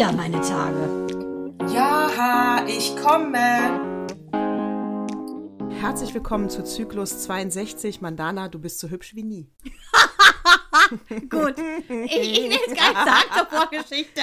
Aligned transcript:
wieder 0.00 0.12
meine 0.12 0.40
Tage. 0.40 1.06
Ja, 1.74 2.64
ich 2.66 2.96
komme. 2.96 4.08
Herzlich 5.78 6.14
willkommen 6.14 6.48
zu 6.48 6.64
Zyklus 6.64 7.24
62. 7.24 8.00
Mandana, 8.00 8.48
du 8.48 8.58
bist 8.58 8.78
so 8.78 8.88
hübsch 8.88 9.14
wie 9.14 9.24
nie. 9.24 9.50
Gut. 11.28 11.56
Ich, 12.06 12.16
ich 12.16 12.40
nehme 12.40 12.54
jetzt 12.54 12.74
keine 12.74 13.10
Sagto-Vorgeschichte. 13.10 14.22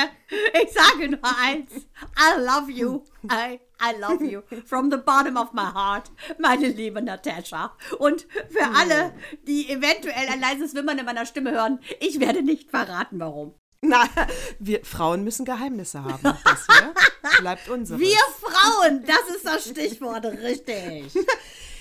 Ich 0.64 0.74
sage 0.74 1.10
nur 1.10 1.20
eins. 1.24 1.72
I 2.18 2.40
love 2.40 2.72
you. 2.72 3.04
I, 3.32 3.60
I 3.80 4.02
love 4.02 4.26
you. 4.26 4.42
From 4.66 4.90
the 4.90 4.98
bottom 4.98 5.38
of 5.38 5.54
my 5.54 5.62
heart. 5.62 6.10
Meine 6.40 6.70
liebe 6.70 7.04
Natascha. 7.04 7.78
Und 8.00 8.26
für 8.50 8.66
alle, 8.76 9.14
die 9.48 9.70
eventuell 9.70 10.28
ein 10.28 10.42
leises 10.42 10.74
Wimmern 10.74 10.98
in 10.98 11.06
meiner 11.06 11.28
Stimme 11.28 11.52
hören, 11.52 11.82
ich 12.00 12.20
werde 12.20 12.42
nicht 12.42 12.72
verraten, 12.72 13.20
warum. 13.20 13.54
Na, 13.82 14.10
wir 14.60 14.84
Frauen 14.84 15.24
müssen 15.24 15.46
Geheimnisse 15.46 16.04
haben. 16.04 16.24
Das 16.24 16.66
hier 16.68 16.94
bleibt 17.40 17.70
unser. 17.70 18.00
Wir 18.00 18.18
Frauen, 18.40 19.04
das 19.06 19.36
ist 19.36 19.46
das 19.46 19.70
Stichwort, 19.70 20.26
richtig. 20.26 21.14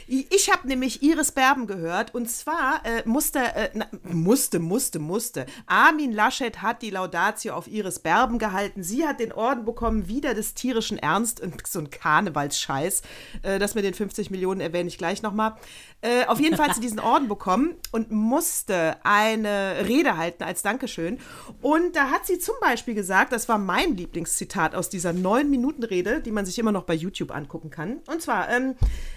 Ich 0.09 0.53
habe 0.53 0.69
nämlich 0.69 1.03
Iris 1.03 1.33
Berben 1.33 1.67
gehört 1.67 2.15
und 2.15 2.31
zwar 2.31 2.81
äh, 2.85 3.03
musste, 3.07 3.41
äh, 3.41 3.71
na, 3.75 3.89
musste, 4.05 4.61
musste, 4.61 5.01
musste. 5.01 5.47
Armin 5.67 6.13
Laschet 6.13 6.63
hat 6.63 6.83
die 6.83 6.91
Laudatio 6.91 7.55
auf 7.55 7.67
Iris 7.67 7.99
Berben 7.99 8.39
gehalten. 8.39 8.85
Sie 8.85 9.05
hat 9.05 9.19
den 9.19 9.33
Orden 9.33 9.65
bekommen, 9.65 10.07
wieder 10.07 10.35
des 10.35 10.55
tierischen 10.55 10.97
Ernst 10.97 11.41
und 11.41 11.67
so 11.67 11.81
ein 11.81 11.91
Karnevalsscheiß. 11.91 13.03
Äh, 13.43 13.59
das 13.59 13.75
mit 13.75 13.85
den 13.85 13.95
50 13.95 14.31
Millionen 14.31 14.61
erwähne 14.61 14.89
ich 14.89 14.97
gleich 14.97 15.23
nochmal. 15.23 15.57
Äh, 16.03 16.27
auf 16.27 16.39
jeden 16.39 16.57
Fall 16.57 16.69
hat 16.69 16.75
sie 16.75 16.81
diesen 16.81 17.01
Orden 17.01 17.27
bekommen 17.27 17.75
und 17.91 18.11
musste 18.11 18.97
eine 19.03 19.89
Rede 19.89 20.17
halten 20.17 20.45
als 20.45 20.63
Dankeschön. 20.63 21.19
Und 21.63 21.97
da 21.97 22.11
hat 22.11 22.27
sie 22.27 22.39
zum 22.39 22.55
Beispiel 22.61 22.95
gesagt, 22.95 23.33
das 23.33 23.49
war 23.49 23.59
mein 23.59 23.97
Lieblingszitat 23.97 24.75
aus 24.75 24.91
dieser 24.91 25.13
neun 25.13 25.49
Minuten 25.49 25.83
Rede, 25.83 26.21
die 26.21 26.33
man 26.33 26.45
sich 26.45 26.59
immer 26.59 26.71
noch 26.71 26.85
bei 26.85 26.95
YouTube 26.95 27.35
angucken 27.35 27.71
kann. 27.71 27.99
Und 28.07 28.21
zwar, 28.21 28.49
ähm, 28.51 28.75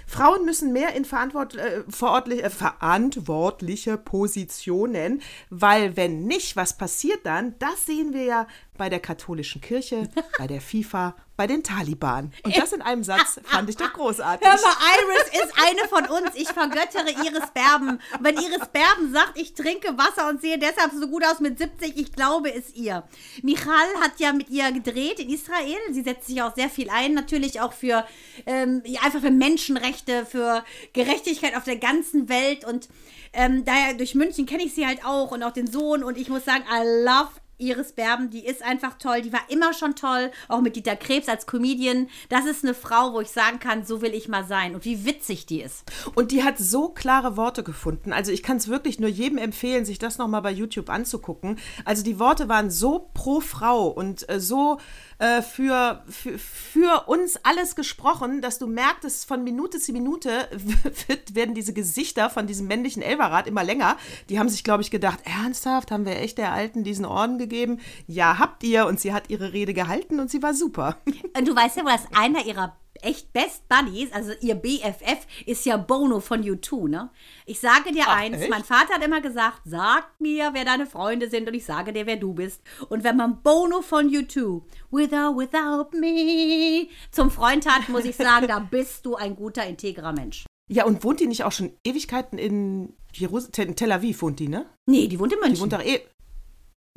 Frauen 0.07 0.45
müssen 0.45 0.71
mehr 0.71 0.95
in 0.95 1.05
verantwort 1.05 1.55
äh, 1.55 1.79
äh, 1.81 2.49
verantwortliche 2.49 3.97
Positionen, 3.97 5.21
weil 5.49 5.97
wenn 5.97 6.23
nicht, 6.23 6.55
was 6.55 6.77
passiert 6.77 7.25
dann? 7.25 7.55
Das 7.59 7.85
sehen 7.85 8.13
wir 8.13 8.23
ja 8.23 8.47
bei 8.77 8.89
der 8.89 8.99
katholischen 8.99 9.61
Kirche, 9.61 10.09
bei 10.37 10.47
der 10.47 10.61
FIFA, 10.61 11.15
bei 11.39 11.47
den 11.47 11.63
Taliban. 11.63 12.33
Und 12.43 12.57
das 12.57 12.73
in 12.73 12.81
einem 12.81 13.01
Satz 13.01 13.39
fand 13.45 13.69
ich 13.69 13.77
doch 13.77 13.93
großartig. 13.93 14.45
Hör 14.45 14.55
mal, 14.55 14.75
Iris 14.99 15.41
ist 15.41 15.53
eine 15.55 15.87
von 15.87 16.17
uns. 16.17 16.35
Ich 16.35 16.49
vergöttere 16.49 17.11
Iris 17.11 17.49
Berben. 17.53 17.91
Und 17.91 18.23
wenn 18.25 18.35
Iris 18.35 18.67
Berben 18.73 19.13
sagt, 19.13 19.39
ich 19.39 19.53
trinke 19.53 19.97
Wasser 19.97 20.27
und 20.27 20.41
sehe 20.41 20.59
deshalb 20.59 20.91
so 20.91 21.07
gut 21.07 21.23
aus 21.23 21.39
mit 21.39 21.57
70, 21.57 21.95
ich 21.95 22.11
glaube 22.11 22.53
es 22.53 22.75
ihr. 22.75 23.03
Michal 23.41 23.87
hat 24.01 24.19
ja 24.19 24.33
mit 24.33 24.49
ihr 24.49 24.69
gedreht 24.73 25.21
in 25.21 25.29
Israel. 25.29 25.77
Sie 25.91 26.01
setzt 26.01 26.27
sich 26.27 26.41
auch 26.41 26.53
sehr 26.55 26.69
viel 26.69 26.89
ein, 26.89 27.13
natürlich 27.13 27.61
auch 27.61 27.71
für 27.71 28.05
ähm, 28.45 28.83
einfach 29.01 29.21
für 29.21 29.31
Menschenrechte, 29.31 30.25
für 30.25 30.65
Gerechtigkeit 30.91 31.55
auf 31.55 31.63
der 31.63 31.77
ganzen 31.77 32.27
Welt. 32.27 32.65
Und 32.65 32.89
ähm, 33.31 33.63
daher 33.63 33.93
durch 33.93 34.13
München 34.13 34.45
kenne 34.45 34.63
ich 34.63 34.75
sie 34.75 34.85
halt 34.85 35.05
auch 35.05 35.31
und 35.31 35.41
auch 35.43 35.53
den 35.53 35.67
Sohn. 35.67 36.03
Und 36.03 36.17
ich 36.17 36.27
muss 36.27 36.43
sagen, 36.43 36.65
I 36.69 37.05
love 37.05 37.29
Iris 37.59 37.91
Berben, 37.91 38.29
die 38.29 38.45
ist 38.45 38.63
einfach 38.63 38.97
toll. 38.97 39.21
Die 39.21 39.33
war 39.33 39.41
immer 39.49 39.73
schon 39.73 39.95
toll, 39.95 40.31
auch 40.47 40.61
mit 40.61 40.75
Dieter 40.75 40.95
Krebs 40.95 41.29
als 41.29 41.45
Comedian. 41.45 42.07
Das 42.29 42.45
ist 42.45 42.63
eine 42.63 42.73
Frau, 42.73 43.13
wo 43.13 43.21
ich 43.21 43.29
sagen 43.29 43.59
kann, 43.59 43.85
so 43.85 44.01
will 44.01 44.13
ich 44.13 44.27
mal 44.27 44.45
sein. 44.45 44.75
Und 44.75 44.85
wie 44.85 45.05
witzig 45.05 45.45
die 45.45 45.61
ist. 45.61 45.83
Und 46.15 46.31
die 46.31 46.43
hat 46.43 46.57
so 46.57 46.89
klare 46.89 47.37
Worte 47.37 47.63
gefunden. 47.63 48.13
Also 48.13 48.31
ich 48.31 48.43
kann 48.43 48.57
es 48.57 48.67
wirklich 48.67 48.99
nur 48.99 49.09
jedem 49.09 49.37
empfehlen, 49.37 49.85
sich 49.85 49.99
das 49.99 50.17
nochmal 50.17 50.41
bei 50.41 50.51
YouTube 50.51 50.89
anzugucken. 50.89 51.59
Also 51.85 52.03
die 52.03 52.19
Worte 52.19 52.49
waren 52.49 52.71
so 52.71 53.09
pro 53.13 53.41
Frau 53.41 53.87
und 53.87 54.27
äh, 54.29 54.39
so 54.39 54.79
äh, 55.19 55.41
für, 55.41 56.03
für, 56.09 56.39
für 56.39 57.07
uns 57.07 57.37
alles 57.43 57.75
gesprochen, 57.75 58.41
dass 58.41 58.57
du 58.57 58.67
merktest, 58.67 59.27
von 59.27 59.43
Minute 59.43 59.79
zu 59.79 59.91
Minute 59.91 60.47
werden 61.33 61.53
diese 61.53 61.73
Gesichter 61.73 62.29
von 62.29 62.47
diesem 62.47 62.67
männlichen 62.67 63.01
Elverrat 63.01 63.47
immer 63.47 63.63
länger. 63.63 63.97
Die 64.29 64.39
haben 64.39 64.49
sich, 64.49 64.63
glaube 64.63 64.81
ich, 64.81 64.91
gedacht, 64.91 65.19
ernsthaft, 65.25 65.91
haben 65.91 66.05
wir 66.05 66.17
echt 66.17 66.37
der 66.37 66.53
Alten 66.53 66.83
diesen 66.83 67.05
Orden 67.05 67.37
gegeben? 67.37 67.79
Ja, 68.07 68.39
habt 68.39 68.63
ihr. 68.63 68.87
Und 68.87 68.99
sie 68.99 69.13
hat 69.13 69.29
ihre 69.29 69.53
Rede 69.53 69.73
gehalten 69.73 70.19
und 70.19 70.31
sie 70.31 70.41
war 70.41 70.53
super. 70.53 70.97
Und 71.37 71.47
du 71.47 71.55
weißt 71.55 71.77
ja, 71.77 71.85
was 71.85 72.01
einer 72.15 72.45
ihrer 72.45 72.75
echt 73.01 73.33
Best 73.33 73.67
Buddies, 73.69 74.11
also 74.11 74.31
ihr 74.41 74.55
BFF, 74.55 75.25
ist 75.45 75.65
ja 75.65 75.77
Bono 75.77 76.19
von 76.19 76.43
U2, 76.43 76.89
ne? 76.89 77.09
Ich 77.45 77.59
sage 77.59 77.91
dir 77.91 78.05
Ach, 78.07 78.17
eins, 78.17 78.37
echt? 78.37 78.49
mein 78.49 78.63
Vater 78.63 78.95
hat 78.95 79.03
immer 79.03 79.21
gesagt, 79.21 79.61
sag 79.65 80.19
mir, 80.19 80.49
wer 80.53 80.65
deine 80.65 80.85
Freunde 80.85 81.29
sind 81.29 81.47
und 81.47 81.53
ich 81.53 81.65
sage 81.65 81.93
dir, 81.93 82.05
wer 82.05 82.17
du 82.17 82.33
bist. 82.33 82.61
Und 82.89 83.03
wenn 83.03 83.17
man 83.17 83.41
Bono 83.41 83.81
von 83.81 84.09
U2, 84.09 84.61
Without, 84.91 85.37
Without 85.37 85.97
Me, 85.97 86.87
zum 87.11 87.31
Freund 87.31 87.69
hat, 87.69 87.89
muss 87.89 88.05
ich 88.05 88.15
sagen, 88.15 88.47
da 88.47 88.59
bist 88.71 89.05
du 89.05 89.15
ein 89.15 89.35
guter, 89.35 89.65
integrer 89.65 90.13
Mensch. 90.13 90.45
Ja, 90.71 90.85
und 90.85 91.03
wohnt 91.03 91.19
die 91.19 91.27
nicht 91.27 91.43
auch 91.43 91.51
schon 91.51 91.73
Ewigkeiten 91.83 92.37
in 92.37 92.93
Jerusalem, 93.13 93.75
Tel 93.75 93.91
Aviv 93.91 94.21
wohnt 94.21 94.39
die, 94.39 94.47
ne? 94.47 94.67
Nee, 94.85 95.07
die 95.07 95.19
wohnt 95.19 95.33
in 95.33 95.39
München. 95.39 95.55
Die 95.55 95.61
wohnt 95.61 95.73
doch 95.73 95.83
eh 95.83 96.01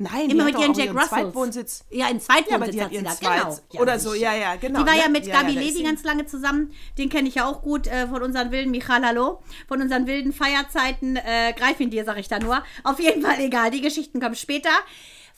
Nein, 0.03 0.29
immer 0.29 0.45
mit 0.45 0.59
ihren 0.59 0.73
Jack 0.73 0.89
Russells. 0.89 1.09
Zweitwohnsitz. 1.09 1.85
Ja, 1.89 2.09
in 2.09 2.19
Zweitwohnsitz 2.19 2.75
ja, 2.75 2.83
hat, 2.83 2.91
sie 2.91 3.03
da, 3.03 3.39
genau. 3.39 3.59
Ja, 3.71 3.81
oder 3.81 3.99
so, 3.99 4.13
ja, 4.13 4.33
ja, 4.33 4.55
genau. 4.55 4.81
Die 4.81 4.87
war 4.87 4.95
ja 4.95 5.09
mit 5.09 5.25
ja, 5.25 5.41
Gabi 5.41 5.53
ja, 5.53 5.61
Levi 5.61 5.83
ganz 5.83 6.03
lange 6.03 6.25
zusammen. 6.25 6.71
Den 6.97 7.09
kenne 7.09 7.27
ich 7.27 7.35
ja 7.35 7.45
auch 7.45 7.61
gut 7.61 7.87
äh, 7.87 8.07
von 8.07 8.21
unseren 8.21 8.51
wilden, 8.51 8.71
Michal 8.71 9.05
Hallo, 9.05 9.41
von 9.67 9.81
unseren 9.81 10.07
wilden 10.07 10.33
Feierzeiten. 10.33 11.15
Äh, 11.15 11.53
greif 11.57 11.79
ihn 11.79 11.89
dir, 11.89 12.05
sag 12.05 12.17
ich 12.17 12.27
da 12.27 12.39
nur. 12.39 12.63
Auf 12.83 12.99
jeden 12.99 13.21
Fall 13.21 13.39
egal, 13.39 13.71
die 13.71 13.81
Geschichten 13.81 14.19
kommen 14.19 14.35
später 14.35 14.71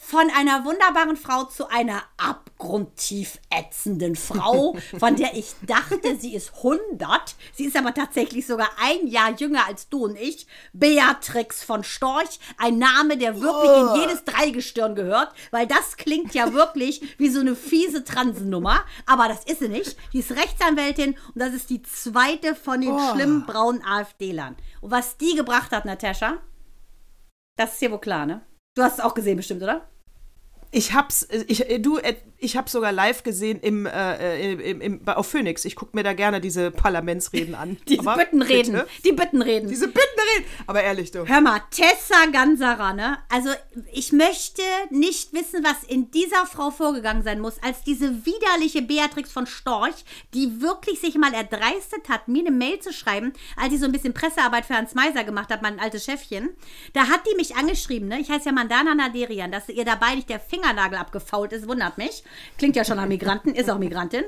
von 0.06 0.30
einer 0.38 0.66
wunderbaren 0.66 1.18
Frau 1.18 1.46
zu 1.46 1.68
einer 1.68 2.04
abgrundtief 2.18 3.40
ätzenden 3.50 4.16
Frau, 4.16 4.78
von 5.00 5.16
der 5.16 5.34
ich 5.34 5.56
dachte, 5.66 6.16
sie 6.20 6.36
ist 6.36 6.54
100. 6.58 7.36
Sie 7.56 7.66
ist 7.66 7.76
aber 7.76 7.92
tatsächlich 7.92 8.46
sogar 8.46 8.70
ein 8.80 9.08
Jahr 9.08 9.32
jünger 9.32 9.66
als 9.66 9.90
du 9.90 10.06
und 10.06 10.16
ich. 10.16 10.46
Beatrix 10.74 11.64
von 11.64 11.84
Storch, 11.84 12.40
ein 12.58 12.78
Name, 12.78 13.18
der 13.18 13.42
wirklich 13.42 13.72
oh. 13.72 13.96
in 13.96 14.02
jedes 14.02 14.24
Dreigestirn 14.26 14.94
gehört, 14.94 15.34
weil 15.50 15.66
das 15.66 15.98
klingt 15.98 16.36
ja 16.36 16.54
wirklich 16.54 17.02
wie 17.18 17.30
so 17.30 17.40
eine 17.40 17.56
fiese 17.56 18.04
Transennummer. 18.04 18.86
Aber 19.08 19.28
das 19.28 19.44
ist 19.46 19.60
sie 19.60 19.70
nicht. 19.70 19.98
Die 20.14 20.20
ist 20.20 20.32
Rechtsanwältin 20.32 21.18
und 21.34 21.42
das 21.42 21.54
ist 21.54 21.72
die 21.72 21.82
zweite 21.82 22.54
von 22.54 22.80
den 22.80 22.92
oh. 22.92 23.12
schlimmen 23.12 23.48
braunen 23.48 23.84
AfD-Lern. 23.84 24.56
Und 24.82 24.92
was 24.92 25.18
die 25.18 25.34
gebracht 25.36 25.72
hat, 25.72 25.86
Natascha, 25.86 26.38
das 27.58 27.74
ist 27.74 27.82
dir 27.82 27.92
wohl 27.92 28.00
klar, 28.00 28.28
ne? 28.28 28.46
Du 28.76 28.84
hast 28.84 29.00
es 29.00 29.04
auch 29.04 29.16
gesehen 29.16 29.38
bestimmt, 29.38 29.64
oder? 29.64 29.88
Ich 30.76 30.94
hab's, 30.94 31.26
ich, 31.48 31.66
du, 31.80 32.00
ich 32.46 32.58
hab's 32.58 32.72
sogar 32.72 32.92
live 32.92 33.24
gesehen 33.24 33.60
im, 33.62 33.86
äh, 33.86 34.54
im, 34.54 34.82
im, 34.82 35.08
auf 35.08 35.28
Phoenix. 35.28 35.66
Ich 35.66 35.76
gucke 35.76 35.96
mir 35.96 36.04
da 36.04 36.14
gerne 36.14 36.42
diese 36.42 36.72
Parlamentsreden 36.72 37.56
an. 37.56 37.78
Diese 37.88 38.02
Aber 38.02 38.18
Büttenreden. 38.18 38.74
Bitte? 38.74 38.88
Die 39.04 39.12
Büttenreden. 39.12 39.70
Diese 39.70 39.88
Büttenreden. 39.88 40.46
Aber 40.68 40.84
ehrlich, 40.84 41.12
du. 41.12 41.26
Hör 41.28 41.42
mal, 41.42 41.62
Tessa 41.72 42.26
Ganserer, 42.32 42.94
ne? 42.94 43.18
Also, 43.30 43.50
ich 43.94 44.12
möchte 44.12 44.62
nicht 44.90 45.34
wissen, 45.34 45.64
was 45.64 45.84
in 45.88 46.12
dieser 46.12 46.46
Frau 46.46 46.72
vorgegangen 46.72 47.24
sein 47.24 47.40
muss, 47.40 47.62
als 47.64 47.84
diese 47.84 48.26
widerliche 48.26 48.82
Beatrix 48.82 49.32
von 49.32 49.48
Storch, 49.48 50.06
die 50.34 50.62
wirklich 50.62 51.00
sich 51.00 51.16
mal 51.16 51.34
erdreistet 51.34 52.10
hat, 52.10 52.28
mir 52.28 52.42
eine 52.42 52.52
Mail 52.52 52.80
zu 52.80 52.92
schreiben, 52.92 53.34
als 53.56 53.74
ich 53.74 53.80
so 53.80 53.86
ein 53.86 53.92
bisschen 53.92 54.14
Pressearbeit 54.14 54.66
für 54.66 54.76
Hans 54.76 54.94
Meiser 54.94 55.24
gemacht 55.24 55.52
habe, 55.52 55.62
mein 55.62 55.80
altes 55.80 56.06
Chefchen. 56.06 56.50
Da 56.94 57.08
hat 57.08 57.22
die 57.30 57.36
mich 57.36 57.56
angeschrieben, 57.56 58.08
ne? 58.08 58.20
Ich 58.20 58.30
heiße 58.30 58.48
ja 58.48 58.52
Mandana 58.52 58.96
Naderian, 58.96 59.52
dass 59.52 59.70
ihr 59.70 59.86
dabei 59.86 60.16
nicht 60.16 60.30
der 60.30 60.40
Finger 60.40 60.66
Fingernagel 60.66 60.98
abgefault 60.98 61.54
ist, 61.54 61.68
wundert 61.68 61.98
mich. 61.98 62.24
Klingt 62.58 62.76
ja 62.76 62.86
schon 62.86 62.98
nach 62.98 63.08
Migranten, 63.08 63.54
ist 63.54 63.70
auch 63.70 63.78
Migrantin. 63.78 64.24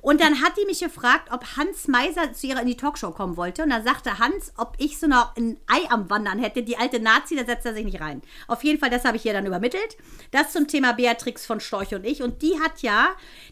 Und 0.00 0.20
dann 0.20 0.42
hat 0.42 0.52
die 0.60 0.66
mich 0.66 0.80
gefragt, 0.80 1.30
ob 1.32 1.56
Hans 1.56 1.88
Meiser 1.88 2.32
zu 2.32 2.46
ihrer 2.46 2.60
in 2.60 2.68
die 2.68 2.76
Talkshow 2.76 3.10
kommen 3.10 3.36
wollte. 3.36 3.62
Und 3.62 3.70
dann 3.70 3.84
sagte 3.84 4.18
Hans, 4.18 4.52
ob 4.56 4.74
ich 4.78 4.98
so 4.98 5.06
noch 5.06 5.36
ein 5.36 5.58
Ei 5.66 5.90
am 5.90 6.10
Wandern 6.10 6.38
hätte. 6.38 6.62
Die 6.62 6.76
alte 6.76 7.00
Nazi, 7.00 7.36
da 7.36 7.44
setzt 7.44 7.66
er 7.66 7.74
sich 7.74 7.84
nicht 7.84 8.00
rein. 8.00 8.22
Auf 8.48 8.64
jeden 8.64 8.78
Fall, 8.78 8.90
das 8.90 9.04
habe 9.04 9.16
ich 9.16 9.24
ihr 9.24 9.32
dann 9.32 9.46
übermittelt. 9.46 9.96
Das 10.30 10.52
zum 10.52 10.68
Thema 10.68 10.92
Beatrix 10.92 11.46
von 11.46 11.60
Storch 11.60 11.94
und 11.94 12.04
ich. 12.04 12.22
Und 12.22 12.42
die 12.42 12.60
hat 12.60 12.82
ja, 12.82 13.08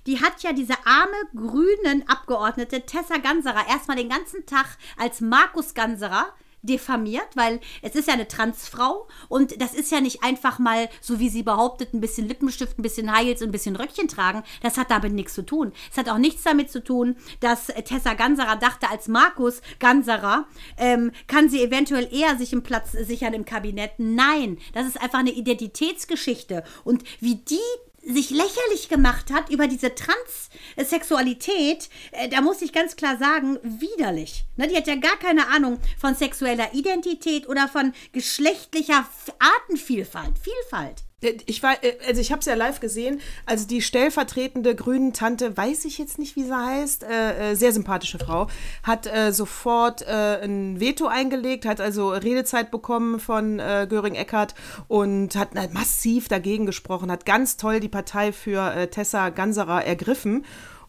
die 0.07 0.21
hat 0.21 0.43
ja 0.43 0.53
diese 0.53 0.75
arme 0.85 1.17
grünen 1.35 2.09
Abgeordnete 2.09 2.83
Tessa 2.83 3.19
Ganserer 3.19 3.69
erstmal 3.69 3.97
den 3.97 4.09
ganzen 4.09 4.47
Tag 4.47 4.79
als 4.97 5.21
Markus 5.21 5.75
Ganserer 5.75 6.33
diffamiert, 6.63 7.29
weil 7.35 7.61
es 7.83 7.95
ist 7.95 8.09
ja 8.09 8.15
eine 8.15 8.29
Transfrau 8.29 9.09
und 9.29 9.61
das 9.61 9.75
ist 9.75 9.93
ja 9.93 10.01
nicht 10.01 10.23
einfach 10.23 10.59
mal, 10.59 10.89
so 11.01 11.19
wie 11.19 11.29
sie 11.29 11.43
behauptet, 11.43 11.95
ein 11.95 12.01
bisschen 12.01 12.29
Lippenstift, 12.29 12.79
ein 12.79 12.83
bisschen 12.83 13.15
Heils 13.15 13.43
und 13.43 13.49
ein 13.49 13.53
bisschen 13.53 13.77
Röckchen 13.77 14.09
tragen. 14.09 14.43
Das 14.63 14.77
hat 14.77 14.91
damit 14.91 15.13
nichts 15.13 15.35
zu 15.35 15.43
tun. 15.43 15.73
Es 15.91 15.97
hat 15.97 16.09
auch 16.09 16.19
nichts 16.19 16.43
damit 16.43 16.71
zu 16.71 16.83
tun, 16.83 17.17
dass 17.41 17.67
Tessa 17.67 18.15
Ganserer 18.15 18.57
dachte, 18.57 18.91
als 18.91 19.09
Markus 19.09 19.61
Ganserer 19.79 20.47
ähm, 20.77 21.13
kann 21.27 21.49
sie 21.49 21.63
eventuell 21.63 22.09
eher 22.13 22.37
sich 22.37 22.53
einen 22.53 22.63
Platz 22.63 22.93
sichern 22.93 23.35
im 23.35 23.45
Kabinett. 23.45 23.93
Nein, 23.99 24.59
das 24.73 24.87
ist 24.87 25.01
einfach 25.01 25.21
eine 25.21 25.31
Identitätsgeschichte. 25.31 26.65
Und 26.85 27.05
wie 27.21 27.37
die 27.37 27.59
sich 28.03 28.31
lächerlich 28.31 28.89
gemacht 28.89 29.33
hat 29.33 29.51
über 29.51 29.67
diese 29.67 29.95
Transsexualität, 29.95 31.89
äh, 32.13 32.29
da 32.29 32.41
muss 32.41 32.63
ich 32.63 32.73
ganz 32.73 32.97
klar 32.97 33.19
sagen, 33.19 33.59
widerlich. 33.63 34.45
Ne, 34.57 34.69
die 34.69 34.77
hat 34.77 34.87
ja 34.87 34.97
gar 34.97 35.19
keine 35.19 35.49
Ahnung 35.49 35.79
von 36.01 36.15
sexueller 36.15 36.75
Identität 36.75 37.49
oder 37.49 37.69
von 37.69 37.93
geschlechtlicher 38.13 39.07
Artenvielfalt. 39.39 40.35
Vielfalt. 40.39 41.08
Äh, 41.21 41.35
ich 41.47 41.63
war, 41.63 41.83
äh, 41.83 41.97
also 42.07 42.21
ich 42.21 42.33
habe 42.33 42.41
es 42.41 42.47
ja 42.47 42.55
live 42.55 42.81
gesehen. 42.81 43.21
Also 43.47 43.67
die 43.67 43.83
stellvertretende 43.83 44.75
grünen 44.75 45.13
Tante, 45.13 45.57
weiß 45.57 45.85
ich 45.85 45.99
jetzt 45.99 46.19
nicht, 46.19 46.37
wie 46.37 46.45
sie 46.45 46.57
heißt, 46.57 47.05
äh, 47.05 47.53
äh, 47.53 47.55
sehr 47.55 47.73
sympathische 47.73 48.19
Frau, 48.19 48.49
hat 48.83 49.07
äh, 49.07 49.33
sofort 49.33 50.03
äh, 50.03 50.41
ein 50.43 50.81
Veto 50.81 51.07
eingelegt, 51.07 51.67
hat 51.67 51.81
also 51.81 52.11
Redezeit 52.11 52.71
bekommen 52.71 53.21
von 53.21 53.59
Göring 53.59 54.15
Eckert 54.15 54.55
und 54.89 55.37
hat 55.37 55.55
massiv 55.73 56.29
dagegen 56.29 56.67
gesprochen, 56.67 57.11
hat 57.11 57.27
ganz 57.27 57.57
toll 57.57 57.81
die 57.81 57.89
Partei 57.89 58.33
für 58.33 58.89
Tessa 58.91 59.31
Ganserer 59.31 59.85
ergriffen. 59.85 60.45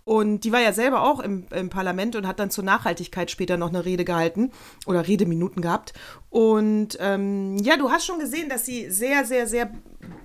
Und 0.09 0.43
die 0.43 0.51
war 0.51 0.59
ja 0.59 0.73
selber 0.73 1.03
auch 1.03 1.19
im, 1.19 1.45
im, 1.51 1.69
Parlament 1.69 2.15
und 2.15 2.25
hat 2.25 2.39
dann 2.39 2.49
zur 2.49 2.63
Nachhaltigkeit 2.63 3.29
später 3.29 3.57
noch 3.57 3.69
eine 3.69 3.85
Rede 3.85 4.05
gehalten 4.05 4.51
oder 4.87 5.07
Redeminuten 5.07 5.61
gehabt. 5.61 5.93
Und 6.31 6.97
ähm, 6.99 7.57
ja, 7.57 7.77
du 7.77 7.91
hast 7.91 8.05
schon 8.05 8.17
gesehen, 8.19 8.49
dass 8.49 8.65
sie 8.65 8.89
sehr, 8.89 9.23
sehr, 9.25 9.45
sehr 9.45 9.71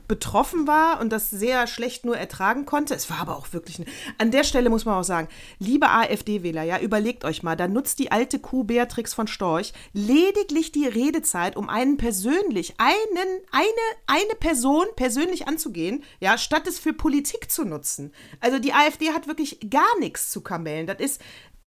betroffen 0.08 0.66
war 0.66 1.00
und 1.00 1.10
das 1.10 1.30
sehr 1.30 1.66
schlecht 1.66 2.04
nur 2.04 2.16
ertragen 2.16 2.66
konnte. 2.66 2.94
Es 2.94 3.10
war 3.10 3.18
aber 3.18 3.36
auch 3.36 3.52
wirklich. 3.52 3.78
Eine, 3.78 3.86
an 4.18 4.30
der 4.30 4.44
Stelle 4.44 4.70
muss 4.70 4.84
man 4.84 4.98
auch 4.98 5.04
sagen, 5.04 5.28
liebe 5.58 5.88
AfD-Wähler, 5.88 6.62
ja, 6.62 6.78
überlegt 6.78 7.24
euch 7.24 7.42
mal, 7.42 7.56
da 7.56 7.68
nutzt 7.68 7.98
die 7.98 8.12
alte 8.12 8.38
Kuh 8.38 8.64
Beatrix 8.64 9.14
von 9.14 9.26
Storch 9.26 9.72
lediglich 9.92 10.72
die 10.72 10.86
Redezeit, 10.86 11.56
um 11.56 11.68
einen 11.68 11.96
persönlich, 11.96 12.74
einen, 12.78 13.40
eine, 13.50 13.66
eine 14.06 14.34
Person 14.38 14.86
persönlich 14.96 15.48
anzugehen, 15.48 16.04
ja, 16.20 16.38
statt 16.38 16.66
es 16.66 16.78
für 16.78 16.92
Politik 16.92 17.50
zu 17.50 17.64
nutzen. 17.64 18.12
Also 18.40 18.58
die 18.58 18.72
AfD 18.72 19.12
hat 19.12 19.26
wirklich 19.26 19.58
gar 19.70 19.98
nichts 20.00 20.30
zu 20.30 20.42
kamellen. 20.42 20.86
Das 20.86 20.98
ist 20.98 21.20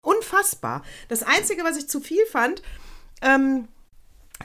unfassbar. 0.02 0.82
Das 1.08 1.22
Einzige, 1.22 1.64
was 1.64 1.76
ich 1.76 1.88
zu 1.88 2.00
viel 2.00 2.24
fand, 2.26 2.62
ähm, 3.22 3.68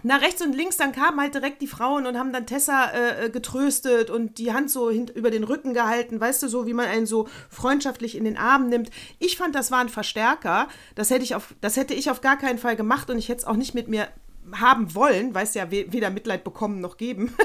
nach 0.03 0.21
rechts 0.21 0.41
und 0.41 0.53
links, 0.53 0.77
dann 0.77 0.93
kamen 0.93 1.19
halt 1.19 1.35
direkt 1.35 1.61
die 1.61 1.67
Frauen 1.67 2.05
und 2.05 2.17
haben 2.17 2.33
dann 2.33 2.45
Tessa 2.45 2.85
äh, 2.85 3.25
äh, 3.25 3.29
getröstet 3.29 4.09
und 4.09 4.38
die 4.38 4.53
Hand 4.53 4.71
so 4.71 4.89
über 4.89 5.29
den 5.29 5.43
Rücken 5.43 5.73
gehalten, 5.73 6.19
weißt 6.19 6.41
du, 6.43 6.47
so 6.47 6.65
wie 6.65 6.73
man 6.73 6.88
einen 6.88 7.05
so 7.05 7.27
freundschaftlich 7.49 8.15
in 8.15 8.23
den 8.23 8.38
Arm 8.38 8.67
nimmt. 8.67 8.89
Ich 9.19 9.38
fand, 9.38 9.53
das 9.53 9.69
war 9.69 9.79
ein 9.79 9.89
Verstärker. 9.89 10.67
Das 10.95 11.09
hätte 11.09 11.23
ich 11.23 11.35
auf, 11.35 11.53
das 11.61 11.77
hätte 11.77 11.93
ich 11.93 12.09
auf 12.09 12.21
gar 12.21 12.38
keinen 12.38 12.57
Fall 12.57 12.75
gemacht 12.75 13.09
und 13.09 13.17
ich 13.17 13.29
hätte 13.29 13.39
es 13.39 13.45
auch 13.45 13.57
nicht 13.57 13.73
mit 13.75 13.89
mir 13.89 14.07
haben 14.53 14.95
wollen, 14.95 15.35
weißt 15.35 15.55
ja, 15.55 15.69
weder 15.69 16.09
Mitleid 16.09 16.43
bekommen 16.43 16.81
noch 16.81 16.97
geben. 16.97 17.33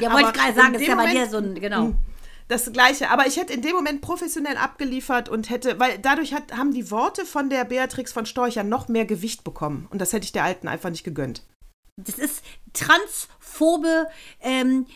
Ja, 0.00 0.12
wollte 0.12 0.30
ich 0.30 0.32
gerade 0.34 0.54
sagen, 0.54 0.72
das 0.72 0.82
ist 0.82 0.88
ja 0.88 0.96
bei 0.96 1.12
dir 1.12 1.26
so 1.28 1.36
ein, 1.36 1.54
genau 1.54 1.82
hm, 1.84 1.94
das 2.48 2.70
Gleiche. 2.72 3.08
Aber 3.08 3.26
ich 3.26 3.36
hätte 3.36 3.52
in 3.52 3.62
dem 3.62 3.74
Moment 3.76 4.00
professionell 4.00 4.56
abgeliefert 4.56 5.28
und 5.28 5.48
hätte, 5.48 5.78
weil 5.78 5.98
dadurch 5.98 6.34
hat, 6.34 6.56
haben 6.56 6.72
die 6.72 6.90
Worte 6.90 7.24
von 7.24 7.48
der 7.48 7.64
Beatrix 7.64 8.12
von 8.12 8.26
Storch 8.26 8.56
ja 8.56 8.64
noch 8.64 8.88
mehr 8.88 9.04
Gewicht 9.04 9.44
bekommen. 9.44 9.86
Und 9.90 10.00
das 10.00 10.12
hätte 10.12 10.24
ich 10.24 10.32
der 10.32 10.42
Alten 10.42 10.66
einfach 10.66 10.90
nicht 10.90 11.04
gegönnt. 11.04 11.44
Das 11.98 12.18
ist 12.18 12.42
transphobe 12.74 14.06
ähm, 14.42 14.86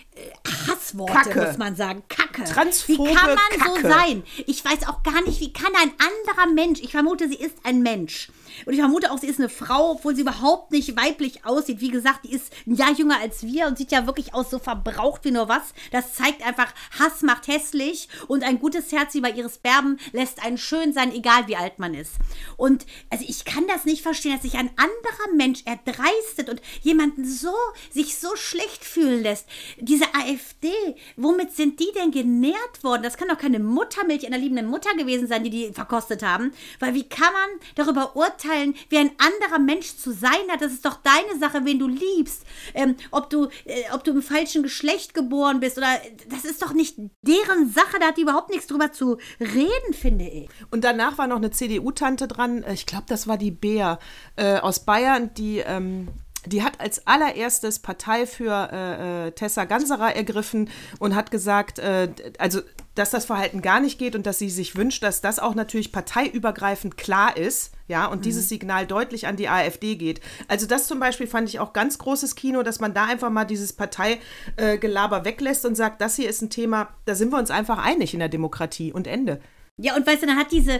Hassworte, 0.68 1.12
Kacke. 1.14 1.46
muss 1.46 1.56
man 1.56 1.74
sagen. 1.74 2.02
Kacke. 2.10 2.44
Transphobe 2.44 3.08
Wie 3.08 3.14
kann 3.14 3.34
man 3.34 3.58
Kacke. 3.58 3.80
so 3.82 3.88
sein? 3.88 4.22
Ich 4.46 4.62
weiß 4.62 4.86
auch 4.86 5.02
gar 5.02 5.22
nicht, 5.22 5.40
wie 5.40 5.50
kann 5.50 5.72
ein 5.76 5.92
anderer 5.92 6.52
Mensch, 6.52 6.80
ich 6.80 6.90
vermute, 6.90 7.26
sie 7.26 7.36
ist 7.36 7.56
ein 7.64 7.80
Mensch, 7.80 8.30
und 8.66 8.72
ich 8.72 8.80
vermute 8.80 9.10
auch, 9.10 9.18
sie 9.18 9.26
ist 9.26 9.38
eine 9.38 9.48
Frau, 9.48 9.92
obwohl 9.92 10.14
sie 10.14 10.22
überhaupt 10.22 10.70
nicht 10.70 10.96
weiblich 10.96 11.44
aussieht. 11.44 11.80
Wie 11.80 11.90
gesagt, 11.90 12.24
die 12.24 12.32
ist 12.32 12.52
ein 12.66 12.74
Jahr 12.74 12.92
jünger 12.92 13.18
als 13.20 13.42
wir 13.42 13.66
und 13.66 13.78
sieht 13.78 13.92
ja 13.92 14.06
wirklich 14.06 14.34
aus 14.34 14.50
so 14.50 14.58
verbraucht 14.58 15.24
wie 15.24 15.30
nur 15.30 15.48
was. 15.48 15.74
Das 15.92 16.14
zeigt 16.14 16.46
einfach, 16.46 16.72
Hass 16.98 17.22
macht 17.22 17.48
hässlich 17.48 18.08
und 18.28 18.44
ein 18.44 18.58
gutes 18.58 18.92
Herz 18.92 19.14
wie 19.14 19.20
bei 19.20 19.30
Iris 19.30 19.58
Berben 19.58 19.98
lässt 20.12 20.44
einen 20.44 20.58
schön 20.58 20.92
sein, 20.92 21.12
egal 21.14 21.46
wie 21.46 21.56
alt 21.56 21.78
man 21.78 21.94
ist. 21.94 22.12
Und 22.56 22.86
also 23.10 23.24
ich 23.26 23.44
kann 23.44 23.66
das 23.66 23.84
nicht 23.84 24.02
verstehen, 24.02 24.32
dass 24.32 24.42
sich 24.42 24.54
ein 24.54 24.70
anderer 24.76 25.34
Mensch 25.34 25.62
erdreistet 25.64 26.48
und 26.48 26.60
jemanden 26.82 27.24
so, 27.24 27.54
sich 27.90 28.18
so 28.18 28.36
schlecht 28.36 28.84
fühlen 28.84 29.22
lässt. 29.22 29.46
Diese 29.78 30.06
AfD, 30.14 30.72
womit 31.16 31.54
sind 31.54 31.80
die 31.80 31.92
denn 31.94 32.10
genährt 32.10 32.82
worden? 32.82 33.02
Das 33.02 33.16
kann 33.16 33.28
doch 33.28 33.38
keine 33.38 33.58
Muttermilch 33.58 34.26
einer 34.26 34.38
liebenden 34.38 34.66
Mutter 34.66 34.94
gewesen 34.94 35.26
sein, 35.26 35.44
die 35.44 35.50
die 35.50 35.72
verkostet 35.72 36.22
haben. 36.22 36.52
Weil 36.78 36.94
wie 36.94 37.08
kann 37.08 37.32
man 37.32 37.50
darüber 37.74 38.16
urteilen, 38.16 38.49
beurteilen, 38.50 38.74
wie 38.88 38.98
ein 38.98 39.10
anderer 39.18 39.58
Mensch 39.58 39.96
zu 39.96 40.12
sein 40.12 40.48
hat. 40.50 40.60
Das 40.60 40.72
ist 40.72 40.84
doch 40.84 40.98
deine 41.02 41.38
Sache, 41.38 41.64
wen 41.64 41.78
du 41.78 41.88
liebst. 41.88 42.44
Ähm, 42.74 42.96
ob, 43.10 43.30
du, 43.30 43.46
äh, 43.64 43.82
ob 43.92 44.04
du 44.04 44.12
im 44.12 44.22
falschen 44.22 44.62
Geschlecht 44.62 45.14
geboren 45.14 45.60
bist 45.60 45.78
oder 45.78 45.88
das 46.28 46.44
ist 46.44 46.62
doch 46.62 46.72
nicht 46.72 46.96
deren 47.22 47.70
Sache. 47.70 47.98
Da 48.00 48.08
hat 48.08 48.16
die 48.16 48.22
überhaupt 48.22 48.50
nichts 48.50 48.66
drüber 48.66 48.92
zu 48.92 49.18
reden, 49.40 49.92
finde 49.92 50.26
ich. 50.28 50.48
Und 50.70 50.84
danach 50.84 51.18
war 51.18 51.26
noch 51.26 51.36
eine 51.36 51.50
CDU-Tante 51.50 52.28
dran. 52.28 52.64
Ich 52.72 52.86
glaube, 52.86 53.04
das 53.08 53.26
war 53.26 53.36
die 53.36 53.50
Bea 53.50 53.98
äh, 54.36 54.58
aus 54.58 54.80
Bayern, 54.84 55.32
die. 55.34 55.58
Ähm 55.58 56.08
die 56.46 56.62
hat 56.62 56.80
als 56.80 57.06
allererstes 57.06 57.80
Partei 57.80 58.26
für 58.26 58.70
äh, 58.72 59.28
äh, 59.28 59.32
Tessa 59.32 59.64
Ganserer 59.66 60.16
ergriffen 60.16 60.70
und 60.98 61.14
hat 61.14 61.30
gesagt, 61.30 61.78
äh, 61.78 62.08
also 62.38 62.60
dass 62.94 63.10
das 63.10 63.24
Verhalten 63.24 63.62
gar 63.62 63.80
nicht 63.80 63.98
geht 63.98 64.16
und 64.16 64.26
dass 64.26 64.38
sie 64.38 64.50
sich 64.50 64.76
wünscht, 64.76 65.02
dass 65.02 65.20
das 65.20 65.38
auch 65.38 65.54
natürlich 65.54 65.92
parteiübergreifend 65.92 66.96
klar 66.96 67.36
ist, 67.36 67.72
ja, 67.88 68.06
und 68.06 68.18
mhm. 68.18 68.22
dieses 68.22 68.48
Signal 68.48 68.86
deutlich 68.86 69.26
an 69.26 69.36
die 69.36 69.48
AfD 69.48 69.96
geht. 69.96 70.20
Also 70.48 70.66
das 70.66 70.86
zum 70.86 70.98
Beispiel 70.98 71.26
fand 71.26 71.48
ich 71.48 71.60
auch 71.60 71.72
ganz 71.72 71.98
großes 71.98 72.34
Kino, 72.34 72.62
dass 72.62 72.80
man 72.80 72.94
da 72.94 73.04
einfach 73.04 73.30
mal 73.30 73.44
dieses 73.44 73.72
Parteigelaber 73.72 75.24
weglässt 75.24 75.64
und 75.66 75.76
sagt, 75.76 76.00
das 76.00 76.16
hier 76.16 76.28
ist 76.28 76.42
ein 76.42 76.50
Thema, 76.50 76.88
da 77.04 77.14
sind 77.14 77.32
wir 77.32 77.38
uns 77.38 77.50
einfach 77.50 77.78
einig 77.78 78.12
in 78.12 78.20
der 78.20 78.28
Demokratie 78.28 78.92
und 78.92 79.06
Ende. 79.06 79.40
Ja, 79.82 79.96
und 79.96 80.06
weißt 80.06 80.22
du, 80.22 80.26
dann 80.26 80.36
hat 80.36 80.52
diese, 80.52 80.74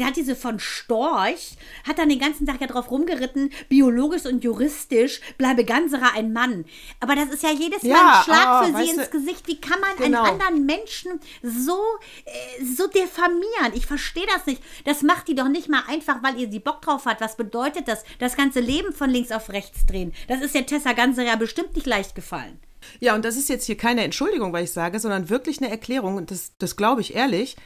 hat 0.00 0.16
diese 0.16 0.34
von 0.34 0.58
Storch, 0.58 1.56
hat 1.86 1.98
dann 1.98 2.08
den 2.08 2.18
ganzen 2.18 2.46
Tag 2.46 2.60
ja 2.60 2.66
drauf 2.66 2.90
rumgeritten, 2.90 3.50
biologisch 3.68 4.24
und 4.24 4.42
juristisch 4.42 5.20
bleibe 5.36 5.64
Ganserer 5.64 6.14
ein 6.14 6.32
Mann. 6.32 6.64
Aber 7.00 7.14
das 7.14 7.28
ist 7.28 7.42
ja 7.42 7.50
jedes 7.50 7.82
Mal 7.82 7.90
ja, 7.90 8.18
ein 8.18 8.24
Schlag 8.24 8.62
oh, 8.62 8.66
für 8.66 8.82
sie 8.82 8.90
ins 8.90 9.10
du, 9.10 9.18
Gesicht. 9.18 9.46
Wie 9.46 9.60
kann 9.60 9.78
man 9.80 9.90
genau. 9.98 10.22
einen 10.22 10.40
anderen 10.40 10.64
Menschen 10.64 11.20
so, 11.42 11.78
äh, 12.24 12.64
so 12.64 12.86
diffamieren? 12.86 13.74
Ich 13.74 13.86
verstehe 13.86 14.26
das 14.34 14.46
nicht. 14.46 14.62
Das 14.84 15.02
macht 15.02 15.28
die 15.28 15.34
doch 15.34 15.48
nicht 15.48 15.68
mal 15.68 15.82
einfach, 15.88 16.22
weil 16.22 16.40
ihr 16.40 16.50
sie 16.50 16.60
Bock 16.60 16.80
drauf 16.80 17.04
hat. 17.04 17.20
Was 17.20 17.36
bedeutet 17.36 17.88
das? 17.88 18.04
Das 18.18 18.36
ganze 18.36 18.60
Leben 18.60 18.94
von 18.94 19.10
links 19.10 19.32
auf 19.32 19.50
rechts 19.50 19.84
drehen. 19.84 20.14
Das 20.28 20.40
ist 20.40 20.54
der 20.54 20.64
Tessa 20.64 20.94
Ganserer 20.94 21.36
bestimmt 21.36 21.74
nicht 21.74 21.86
leicht 21.86 22.14
gefallen. 22.14 22.58
Ja, 23.00 23.14
und 23.14 23.24
das 23.24 23.36
ist 23.36 23.48
jetzt 23.48 23.66
hier 23.66 23.76
keine 23.76 24.02
Entschuldigung, 24.02 24.52
weil 24.52 24.64
ich 24.64 24.72
sage, 24.72 24.98
sondern 24.98 25.28
wirklich 25.28 25.58
eine 25.58 25.70
Erklärung. 25.70 26.16
Und 26.16 26.30
das, 26.30 26.52
das 26.58 26.76
glaube 26.76 27.02
ich 27.02 27.14
ehrlich 27.14 27.56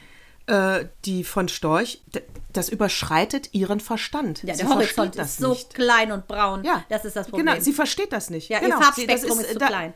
äh, 0.47 0.85
die 1.05 1.23
von 1.23 1.47
Storch, 1.47 2.01
das 2.51 2.69
überschreitet 2.69 3.53
ihren 3.53 3.79
Verstand. 3.79 4.39
Ja, 4.43 4.47
der 4.47 4.55
sie 4.55 4.67
Horizont 4.67 5.15
ist 5.15 5.37
so 5.37 5.49
nicht. 5.49 5.73
klein 5.73 6.11
und 6.11 6.27
braun. 6.27 6.63
Ja, 6.63 6.83
das 6.89 7.05
ist 7.05 7.15
das 7.15 7.27
Problem. 7.27 7.47
Genau, 7.47 7.61
sie 7.61 7.73
versteht 7.73 8.11
das 8.11 8.29
nicht. 8.29 8.49
Ja, 8.49 8.59
genau. 8.59 8.77
ihr 8.77 8.81
Farbspektrum 8.83 9.39
ist, 9.39 9.45
ist, 9.45 9.53
zu 9.53 9.59
da, 9.59 9.67
klein. 9.67 9.93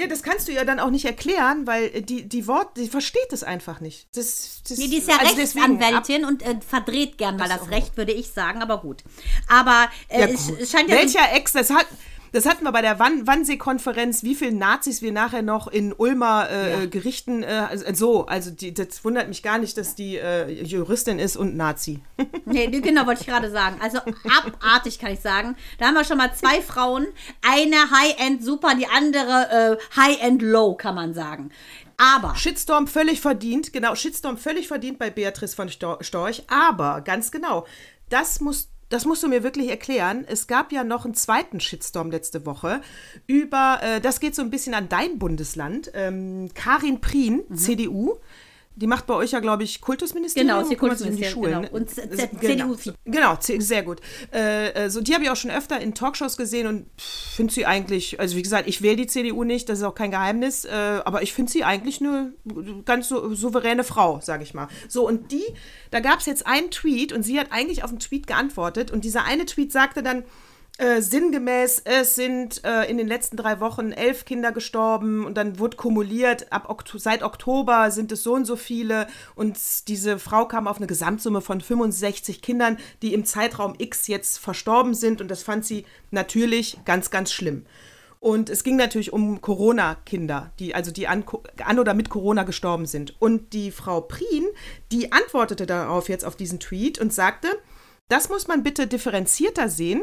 Ja, 0.00 0.06
das 0.06 0.22
kannst 0.22 0.46
du 0.46 0.52
ihr 0.52 0.64
dann 0.64 0.78
auch 0.78 0.90
nicht 0.90 1.06
erklären, 1.06 1.66
weil 1.66 2.02
die, 2.02 2.28
die 2.28 2.46
Wort, 2.46 2.76
die 2.76 2.88
versteht 2.88 3.32
es 3.32 3.42
einfach 3.42 3.80
nicht. 3.80 4.06
Das, 4.14 4.62
das, 4.68 4.78
nee, 4.78 4.86
die 4.86 4.98
ist 4.98 5.08
ja 5.08 5.16
also 5.18 5.34
Rechtsanwältin 5.34 6.24
und 6.24 6.42
äh, 6.42 6.60
verdreht 6.64 7.18
gern 7.18 7.36
mal 7.36 7.48
das, 7.48 7.60
das 7.60 7.70
Recht, 7.70 7.96
würde 7.96 8.12
ich 8.12 8.30
sagen, 8.30 8.62
aber 8.62 8.78
gut. 8.78 9.02
Aber 9.48 9.88
äh, 10.08 10.20
ja, 10.20 10.26
es, 10.28 10.50
es, 10.50 10.70
scheint 10.70 10.88
ja. 10.88 10.96
Welcher 10.96 11.32
Ex, 11.32 11.52
das 11.52 11.70
hat, 11.70 11.86
das 12.32 12.46
hatten 12.46 12.64
wir 12.64 12.72
bei 12.72 12.82
der 12.82 12.98
Wann 12.98 13.26
Wannsee-Konferenz, 13.26 14.22
wie 14.22 14.34
viele 14.34 14.52
Nazis 14.52 15.02
wir 15.02 15.12
nachher 15.12 15.42
noch 15.42 15.68
in 15.68 15.92
Ulmer 15.92 16.48
äh, 16.50 16.70
ja. 16.70 16.86
Gerichten, 16.86 17.42
äh, 17.42 17.94
so, 17.94 18.26
also 18.26 18.50
die, 18.50 18.74
das 18.74 19.04
wundert 19.04 19.28
mich 19.28 19.42
gar 19.42 19.58
nicht, 19.58 19.76
dass 19.76 19.94
die 19.94 20.16
äh, 20.16 20.50
Juristin 20.62 21.18
ist 21.18 21.36
und 21.36 21.56
Nazi. 21.56 22.00
nee, 22.44 22.66
genau, 22.66 23.06
wollte 23.06 23.22
ich 23.22 23.26
gerade 23.26 23.50
sagen. 23.50 23.78
Also 23.82 23.98
abartig 23.98 24.98
kann 24.98 25.12
ich 25.12 25.20
sagen. 25.20 25.56
Da 25.78 25.86
haben 25.86 25.94
wir 25.94 26.04
schon 26.04 26.18
mal 26.18 26.32
zwei 26.34 26.60
Frauen, 26.60 27.06
eine 27.42 27.90
High-End 27.90 28.44
super, 28.44 28.74
die 28.74 28.86
andere 28.86 29.78
äh, 29.80 29.96
High-End 29.96 30.42
low, 30.42 30.74
kann 30.74 30.94
man 30.94 31.14
sagen. 31.14 31.50
Aber. 31.96 32.36
Shitstorm 32.36 32.86
völlig 32.86 33.20
verdient, 33.20 33.72
genau, 33.72 33.94
Shitstorm 33.94 34.38
völlig 34.38 34.68
verdient 34.68 34.98
bei 34.98 35.10
Beatrice 35.10 35.56
von 35.56 35.68
Storch, 35.68 36.44
aber 36.48 37.00
ganz 37.00 37.32
genau, 37.32 37.66
das 38.08 38.40
muss 38.40 38.68
das 38.88 39.04
musst 39.04 39.22
du 39.22 39.28
mir 39.28 39.42
wirklich 39.42 39.68
erklären. 39.68 40.24
Es 40.26 40.46
gab 40.46 40.72
ja 40.72 40.84
noch 40.84 41.04
einen 41.04 41.14
zweiten 41.14 41.60
Shitstorm 41.60 42.10
letzte 42.10 42.46
Woche 42.46 42.80
über, 43.26 43.80
äh, 43.82 44.00
das 44.00 44.20
geht 44.20 44.34
so 44.34 44.42
ein 44.42 44.50
bisschen 44.50 44.74
an 44.74 44.88
dein 44.88 45.18
Bundesland, 45.18 45.90
ähm, 45.94 46.50
Karin 46.54 47.00
Prien, 47.00 47.42
mhm. 47.48 47.56
CDU, 47.56 48.18
die 48.78 48.86
macht 48.86 49.06
bei 49.06 49.14
euch 49.14 49.32
ja, 49.32 49.40
glaube 49.40 49.64
ich, 49.64 49.80
Kultusministerium. 49.80 50.56
Genau, 50.56 50.68
sie 50.68 50.76
Kultusministerium. 50.76 51.42
Genau. 51.42 51.60
Ne? 51.62 51.70
Und 51.70 51.90
CDU. 51.90 52.76
Genau, 53.04 53.36
sehr 53.40 53.82
gut. 53.82 54.00
Äh, 54.32 54.70
äh, 54.70 54.90
so, 54.90 55.00
die 55.00 55.14
habe 55.14 55.24
ich 55.24 55.30
auch 55.30 55.36
schon 55.36 55.50
öfter 55.50 55.80
in 55.80 55.94
Talkshows 55.94 56.36
gesehen 56.36 56.68
und 56.68 56.86
finde 56.96 57.52
sie 57.52 57.66
eigentlich, 57.66 58.20
also 58.20 58.36
wie 58.36 58.42
gesagt, 58.42 58.68
ich 58.68 58.80
wähle 58.80 58.96
die 58.96 59.08
CDU 59.08 59.42
nicht, 59.42 59.68
das 59.68 59.78
ist 59.78 59.84
auch 59.84 59.96
kein 59.96 60.12
Geheimnis, 60.12 60.64
äh, 60.64 60.70
aber 61.04 61.22
ich 61.22 61.32
finde 61.32 61.50
sie 61.50 61.64
eigentlich 61.64 62.00
eine 62.00 62.32
ganz 62.84 63.08
so, 63.08 63.34
souveräne 63.34 63.82
Frau, 63.82 64.20
sage 64.22 64.44
ich 64.44 64.54
mal. 64.54 64.68
So, 64.88 65.06
und 65.06 65.32
die, 65.32 65.44
da 65.90 65.98
gab 65.98 66.20
es 66.20 66.26
jetzt 66.26 66.46
einen 66.46 66.70
Tweet 66.70 67.12
und 67.12 67.24
sie 67.24 67.40
hat 67.40 67.48
eigentlich 67.50 67.82
auf 67.82 67.90
den 67.90 67.98
Tweet 67.98 68.28
geantwortet 68.28 68.92
und 68.92 69.04
dieser 69.04 69.24
eine 69.24 69.44
Tweet 69.44 69.72
sagte 69.72 70.04
dann, 70.04 70.24
äh, 70.78 71.02
sinngemäß, 71.02 71.82
es 71.84 72.14
sind 72.14 72.64
äh, 72.64 72.84
in 72.84 72.98
den 72.98 73.08
letzten 73.08 73.36
drei 73.36 73.60
Wochen 73.60 73.92
elf 73.92 74.24
Kinder 74.24 74.52
gestorben 74.52 75.26
und 75.26 75.36
dann 75.36 75.58
wurde 75.58 75.76
kumuliert, 75.76 76.52
ab 76.52 76.70
Okto 76.70 76.98
seit 76.98 77.22
Oktober 77.22 77.90
sind 77.90 78.12
es 78.12 78.22
so 78.22 78.34
und 78.34 78.44
so 78.44 78.56
viele 78.56 79.08
und 79.34 79.58
diese 79.88 80.18
Frau 80.18 80.46
kam 80.46 80.68
auf 80.68 80.76
eine 80.76 80.86
Gesamtsumme 80.86 81.40
von 81.40 81.60
65 81.60 82.42
Kindern, 82.42 82.78
die 83.02 83.12
im 83.12 83.24
Zeitraum 83.24 83.74
X 83.76 84.06
jetzt 84.06 84.38
verstorben 84.38 84.94
sind 84.94 85.20
und 85.20 85.28
das 85.28 85.42
fand 85.42 85.66
sie 85.66 85.84
natürlich 86.10 86.78
ganz, 86.84 87.10
ganz 87.10 87.32
schlimm. 87.32 87.66
Und 88.20 88.50
es 88.50 88.64
ging 88.64 88.76
natürlich 88.76 89.12
um 89.12 89.40
Corona-Kinder, 89.40 90.52
die, 90.58 90.74
also 90.74 90.90
die 90.90 91.06
an, 91.06 91.24
an 91.64 91.78
oder 91.78 91.94
mit 91.94 92.08
Corona 92.08 92.42
gestorben 92.42 92.86
sind. 92.86 93.14
Und 93.20 93.52
die 93.52 93.70
Frau 93.70 94.00
Prien, 94.00 94.46
die 94.90 95.12
antwortete 95.12 95.66
darauf 95.66 96.08
jetzt 96.08 96.24
auf 96.24 96.34
diesen 96.34 96.58
Tweet 96.58 96.98
und 96.98 97.12
sagte, 97.12 97.48
das 98.08 98.28
muss 98.28 98.48
man 98.48 98.62
bitte 98.62 98.86
differenzierter 98.86 99.68
sehen. 99.68 100.02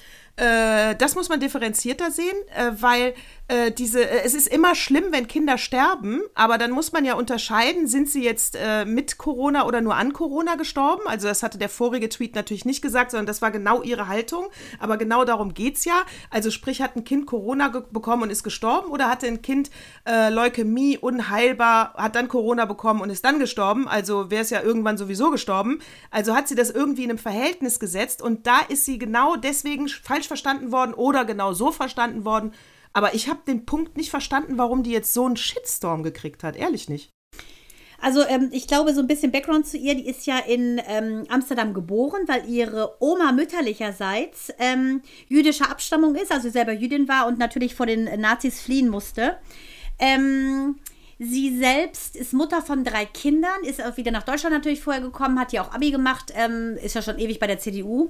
Äh, 0.35 0.95
das 0.95 1.15
muss 1.15 1.29
man 1.29 1.39
differenzierter 1.39 2.11
sehen, 2.11 2.35
äh, 2.55 2.71
weil 2.79 3.13
äh, 3.51 3.71
diese, 3.71 4.09
äh, 4.09 4.23
es 4.23 4.33
ist 4.33 4.47
immer 4.47 4.75
schlimm, 4.75 5.05
wenn 5.11 5.27
Kinder 5.27 5.57
sterben, 5.57 6.21
aber 6.35 6.57
dann 6.57 6.71
muss 6.71 6.93
man 6.93 7.03
ja 7.03 7.15
unterscheiden, 7.15 7.85
sind 7.85 8.09
sie 8.09 8.23
jetzt 8.23 8.55
äh, 8.55 8.85
mit 8.85 9.17
Corona 9.17 9.65
oder 9.65 9.81
nur 9.81 9.95
an 9.95 10.13
Corona 10.13 10.55
gestorben? 10.55 11.01
Also 11.05 11.27
das 11.27 11.43
hatte 11.43 11.57
der 11.57 11.67
vorige 11.67 12.07
Tweet 12.07 12.33
natürlich 12.33 12.63
nicht 12.63 12.81
gesagt, 12.81 13.11
sondern 13.11 13.25
das 13.25 13.41
war 13.41 13.51
genau 13.51 13.81
ihre 13.81 14.07
Haltung. 14.07 14.47
Aber 14.79 14.95
genau 14.95 15.25
darum 15.25 15.53
geht 15.53 15.75
es 15.77 15.85
ja. 15.85 16.01
Also 16.29 16.49
sprich, 16.49 16.81
hat 16.81 16.95
ein 16.95 17.03
Kind 17.03 17.25
Corona 17.25 17.67
bekommen 17.91 18.23
und 18.23 18.29
ist 18.29 18.43
gestorben 18.43 18.89
oder 18.89 19.09
hatte 19.09 19.27
ein 19.27 19.41
Kind 19.41 19.69
Leukämie 20.05 20.97
unheilbar, 20.97 21.93
hat 21.95 22.15
dann 22.15 22.27
Corona 22.27 22.65
bekommen 22.65 23.01
und 23.01 23.09
ist 23.09 23.23
dann 23.25 23.39
gestorben? 23.39 23.87
Also 23.87 24.31
wäre 24.31 24.41
es 24.41 24.49
ja 24.49 24.61
irgendwann 24.61 24.97
sowieso 24.97 25.29
gestorben. 25.31 25.79
Also 26.09 26.35
hat 26.35 26.47
sie 26.47 26.55
das 26.55 26.71
irgendwie 26.71 27.03
in 27.03 27.09
einem 27.09 27.19
Verhältnis 27.19 27.79
gesetzt 27.79 28.21
und 28.21 28.47
da 28.47 28.59
ist 28.67 28.85
sie 28.85 28.97
genau 28.97 29.35
deswegen 29.35 29.87
falsch 29.87 30.20
verstanden 30.27 30.71
worden 30.71 30.93
oder 30.93 31.25
genau 31.25 31.53
so 31.53 31.71
verstanden 31.71 32.25
worden 32.25 32.53
aber 32.93 33.13
ich 33.13 33.29
habe 33.29 33.39
den 33.47 33.65
Punkt 33.65 33.97
nicht 33.97 34.09
verstanden, 34.09 34.57
warum 34.57 34.83
die 34.83 34.91
jetzt 34.91 35.13
so 35.13 35.25
einen 35.25 35.37
Shitstorm 35.37 36.03
gekriegt 36.03 36.43
hat. 36.43 36.55
Ehrlich 36.55 36.89
nicht. 36.89 37.09
Also 38.01 38.25
ähm, 38.27 38.49
ich 38.51 38.67
glaube, 38.67 38.93
so 38.95 38.99
ein 38.99 39.07
bisschen 39.07 39.31
Background 39.31 39.67
zu 39.67 39.77
ihr, 39.77 39.93
die 39.93 40.07
ist 40.07 40.25
ja 40.25 40.39
in 40.39 40.81
ähm, 40.87 41.25
Amsterdam 41.29 41.73
geboren, 41.73 42.21
weil 42.25 42.49
ihre 42.49 42.95
Oma 42.99 43.31
mütterlicherseits 43.31 44.51
ähm, 44.57 45.03
jüdischer 45.27 45.69
Abstammung 45.69 46.15
ist, 46.15 46.31
also 46.31 46.49
selber 46.49 46.71
Jüdin 46.71 47.07
war 47.07 47.27
und 47.27 47.37
natürlich 47.37 47.75
vor 47.75 47.85
den 47.85 48.05
Nazis 48.19 48.59
fliehen 48.59 48.89
musste. 48.89 49.37
Ähm, 49.99 50.79
sie 51.19 51.55
selbst 51.55 52.15
ist 52.15 52.33
Mutter 52.33 52.63
von 52.63 52.83
drei 52.83 53.05
Kindern, 53.05 53.63
ist 53.63 53.83
auch 53.85 53.97
wieder 53.97 54.11
nach 54.11 54.23
Deutschland 54.23 54.55
natürlich 54.55 54.81
vorher 54.81 55.03
gekommen, 55.03 55.39
hat 55.39 55.53
ja 55.53 55.61
auch 55.61 55.71
Abi 55.71 55.91
gemacht, 55.91 56.33
ähm, 56.35 56.77
ist 56.81 56.95
ja 56.95 57.03
schon 57.03 57.19
ewig 57.19 57.39
bei 57.39 57.45
der 57.45 57.59
CDU. 57.59 58.09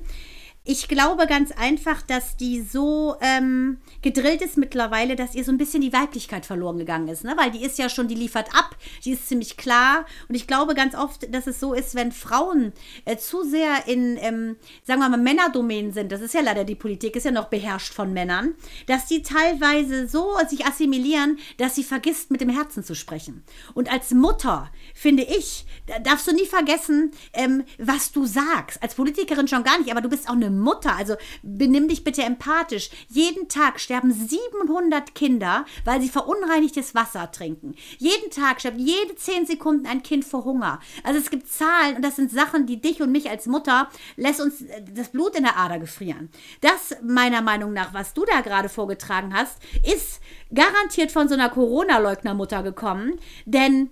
Ich 0.64 0.88
glaube 0.88 1.26
ganz 1.26 1.52
einfach, 1.52 2.04
dass 2.04 2.38
die 2.38 2.62
so 2.62 3.16
ähm, 3.20 3.80
gedrillt 4.04 4.44
ist 4.44 4.58
mittlerweile, 4.58 5.16
dass 5.16 5.34
ihr 5.34 5.44
so 5.44 5.52
ein 5.52 5.58
bisschen 5.58 5.82
die 5.82 5.92
Weiblichkeit 5.92 6.46
verloren 6.46 6.78
gegangen 6.78 7.08
ist, 7.08 7.24
ne? 7.24 7.34
Weil 7.36 7.50
die 7.50 7.64
ist 7.64 7.80
ja 7.80 7.90
schon, 7.90 8.08
die 8.08 8.14
liefert 8.14 8.54
ab, 8.54 8.76
die 9.04 9.14
ist 9.14 9.28
ziemlich 9.28 9.58
klar. 9.58 10.06
Und 10.30 10.36
ich 10.36 10.46
glaube 10.46 10.76
ganz 10.76 10.94
oft, 10.94 11.34
dass 11.34 11.48
es 11.48 11.60
so 11.60 11.74
ist, 11.74 11.96
wenn 11.96 12.12
Frauen 12.12 12.74
äh, 13.06 13.18
zu 13.18 13.42
sehr 13.42 13.88
in, 13.88 14.18
ähm, 14.18 14.56
sagen 14.84 15.00
wir 15.00 15.10
mal, 15.10 15.18
Männerdomänen 15.18 15.94
sind, 15.94 16.12
das 16.12 16.22
ist 16.22 16.36
ja 16.36 16.42
leider 16.42 16.64
die 16.64 16.76
Politik, 16.76 17.16
ist 17.16 17.24
ja 17.26 17.32
noch 17.32 17.48
beherrscht 17.48 17.96
von 17.96 18.14
Männern, 18.14 18.54
dass 18.86 19.08
die 19.08 19.24
teilweise 19.24 20.08
so 20.08 20.38
sich 20.48 20.68
assimilieren, 20.68 21.40
dass 21.58 21.74
sie 21.74 21.84
vergisst, 21.84 22.30
mit 22.30 22.40
dem 22.40 22.50
Herzen 22.50 22.84
zu 22.84 22.94
sprechen. 22.94 23.44
Und 23.74 23.92
als 23.92 24.12
Mutter, 24.12 24.70
finde 24.94 25.24
ich, 25.24 25.66
darfst 26.04 26.28
du 26.28 26.34
nie 26.34 26.46
vergessen, 26.46 27.14
ähm, 27.34 27.64
was 27.80 28.12
du 28.12 28.28
sagst. 28.28 28.84
Als 28.84 28.94
Politikerin 28.94 29.48
schon 29.48 29.64
gar 29.64 29.80
nicht, 29.80 29.90
aber 29.90 30.02
du 30.02 30.10
bist 30.10 30.30
auch 30.30 30.34
eine 30.34 30.51
Mutter, 30.60 30.96
also 30.96 31.16
benimm 31.44 31.88
dich 31.88 32.04
bitte 32.04 32.24
empathisch. 32.24 32.90
Jeden 33.08 33.48
Tag 33.48 33.80
sterben 33.80 34.12
700 34.12 35.16
Kinder, 35.16 35.66
weil 35.86 36.02
sie 36.02 36.10
verunreinigtes 36.10 36.96
Wasser 36.96 37.32
trinken. 37.32 37.76
Jeden 37.98 38.32
Tag 38.32 38.60
stirbt 38.60 38.80
jede 38.80 39.16
10 39.16 39.46
Sekunden 39.46 39.86
ein 39.86 40.04
Kind 40.04 40.26
vor 40.26 40.46
Hunger. 40.46 40.80
Also 41.04 41.20
es 41.20 41.30
gibt 41.30 41.48
Zahlen 41.48 41.98
und 41.98 42.02
das 42.04 42.16
sind 42.16 42.32
Sachen, 42.32 42.66
die 42.66 42.82
dich 42.82 43.02
und 43.02 43.12
mich 43.12 43.30
als 43.30 43.46
Mutter 43.46 43.90
lässt 44.16 44.42
uns 44.42 44.62
äh, 44.62 44.82
das 44.94 45.10
Blut 45.10 45.36
in 45.36 45.44
der 45.44 45.58
Ader 45.58 45.80
gefrieren. 45.80 46.30
Das 46.62 46.96
meiner 47.02 47.42
Meinung 47.42 47.74
nach, 47.74 47.94
was 47.94 48.14
du 48.14 48.26
da 48.26 48.42
gerade 48.42 48.70
vorgetragen 48.70 49.34
hast, 49.34 49.58
ist 49.84 50.22
garantiert 50.54 51.12
von 51.12 51.28
so 51.28 51.34
einer 51.34 51.50
Corona-Leugner-Mutter 51.50 52.64
gekommen, 52.64 53.20
denn 53.46 53.90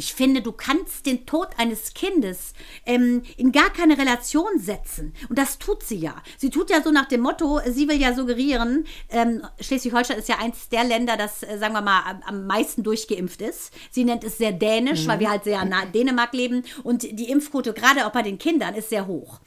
ich 0.00 0.14
finde, 0.14 0.40
du 0.40 0.52
kannst 0.52 1.04
den 1.04 1.26
Tod 1.26 1.48
eines 1.58 1.92
Kindes 1.92 2.54
ähm, 2.86 3.20
in 3.36 3.52
gar 3.52 3.68
keine 3.68 3.98
Relation 3.98 4.58
setzen. 4.58 5.12
Und 5.28 5.36
das 5.38 5.58
tut 5.58 5.82
sie 5.82 5.98
ja. 5.98 6.14
Sie 6.38 6.48
tut 6.48 6.70
ja 6.70 6.82
so 6.82 6.90
nach 6.90 7.04
dem 7.04 7.20
Motto, 7.20 7.60
sie 7.68 7.86
will 7.86 8.00
ja 8.00 8.14
suggerieren, 8.14 8.86
ähm, 9.10 9.42
Schleswig-Holstein 9.60 10.18
ist 10.18 10.30
ja 10.30 10.38
eins 10.38 10.70
der 10.70 10.84
Länder, 10.84 11.18
das, 11.18 11.42
äh, 11.42 11.58
sagen 11.58 11.74
wir 11.74 11.82
mal, 11.82 12.00
am, 12.06 12.22
am, 12.22 12.46
meisten 12.46 12.82
durchgeimpft 12.82 13.42
ist. 13.42 13.74
Sie 13.90 14.04
nennt 14.04 14.24
es 14.24 14.38
sehr 14.38 14.52
dänisch, 14.52 15.04
mhm. 15.04 15.08
weil 15.08 15.20
wir 15.20 15.30
halt 15.30 15.44
sehr 15.44 15.62
nah 15.66 15.82
in 15.82 15.92
Dänemark 15.92 16.32
leben. 16.32 16.64
Und 16.82 17.02
die 17.02 17.28
Impfquote, 17.28 17.74
gerade 17.74 18.06
auch 18.06 18.12
bei 18.12 18.22
den 18.22 18.38
Kindern, 18.38 18.74
ist 18.74 18.88
sehr 18.88 19.06
hoch. 19.06 19.40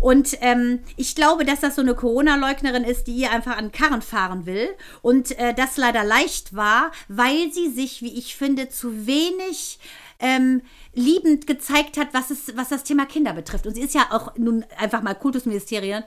Und 0.00 0.36
ähm, 0.40 0.80
ich 0.96 1.14
glaube, 1.14 1.44
dass 1.44 1.60
das 1.60 1.76
so 1.76 1.82
eine 1.82 1.94
Corona-Leugnerin 1.94 2.84
ist, 2.84 3.06
die 3.06 3.16
ihr 3.16 3.32
einfach 3.32 3.56
an 3.56 3.72
Karren 3.72 4.02
fahren 4.02 4.46
will. 4.46 4.68
Und 5.02 5.38
äh, 5.38 5.54
das 5.54 5.76
leider 5.76 6.04
leicht 6.04 6.54
war, 6.54 6.92
weil 7.08 7.52
sie 7.52 7.68
sich, 7.68 8.02
wie 8.02 8.18
ich 8.18 8.36
finde, 8.36 8.68
zu 8.68 9.06
wenig 9.06 9.78
ähm, 10.20 10.62
liebend 10.94 11.46
gezeigt 11.46 11.96
hat, 11.96 12.08
was, 12.12 12.30
es, 12.30 12.56
was 12.56 12.68
das 12.68 12.82
Thema 12.82 13.06
Kinder 13.06 13.32
betrifft. 13.32 13.66
Und 13.66 13.74
sie 13.74 13.82
ist 13.82 13.94
ja 13.94 14.06
auch 14.10 14.36
nun 14.36 14.64
einfach 14.76 15.02
mal 15.02 15.14
Kultusministerin 15.14 16.04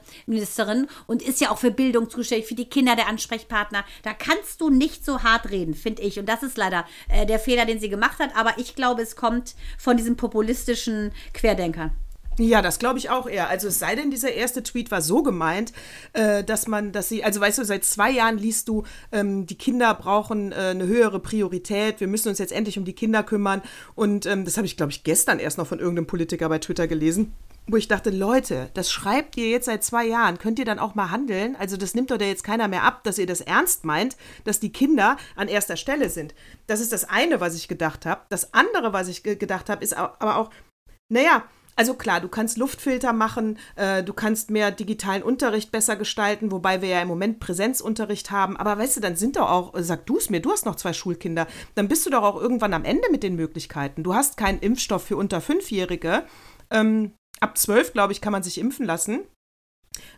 und 1.07 1.21
ist 1.21 1.39
ja 1.39 1.51
auch 1.51 1.57
für 1.57 1.71
Bildung 1.71 2.10
zuständig, 2.10 2.48
für 2.48 2.55
die 2.55 2.69
Kinder 2.69 2.95
der 2.95 3.07
Ansprechpartner. 3.07 3.86
Da 4.03 4.13
kannst 4.13 4.60
du 4.60 4.69
nicht 4.69 5.05
so 5.05 5.24
hart 5.24 5.50
reden, 5.50 5.75
finde 5.75 6.01
ich. 6.01 6.19
Und 6.19 6.27
das 6.27 6.43
ist 6.43 6.57
leider 6.57 6.86
äh, 7.10 7.25
der 7.25 7.39
Fehler, 7.39 7.65
den 7.65 7.79
sie 7.79 7.89
gemacht 7.89 8.19
hat. 8.19 8.36
Aber 8.36 8.57
ich 8.57 8.75
glaube, 8.75 9.01
es 9.01 9.15
kommt 9.15 9.55
von 9.77 9.95
diesem 9.95 10.17
populistischen 10.17 11.12
Querdenker. 11.33 11.91
Ja, 12.39 12.61
das 12.61 12.79
glaube 12.79 12.97
ich 12.97 13.09
auch 13.09 13.27
eher. 13.27 13.50
Also 13.50 13.67
es 13.67 13.79
sei 13.79 13.95
denn, 13.95 14.09
dieser 14.09 14.31
erste 14.31 14.63
Tweet 14.63 14.89
war 14.89 15.01
so 15.01 15.21
gemeint, 15.21 15.73
äh, 16.13 16.43
dass 16.43 16.67
man, 16.67 16.91
dass 16.91 17.09
sie, 17.09 17.23
also 17.23 17.41
weißt 17.41 17.59
du, 17.59 17.65
seit 17.65 17.83
zwei 17.83 18.09
Jahren 18.09 18.38
liest 18.38 18.67
du, 18.69 18.83
ähm, 19.11 19.45
die 19.45 19.57
Kinder 19.57 19.93
brauchen 19.93 20.51
äh, 20.51 20.55
eine 20.55 20.88
höhere 20.88 21.19
Priorität, 21.19 22.00
wir 22.00 22.07
müssen 22.07 22.29
uns 22.29 22.39
jetzt 22.39 22.53
endlich 22.53 22.77
um 22.77 22.85
die 22.85 22.93
Kinder 22.93 23.23
kümmern. 23.23 23.61
Und 23.95 24.25
ähm, 24.25 24.45
das 24.45 24.57
habe 24.57 24.65
ich, 24.65 24.77
glaube 24.77 24.91
ich, 24.91 25.03
gestern 25.03 25.39
erst 25.39 25.57
noch 25.57 25.67
von 25.67 25.79
irgendeinem 25.79 26.07
Politiker 26.07 26.47
bei 26.50 26.59
Twitter 26.59 26.88
gelesen 26.88 27.33
wo 27.67 27.77
ich 27.77 27.88
dachte, 27.88 28.09
Leute, 28.09 28.69
das 28.73 28.91
schreibt 28.91 29.38
ihr 29.38 29.50
jetzt 29.50 29.65
seit 29.65 29.83
zwei 29.83 30.05
Jahren, 30.05 30.39
könnt 30.39 30.59
ihr 30.59 30.65
dann 30.65 30.79
auch 30.79 30.95
mal 30.95 31.11
handeln? 31.11 31.55
Also 31.55 31.77
das 31.77 31.93
nimmt 31.93 32.11
doch 32.11 32.17
da 32.17 32.25
jetzt 32.25 32.43
keiner 32.43 32.67
mehr 32.67 32.83
ab, 32.83 33.03
dass 33.03 33.17
ihr 33.17 33.27
das 33.27 33.39
ernst 33.39 33.85
meint, 33.85 34.17
dass 34.43 34.59
die 34.59 34.71
Kinder 34.71 35.15
an 35.35 35.47
erster 35.47 35.77
Stelle 35.77 36.09
sind. 36.09 36.33
Das 36.67 36.81
ist 36.81 36.91
das 36.91 37.07
eine, 37.07 37.39
was 37.39 37.55
ich 37.55 37.67
gedacht 37.67 38.05
habe. 38.05 38.21
Das 38.29 38.53
andere, 38.53 38.93
was 38.93 39.07
ich 39.07 39.23
gedacht 39.23 39.69
habe, 39.69 39.83
ist 39.83 39.95
aber 39.95 40.38
auch, 40.38 40.50
naja, 41.09 41.43
also 41.75 41.93
klar, 41.93 42.21
du 42.21 42.27
kannst 42.27 42.57
Luftfilter 42.57 43.13
machen, 43.13 43.57
äh, 43.75 44.03
du 44.03 44.13
kannst 44.13 44.51
mehr 44.51 44.71
digitalen 44.71 45.23
Unterricht 45.23 45.71
besser 45.71 45.95
gestalten, 45.95 46.51
wobei 46.51 46.81
wir 46.81 46.89
ja 46.89 47.01
im 47.01 47.07
Moment 47.07 47.39
Präsenzunterricht 47.39 48.31
haben. 48.31 48.57
Aber 48.57 48.77
weißt 48.77 48.97
du, 48.97 49.01
dann 49.01 49.15
sind 49.15 49.37
doch 49.37 49.49
auch, 49.49 49.73
sag 49.77 50.05
du 50.05 50.17
es 50.17 50.29
mir, 50.29 50.41
du 50.41 50.51
hast 50.51 50.65
noch 50.65 50.75
zwei 50.75 50.93
Schulkinder, 50.93 51.47
dann 51.75 51.87
bist 51.87 52.05
du 52.05 52.09
doch 52.09 52.23
auch 52.23 52.39
irgendwann 52.39 52.73
am 52.73 52.85
Ende 52.85 53.09
mit 53.11 53.23
den 53.23 53.35
Möglichkeiten. 53.35 54.03
Du 54.03 54.13
hast 54.13 54.37
keinen 54.37 54.59
Impfstoff 54.59 55.03
für 55.03 55.17
unter 55.17 55.41
Fünfjährige. 55.41 56.23
Ähm, 56.69 57.13
ab 57.39 57.57
zwölf, 57.57 57.93
glaube 57.93 58.13
ich, 58.13 58.21
kann 58.21 58.31
man 58.31 58.43
sich 58.43 58.57
impfen 58.57 58.85
lassen. 58.85 59.21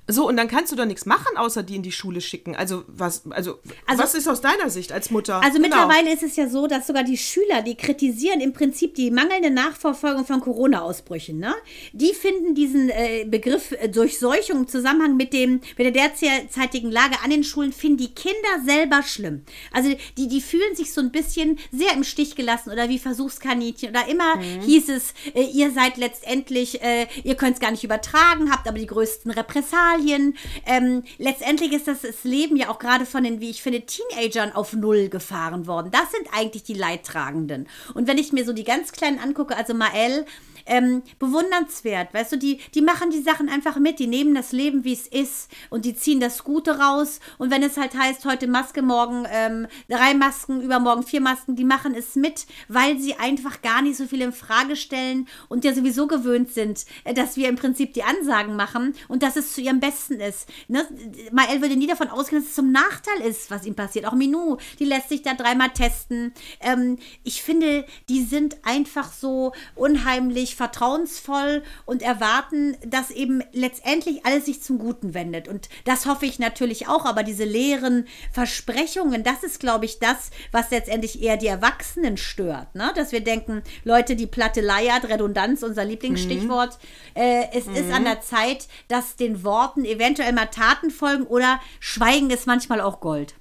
So, 0.07 0.27
und 0.27 0.35
dann 0.35 0.49
kannst 0.49 0.69
du 0.71 0.75
doch 0.75 0.85
nichts 0.85 1.05
machen, 1.05 1.37
außer 1.37 1.63
die 1.63 1.77
in 1.77 1.81
die 1.81 1.93
Schule 1.93 2.19
schicken. 2.19 2.57
Also, 2.57 2.83
was, 2.87 3.23
also, 3.29 3.59
also 3.87 4.03
was 4.03 4.15
ist 4.15 4.27
aus 4.27 4.41
deiner 4.41 4.69
Sicht 4.69 4.91
als 4.91 5.11
Mutter? 5.11 5.41
Also, 5.41 5.61
genau. 5.61 5.87
mittlerweile 5.87 6.13
ist 6.13 6.23
es 6.23 6.35
ja 6.35 6.49
so, 6.49 6.67
dass 6.67 6.87
sogar 6.87 7.03
die 7.03 7.17
Schüler, 7.17 7.61
die 7.61 7.75
kritisieren 7.75 8.41
im 8.41 8.51
Prinzip 8.51 8.95
die 8.95 9.11
mangelnde 9.11 9.49
Nachverfolgung 9.49 10.25
von 10.25 10.41
Corona-Ausbrüchen, 10.41 11.39
ne? 11.39 11.53
Die 11.93 12.13
finden 12.13 12.53
diesen 12.53 12.89
äh, 12.89 13.23
Begriff 13.25 13.71
äh, 13.71 13.87
Durchseuchung 13.87 14.57
im 14.57 14.67
Zusammenhang 14.67 15.15
mit, 15.15 15.31
dem, 15.31 15.61
mit 15.77 15.95
der 15.95 16.09
derzeitigen 16.09 16.91
Lage 16.91 17.15
an 17.23 17.29
den 17.29 17.45
Schulen, 17.45 17.71
finden 17.71 17.97
die 17.97 18.13
Kinder 18.13 18.35
selber 18.65 19.03
schlimm. 19.03 19.43
Also, 19.71 19.95
die, 20.17 20.27
die 20.27 20.41
fühlen 20.41 20.75
sich 20.75 20.91
so 20.91 20.99
ein 20.99 21.13
bisschen 21.13 21.57
sehr 21.71 21.93
im 21.93 22.03
Stich 22.03 22.35
gelassen 22.35 22.71
oder 22.71 22.89
wie 22.89 22.99
Versuchskaninchen 22.99 23.91
oder 23.91 24.09
immer 24.09 24.35
mhm. 24.35 24.63
hieß 24.63 24.89
es, 24.89 25.13
äh, 25.33 25.43
ihr 25.43 25.71
seid 25.71 25.95
letztendlich, 25.95 26.81
äh, 26.83 27.07
ihr 27.23 27.35
könnt 27.35 27.53
es 27.53 27.61
gar 27.61 27.71
nicht 27.71 27.85
übertragen, 27.85 28.51
habt 28.51 28.67
aber 28.67 28.79
die 28.79 28.85
größten 28.85 29.31
Repressalien 29.31 29.92
Italien. 29.93 30.35
Ähm, 30.65 31.03
letztendlich 31.17 31.71
ist 31.73 31.87
das, 31.87 32.01
das 32.01 32.23
Leben 32.23 32.55
ja 32.55 32.69
auch 32.69 32.79
gerade 32.79 33.05
von 33.05 33.23
den, 33.23 33.39
wie 33.39 33.49
ich 33.49 33.61
finde, 33.61 33.81
Teenagern 33.81 34.51
auf 34.53 34.73
Null 34.73 35.09
gefahren 35.09 35.67
worden. 35.67 35.91
Das 35.91 36.11
sind 36.11 36.27
eigentlich 36.33 36.63
die 36.63 36.73
Leidtragenden. 36.73 37.67
Und 37.93 38.07
wenn 38.07 38.17
ich 38.17 38.33
mir 38.33 38.45
so 38.45 38.53
die 38.53 38.63
ganz 38.63 38.91
Kleinen 38.91 39.19
angucke, 39.19 39.55
also 39.55 39.73
Mael, 39.73 40.25
ähm, 40.65 41.03
bewundernswert. 41.19 42.13
Weißt 42.13 42.31
du, 42.31 42.37
die, 42.37 42.59
die 42.73 42.81
machen 42.81 43.09
die 43.09 43.21
Sachen 43.21 43.49
einfach 43.49 43.77
mit, 43.77 43.99
die 43.99 44.07
nehmen 44.07 44.35
das 44.35 44.51
Leben, 44.51 44.83
wie 44.83 44.93
es 44.93 45.07
ist 45.07 45.49
und 45.69 45.85
die 45.85 45.95
ziehen 45.95 46.19
das 46.19 46.43
Gute 46.43 46.79
raus. 46.79 47.19
Und 47.37 47.51
wenn 47.51 47.63
es 47.63 47.77
halt 47.77 47.95
heißt, 47.95 48.25
heute 48.25 48.47
Maske, 48.47 48.81
morgen 48.81 49.25
ähm, 49.29 49.67
drei 49.89 50.13
Masken, 50.13 50.61
übermorgen 50.61 51.03
vier 51.03 51.21
Masken, 51.21 51.55
die 51.55 51.63
machen 51.63 51.95
es 51.95 52.15
mit, 52.15 52.45
weil 52.67 52.99
sie 52.99 53.15
einfach 53.15 53.61
gar 53.61 53.81
nicht 53.81 53.97
so 53.97 54.05
viel 54.05 54.21
in 54.21 54.33
Frage 54.33 54.75
stellen 54.75 55.27
und 55.49 55.63
ja 55.63 55.73
sowieso 55.73 56.07
gewöhnt 56.07 56.51
sind, 56.53 56.85
äh, 57.03 57.13
dass 57.13 57.37
wir 57.37 57.49
im 57.49 57.55
Prinzip 57.55 57.93
die 57.93 58.03
Ansagen 58.03 58.55
machen 58.55 58.93
und 59.07 59.23
dass 59.23 59.35
es 59.35 59.53
zu 59.53 59.61
ihrem 59.61 59.79
Besten 59.79 60.19
ist. 60.19 60.47
Ne? 60.67 60.87
Mael 61.31 61.61
würde 61.61 61.75
nie 61.75 61.87
davon 61.87 62.09
ausgehen, 62.09 62.41
dass 62.41 62.49
es 62.49 62.55
zum 62.55 62.71
Nachteil 62.71 63.21
ist, 63.21 63.51
was 63.51 63.65
ihm 63.65 63.75
passiert. 63.75 64.05
Auch 64.05 64.13
Minou, 64.13 64.57
die 64.79 64.85
lässt 64.85 65.09
sich 65.09 65.21
da 65.21 65.33
dreimal 65.33 65.69
testen. 65.69 66.33
Ähm, 66.59 66.97
ich 67.23 67.41
finde, 67.41 67.85
die 68.09 68.23
sind 68.23 68.57
einfach 68.63 69.11
so 69.11 69.53
unheimlich 69.75 70.52
vertrauensvoll 70.55 71.63
und 71.85 72.01
erwarten, 72.01 72.75
dass 72.85 73.11
eben 73.11 73.43
letztendlich 73.51 74.25
alles 74.25 74.45
sich 74.45 74.61
zum 74.61 74.77
Guten 74.77 75.13
wendet. 75.13 75.47
Und 75.47 75.69
das 75.85 76.05
hoffe 76.05 76.25
ich 76.25 76.39
natürlich 76.39 76.87
auch, 76.87 77.05
aber 77.05 77.23
diese 77.23 77.43
leeren 77.43 78.07
Versprechungen, 78.31 79.23
das 79.23 79.43
ist, 79.43 79.59
glaube 79.59 79.85
ich, 79.85 79.99
das, 79.99 80.31
was 80.51 80.71
letztendlich 80.71 81.21
eher 81.21 81.37
die 81.37 81.47
Erwachsenen 81.47 82.17
stört. 82.17 82.75
Ne? 82.75 82.91
Dass 82.95 83.11
wir 83.11 83.21
denken, 83.21 83.63
Leute, 83.83 84.15
die 84.15 84.27
Platte 84.27 84.61
leiert, 84.61 85.09
Redundanz, 85.09 85.63
unser 85.63 85.85
Lieblingsstichwort. 85.85 86.77
Mhm. 87.15 87.21
Äh, 87.21 87.49
es 87.53 87.65
mhm. 87.65 87.75
ist 87.75 87.91
an 87.91 88.03
der 88.03 88.21
Zeit, 88.21 88.67
dass 88.87 89.15
den 89.15 89.43
Worten 89.43 89.85
eventuell 89.85 90.33
mal 90.33 90.47
Taten 90.47 90.91
folgen 90.91 91.23
oder 91.23 91.59
Schweigen 91.79 92.29
ist 92.29 92.47
manchmal 92.47 92.81
auch 92.81 92.99
Gold. 92.99 93.35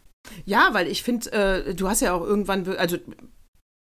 Ja, 0.45 0.71
weil 0.73 0.88
ich 0.88 1.02
finde, 1.02 1.33
äh, 1.33 1.75
du 1.75 1.88
hast 1.88 2.00
ja 2.00 2.12
auch 2.12 2.23
irgendwann, 2.23 2.66
also 2.76 2.97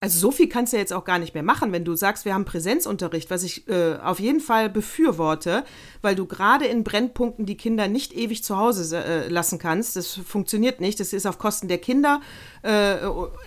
also 0.02 0.18
so 0.18 0.32
viel 0.32 0.48
kannst 0.48 0.72
du 0.72 0.78
jetzt 0.78 0.94
auch 0.94 1.04
gar 1.04 1.20
nicht 1.20 1.34
mehr 1.34 1.44
machen, 1.44 1.74
wenn 1.74 1.84
du 1.84 1.94
sagst, 1.94 2.24
wir 2.24 2.34
haben 2.34 2.46
Präsenzunterricht, 2.46 3.30
was 3.30 3.44
ich 3.44 3.68
äh, 3.68 3.96
auf 3.96 4.22
jeden 4.22 4.40
Fall 4.40 4.70
befürworte, 4.70 5.66
weil 6.02 6.16
du 6.16 6.26
gerade 6.26 6.66
in 6.66 6.86
Brennpunkten 6.86 7.46
die 7.46 7.58
Kinder 7.58 7.90
nicht 7.90 8.16
ewig 8.16 8.42
zu 8.42 8.58
Hause 8.58 8.96
äh, 8.96 9.28
lassen 9.28 9.60
kannst. 9.60 9.98
Das 9.98 10.14
funktioniert 10.14 10.80
nicht. 10.80 11.02
Das 11.02 11.12
ist 11.12 11.26
auf 11.26 11.38
Kosten 11.38 11.68
der 11.68 11.80
Kinder 11.80 12.22
äh, 12.62 12.96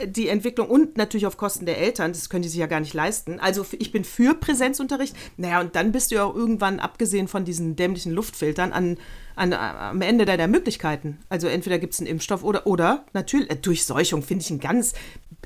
die 0.05 0.29
Entwicklung 0.29 0.69
und 0.69 0.99
natürlich 0.99 1.27
auf 1.27 1.39
Kosten 1.39 1.65
der 1.65 1.79
Eltern. 1.79 2.13
Das 2.13 2.29
können 2.29 2.43
die 2.43 2.51
sich 2.51 2.61
ja 2.61 2.67
gar 2.67 2.81
nicht 2.81 2.93
leisten. 2.93 3.41
Also 3.41 3.65
ich 3.79 3.91
bin 3.91 4.05
für 4.05 4.35
Präsenzunterricht. 4.35 5.17
Naja, 5.39 5.61
und 5.61 5.75
dann 5.75 5.91
bist 5.91 6.11
du 6.11 6.17
ja 6.17 6.25
auch 6.25 6.35
irgendwann, 6.35 6.81
abgesehen 6.81 7.29
von 7.29 7.47
diesen 7.47 7.77
dämlichen 7.77 8.13
Luftfiltern, 8.13 8.73
an 8.73 8.99
an, 9.35 9.53
am 9.53 10.03
Ende 10.03 10.25
deiner 10.25 10.47
Möglichkeiten. 10.47 11.19
Also 11.29 11.49
entweder 11.49 11.79
gibt 11.79 11.95
es 11.95 12.01
einen 12.01 12.09
Impfstoff 12.09 12.45
oder, 12.45 12.67
oder 12.67 13.07
natürlich, 13.13 13.51
äh, 13.51 13.57
Durchseuchung 13.57 14.23
finde 14.23 14.45
ich 14.45 14.51
ein 14.51 14.61
ganz 14.61 14.93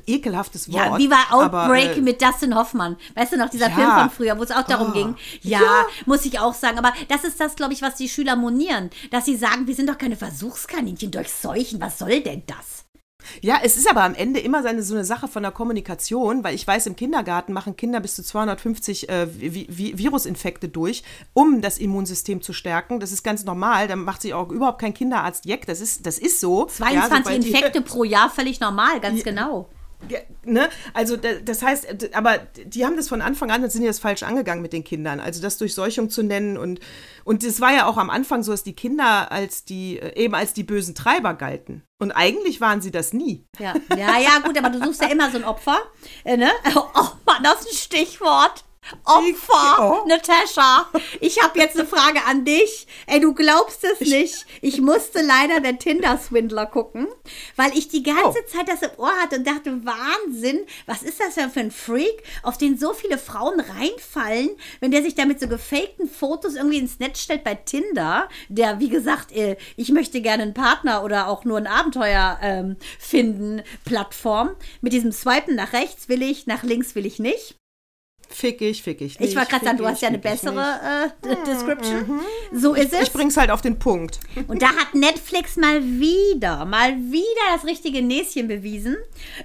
ekelhaftes 0.07 0.73
Wort. 0.73 0.87
Ja, 0.87 0.99
wie 0.99 1.11
war 1.11 1.33
Outbreak 1.33 1.91
aber, 1.91 1.97
äh, 1.97 2.01
mit 2.01 2.23
Dustin 2.23 2.55
Hoffmann? 2.55 2.97
Weißt 3.15 3.33
du 3.33 3.37
noch, 3.37 3.51
dieser 3.51 3.69
ja. 3.69 3.75
Film 3.75 3.91
von 3.91 4.11
früher, 4.11 4.39
wo 4.39 4.43
es 4.43 4.51
auch 4.51 4.65
darum 4.65 4.89
oh. 4.91 4.93
ging? 4.93 5.17
Ja, 5.43 5.61
ja, 5.61 5.87
muss 6.07 6.25
ich 6.25 6.39
auch 6.39 6.55
sagen. 6.55 6.79
Aber 6.79 6.93
das 7.09 7.25
ist 7.25 7.41
das, 7.41 7.57
glaube 7.57 7.73
ich, 7.73 7.83
was 7.83 7.97
die 7.97 8.09
Schüler 8.09 8.37
monieren. 8.37 8.91
Dass 9.11 9.25
sie 9.25 9.37
sagen, 9.37 9.67
wir 9.67 9.75
sind 9.75 9.89
doch 9.89 9.99
keine 9.99 10.17
Versuchskaninchen 10.17 11.11
durchseuchen. 11.11 11.81
Was 11.81 11.99
soll 11.99 12.21
denn 12.21 12.43
das? 12.47 12.87
Ja, 13.41 13.59
es 13.63 13.77
ist 13.77 13.89
aber 13.89 14.03
am 14.03 14.15
Ende 14.15 14.41
immer 14.41 14.63
seine, 14.63 14.83
so 14.83 14.95
eine 14.95 15.05
Sache 15.05 15.29
von 15.29 15.43
der 15.43 15.53
Kommunikation, 15.53 16.45
weil 16.45 16.55
ich 16.55 16.67
weiß, 16.67 16.87
im 16.87 16.97
Kindergarten 16.97 17.53
machen 17.53 17.77
Kinder 17.77 18.01
bis 18.01 18.15
zu 18.15 18.23
250 18.23 19.09
äh, 19.09 19.27
Vi 19.29 19.67
Vi 19.69 19.99
Virusinfekte 19.99 20.69
durch, 20.69 21.03
um 21.33 21.61
das 21.61 21.79
Immunsystem 21.79 22.43
zu 22.43 22.53
stärken. 22.53 23.01
Das 23.01 23.13
ist 23.13 23.23
ganz 23.23 23.45
normal. 23.45 23.89
Da 23.89 23.97
macht 23.97 24.23
sich 24.23 24.35
auch 24.35 24.51
überhaupt 24.51 24.81
kein 24.81 24.95
Kinderarzt 24.95 25.45
Jeck. 25.45 25.67
Das 25.67 25.81
ist, 25.81 26.07
das 26.07 26.19
ist 26.19 26.41
so. 26.41 26.67
22 26.67 27.27
ja, 27.27 27.59
Infekte 27.59 27.81
pro 27.81 28.05
Jahr, 28.05 28.31
völlig 28.31 28.61
normal, 28.61 29.01
ganz 29.01 29.19
ja, 29.19 29.25
genau. 29.25 29.69
Ja, 30.09 30.19
ne? 30.45 30.69
Also 30.95 31.17
das 31.17 31.63
heißt, 31.63 32.15
aber 32.15 32.39
die 32.65 32.85
haben 32.85 32.97
das 32.97 33.09
von 33.09 33.23
Anfang 33.23 33.51
an, 33.51 33.69
sind 33.69 33.83
die 33.83 33.87
das 33.87 33.99
falsch 33.99 34.23
angegangen 34.23 34.63
mit 34.63 34.73
den 34.73 34.85
Kindern. 34.85 35.21
Also 35.21 35.43
das 35.43 35.59
Durchseuchung 35.59 36.11
zu 36.11 36.23
nennen 36.23 36.57
und 36.57 36.81
und 37.25 37.43
es 37.43 37.61
war 37.61 37.73
ja 37.73 37.87
auch 37.87 37.97
am 37.97 38.11
Anfang 38.11 38.43
so, 38.43 38.53
dass 38.53 38.63
die 38.63 38.75
Kinder 38.75 39.33
als 39.33 39.65
die 39.65 39.99
äh, 39.99 40.17
eben 40.17 40.35
als 40.35 40.53
die 40.53 40.65
bösen 40.65 40.95
Treiber 40.95 41.35
galten. 41.35 41.83
Und 41.99 42.13
eigentlich 42.13 42.61
waren 42.61 42.81
sie 42.81 42.91
das 42.91 43.13
nie. 43.13 43.47
Ja, 43.59 43.75
ja, 43.97 44.19
ja, 44.19 44.39
gut, 44.45 44.57
aber 44.59 44.71
du 44.71 44.85
suchst 44.85 45.03
ja 45.03 45.09
immer 45.09 45.31
so 45.31 45.39
ein 45.39 45.45
Opfer. 45.45 45.79
Äh, 46.25 46.37
ne? 46.37 46.51
Oh 46.75 47.09
Mann, 47.27 47.43
das 47.43 47.61
ist 47.61 47.71
ein 47.71 47.77
Stichwort. 47.77 48.65
Opfer, 49.05 50.03
oh. 50.03 50.09
Natascha, 50.09 50.89
ich 51.21 51.43
habe 51.43 51.59
jetzt 51.59 51.79
eine 51.79 51.89
Frage 51.89 52.21
an 52.27 52.45
dich. 52.45 52.87
Ey, 53.07 53.21
du 53.21 53.35
glaubst 53.35 53.85
es 53.85 54.01
nicht. 54.01 54.47
Ich 54.61 54.81
musste 54.81 55.23
leider 55.23 55.61
den 55.61 55.79
Tinder-Swindler 55.79 56.67
gucken, 56.67 57.09
weil 57.57 57.77
ich 57.77 57.89
die 57.89 58.03
ganze 58.03 58.39
oh. 58.39 58.47
Zeit 58.47 58.69
das 58.69 58.83
im 58.83 58.99
Ohr 58.99 59.13
hatte 59.21 59.37
und 59.37 59.47
dachte, 59.47 59.85
Wahnsinn, 59.85 60.61
was 60.87 61.03
ist 61.03 61.21
das 61.21 61.35
denn 61.35 61.51
für 61.51 61.61
ein 61.61 61.71
Freak, 61.71 62.23
auf 62.43 62.59
den 62.59 62.79
so 62.79 62.93
viele 62.93 63.19
Frauen 63.19 63.61
reinfallen, 63.61 64.51
wenn 64.81 64.91
der 64.91 65.03
sich 65.03 65.15
da 65.15 65.25
mit 65.25 65.41
so 65.41 65.49
gefakten 65.49 66.09
Fotos 66.09 66.55
irgendwie 66.55 66.79
ins 66.79 66.99
Netz 66.99 67.21
stellt 67.21 67.45
bei 67.45 67.55
Tinder, 67.55 68.29
der, 68.49 68.81
wie 68.81 68.89
gesagt, 68.89 69.33
äh, 69.33 69.57
ich 69.77 69.91
möchte 69.91 70.21
gerne 70.21 70.45
einen 70.45 70.55
Partner 70.55 71.03
oder 71.05 71.29
auch 71.29 71.45
nur 71.45 71.59
ein 71.59 71.67
Abenteuer 71.67 72.39
ähm, 72.43 72.77
finden, 72.99 73.63
Plattform. 73.85 74.51
Mit 74.81 74.93
diesem 74.93 75.13
Swipen 75.13 75.57
nach 75.57 75.73
rechts 75.73 76.09
will 76.09 76.23
ich, 76.23 76.47
nach 76.47 76.63
links 76.63 76.95
will 76.95 77.07
ich 77.07 77.19
nicht. 77.19 77.57
Fick 78.29 78.61
ich, 78.61 78.83
fick 78.83 79.01
ich. 79.01 79.19
Nicht, 79.19 79.31
ich 79.31 79.37
wollte 79.37 79.51
gerade 79.51 79.65
sagen, 79.65 79.79
du 79.79 79.87
hast 79.87 80.03
ja 80.03 80.09
eine 80.09 80.19
bessere 80.19 81.13
äh, 81.23 81.37
Description. 81.47 82.07
Mhm. 82.07 82.21
So 82.53 82.75
ist 82.75 82.93
es. 82.93 83.03
Ich 83.03 83.13
bring's 83.13 83.37
halt 83.37 83.51
auf 83.51 83.63
den 83.63 83.79
Punkt. 83.79 84.21
Und 84.49 84.63
da 84.63 84.69
hat 84.69 84.95
Netflix 84.95 85.57
mal 85.57 85.83
wieder, 85.83 86.65
mal 86.65 86.97
wieder 86.97 87.25
das 87.55 87.65
richtige 87.65 88.03
Näschen 88.03 88.49
bewiesen. 88.49 88.97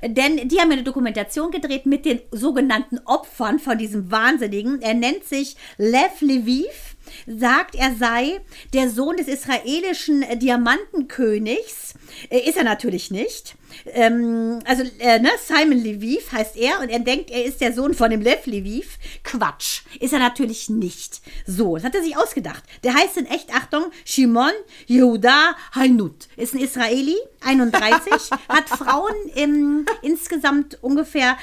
Denn 0.03 0.47
die 0.47 0.59
haben 0.59 0.71
eine 0.71 0.83
Dokumentation 0.83 1.51
gedreht 1.51 1.85
mit 1.85 2.05
den 2.05 2.21
sogenannten 2.31 2.99
Opfern 3.05 3.59
von 3.59 3.77
diesem 3.77 4.11
Wahnsinnigen. 4.11 4.81
Er 4.81 4.93
nennt 4.93 5.25
sich 5.25 5.55
Lev 5.77 6.21
Lviv 6.21 6.95
sagt, 7.27 7.75
er 7.75 7.95
sei 7.95 8.41
der 8.73 8.89
Sohn 8.89 9.17
des 9.17 9.27
israelischen 9.27 10.23
Diamantenkönigs. 10.39 11.95
Äh, 12.29 12.39
ist 12.39 12.57
er 12.57 12.63
natürlich 12.63 13.11
nicht. 13.11 13.55
Ähm, 13.85 14.59
also, 14.65 14.83
äh, 14.99 15.19
ne, 15.19 15.29
Simon 15.45 15.79
Lviv 15.79 16.31
heißt 16.31 16.55
er 16.57 16.79
und 16.81 16.89
er 16.89 16.99
denkt, 16.99 17.31
er 17.31 17.45
ist 17.45 17.61
der 17.61 17.73
Sohn 17.73 17.93
von 17.93 18.09
dem 18.09 18.21
Lev 18.21 18.45
Lviv. 18.45 18.97
Quatsch. 19.23 19.81
Ist 19.99 20.13
er 20.13 20.19
natürlich 20.19 20.69
nicht. 20.69 21.21
So, 21.45 21.75
das 21.75 21.85
hat 21.85 21.95
er 21.95 22.03
sich 22.03 22.17
ausgedacht. 22.17 22.63
Der 22.83 22.93
heißt 22.93 23.17
in 23.17 23.25
echt, 23.25 23.53
Achtung, 23.53 23.85
Shimon 24.05 24.51
Yehuda 24.87 25.55
Hainut. 25.75 26.27
Ist 26.37 26.53
ein 26.53 26.59
Israeli, 26.59 27.15
31, 27.41 28.11
hat 28.49 28.69
Frauen 28.69 29.15
im, 29.35 29.85
insgesamt 30.01 30.77
ungefähr 30.81 31.37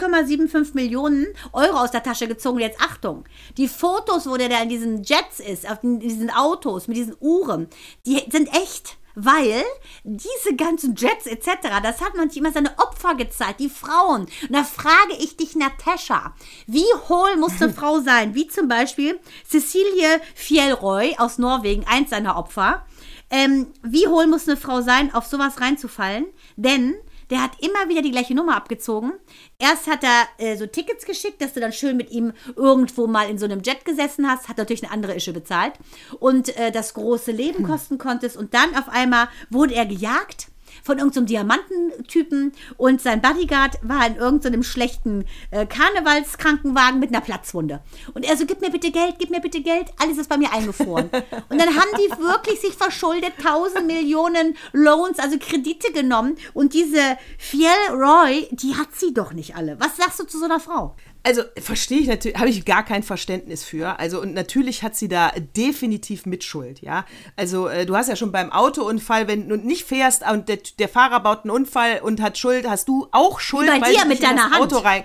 8,75 0.00 0.74
Millionen 0.74 1.26
Euro 1.52 1.78
aus 1.78 1.90
der 1.90 2.02
Tasche 2.02 2.28
gezogen. 2.28 2.60
Jetzt 2.60 2.80
Achtung, 2.80 3.24
die 3.56 3.68
Fotos, 3.68 4.26
wo 4.26 4.36
der 4.36 4.48
da 4.48 4.62
in 4.62 4.68
diesen 4.68 5.02
Jets 5.02 5.40
ist, 5.40 5.68
auf 5.70 5.78
diesen 5.82 6.30
Autos 6.30 6.88
mit 6.88 6.96
diesen 6.96 7.16
Uhren, 7.20 7.68
die 8.06 8.22
sind 8.30 8.48
echt. 8.54 8.96
Weil 9.14 9.64
diese 10.04 10.56
ganzen 10.56 10.94
Jets 10.94 11.26
etc., 11.26 11.80
das 11.82 12.00
hat 12.00 12.16
man 12.16 12.30
sich 12.30 12.38
immer 12.38 12.52
seine 12.52 12.78
Opfer 12.78 13.14
gezeigt, 13.14 13.60
die 13.60 13.68
Frauen. 13.68 14.22
Und 14.22 14.52
da 14.52 14.64
frage 14.64 15.14
ich 15.18 15.36
dich, 15.36 15.54
Natascha, 15.56 16.34
wie 16.66 16.84
hohl 17.08 17.36
muss 17.36 17.60
eine 17.60 17.72
Frau 17.74 18.00
sein? 18.00 18.34
Wie 18.34 18.48
zum 18.48 18.68
Beispiel 18.68 19.20
Cecilie 19.48 20.20
Fjellroy 20.34 21.16
aus 21.18 21.38
Norwegen, 21.38 21.84
eins 21.86 22.10
seiner 22.10 22.36
Opfer. 22.36 22.86
Ähm, 23.30 23.68
wie 23.82 24.08
hohl 24.08 24.26
muss 24.26 24.48
eine 24.48 24.56
Frau 24.56 24.82
sein, 24.82 25.14
auf 25.14 25.26
sowas 25.26 25.60
reinzufallen? 25.60 26.26
Denn 26.56 26.94
der 27.32 27.42
hat 27.42 27.52
immer 27.60 27.88
wieder 27.88 28.02
die 28.02 28.10
gleiche 28.10 28.34
Nummer 28.34 28.56
abgezogen. 28.56 29.14
Erst 29.58 29.86
hat 29.86 30.04
er 30.04 30.26
äh, 30.36 30.54
so 30.58 30.66
Tickets 30.66 31.06
geschickt, 31.06 31.40
dass 31.40 31.54
du 31.54 31.60
dann 31.60 31.72
schön 31.72 31.96
mit 31.96 32.10
ihm 32.10 32.34
irgendwo 32.56 33.06
mal 33.06 33.30
in 33.30 33.38
so 33.38 33.46
einem 33.46 33.62
Jet 33.62 33.86
gesessen 33.86 34.28
hast, 34.28 34.50
hat 34.50 34.58
natürlich 34.58 34.84
eine 34.84 34.92
andere 34.92 35.16
Ische 35.16 35.32
bezahlt 35.32 35.72
und 36.20 36.54
äh, 36.58 36.70
das 36.70 36.92
große 36.92 37.32
Leben 37.32 37.64
kosten 37.64 37.96
konntest. 37.96 38.36
Und 38.36 38.52
dann 38.52 38.76
auf 38.76 38.90
einmal 38.90 39.28
wurde 39.48 39.74
er 39.74 39.86
gejagt 39.86 40.51
von 40.82 40.98
irgendeinem 40.98 41.26
so 41.26 41.32
Diamantentypen 41.32 42.52
und 42.76 43.00
sein 43.00 43.20
Bodyguard 43.20 43.78
war 43.82 44.06
in 44.06 44.16
irgendeinem 44.16 44.62
so 44.62 44.70
schlechten 44.70 45.24
äh, 45.50 45.66
Karnevalskrankenwagen 45.66 47.00
mit 47.00 47.10
einer 47.10 47.20
Platzwunde. 47.20 47.80
Und 48.14 48.24
er 48.24 48.36
so, 48.36 48.46
gib 48.46 48.60
mir 48.60 48.70
bitte 48.70 48.90
Geld, 48.90 49.16
gib 49.18 49.30
mir 49.30 49.40
bitte 49.40 49.62
Geld, 49.62 49.86
alles 49.98 50.18
ist 50.18 50.28
bei 50.28 50.36
mir 50.36 50.52
eingefroren. 50.52 51.10
und 51.48 51.60
dann 51.60 51.68
haben 51.68 51.90
die 51.96 52.10
wirklich 52.18 52.60
sich 52.60 52.74
verschuldet, 52.74 53.32
1000 53.38 53.86
Millionen 53.86 54.56
Loans, 54.72 55.18
also 55.18 55.38
Kredite 55.38 55.92
genommen 55.92 56.36
und 56.54 56.74
diese 56.74 57.16
Fiel 57.38 57.68
Roy, 57.90 58.48
die 58.50 58.74
hat 58.76 58.94
sie 58.94 59.14
doch 59.14 59.32
nicht 59.32 59.56
alle. 59.56 59.78
Was 59.80 59.96
sagst 59.96 60.20
du 60.20 60.24
zu 60.24 60.38
so 60.38 60.44
einer 60.44 60.60
Frau? 60.60 60.96
Also 61.24 61.42
verstehe 61.56 62.00
ich 62.00 62.08
natürlich, 62.08 62.38
habe 62.38 62.50
ich 62.50 62.64
gar 62.64 62.84
kein 62.84 63.02
Verständnis 63.02 63.64
für. 63.64 63.98
Also 63.98 64.20
und 64.20 64.34
natürlich 64.34 64.82
hat 64.82 64.96
sie 64.96 65.08
da 65.08 65.32
definitiv 65.56 66.26
Mitschuld, 66.26 66.80
ja. 66.80 67.04
Also 67.36 67.68
äh, 67.68 67.86
du 67.86 67.96
hast 67.96 68.08
ja 68.08 68.16
schon 68.16 68.32
beim 68.32 68.50
Autounfall, 68.50 69.28
wenn 69.28 69.48
du 69.48 69.56
nicht 69.56 69.84
fährst 69.84 70.28
und 70.28 70.48
der, 70.48 70.58
der, 70.78 70.88
Fahrer 70.88 71.20
baut 71.20 71.44
einen 71.44 71.50
Unfall 71.50 72.00
und 72.02 72.20
hat 72.20 72.38
Schuld, 72.38 72.68
hast 72.68 72.88
du 72.88 73.08
auch 73.12 73.40
Schuld, 73.40 73.68
bei 73.68 73.80
weil 73.80 73.94
dir 73.94 74.04
mit 74.06 74.22
deiner 74.22 74.50
Hand. 74.50 74.56
Auto 74.56 74.78
rein. 74.78 75.04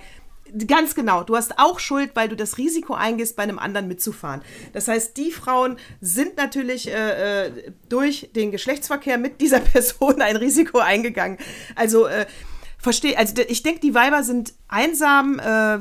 Ganz 0.65 0.95
genau. 0.95 1.23
Du 1.23 1.35
hast 1.35 1.59
auch 1.59 1.77
Schuld, 1.77 2.11
weil 2.13 2.29
du 2.29 2.35
das 2.35 2.57
Risiko 2.57 2.93
eingehst, 2.93 3.35
bei 3.35 3.43
einem 3.43 3.59
anderen 3.59 3.87
mitzufahren. 3.87 4.41
Das 4.71 4.87
heißt, 4.87 5.17
die 5.17 5.31
Frauen 5.31 5.77
sind 5.99 6.37
natürlich 6.37 6.89
äh, 6.89 7.47
äh 7.47 7.51
durch 7.89 8.29
den 8.33 8.51
Geschlechtsverkehr 8.51 9.17
mit 9.17 9.41
dieser 9.41 9.59
Person 9.73 10.21
ein 10.21 10.37
Risiko 10.37 10.79
eingegangen. 10.79 11.37
Also 11.75 12.07
äh, 12.07 12.25
verstehe, 12.77 13.17
also 13.17 13.33
ich 13.47 13.63
denke, 13.63 13.79
die 13.79 13.93
Weiber 13.93 14.23
sind 14.23 14.53
einsam, 14.67 15.39
äh, 15.39 15.79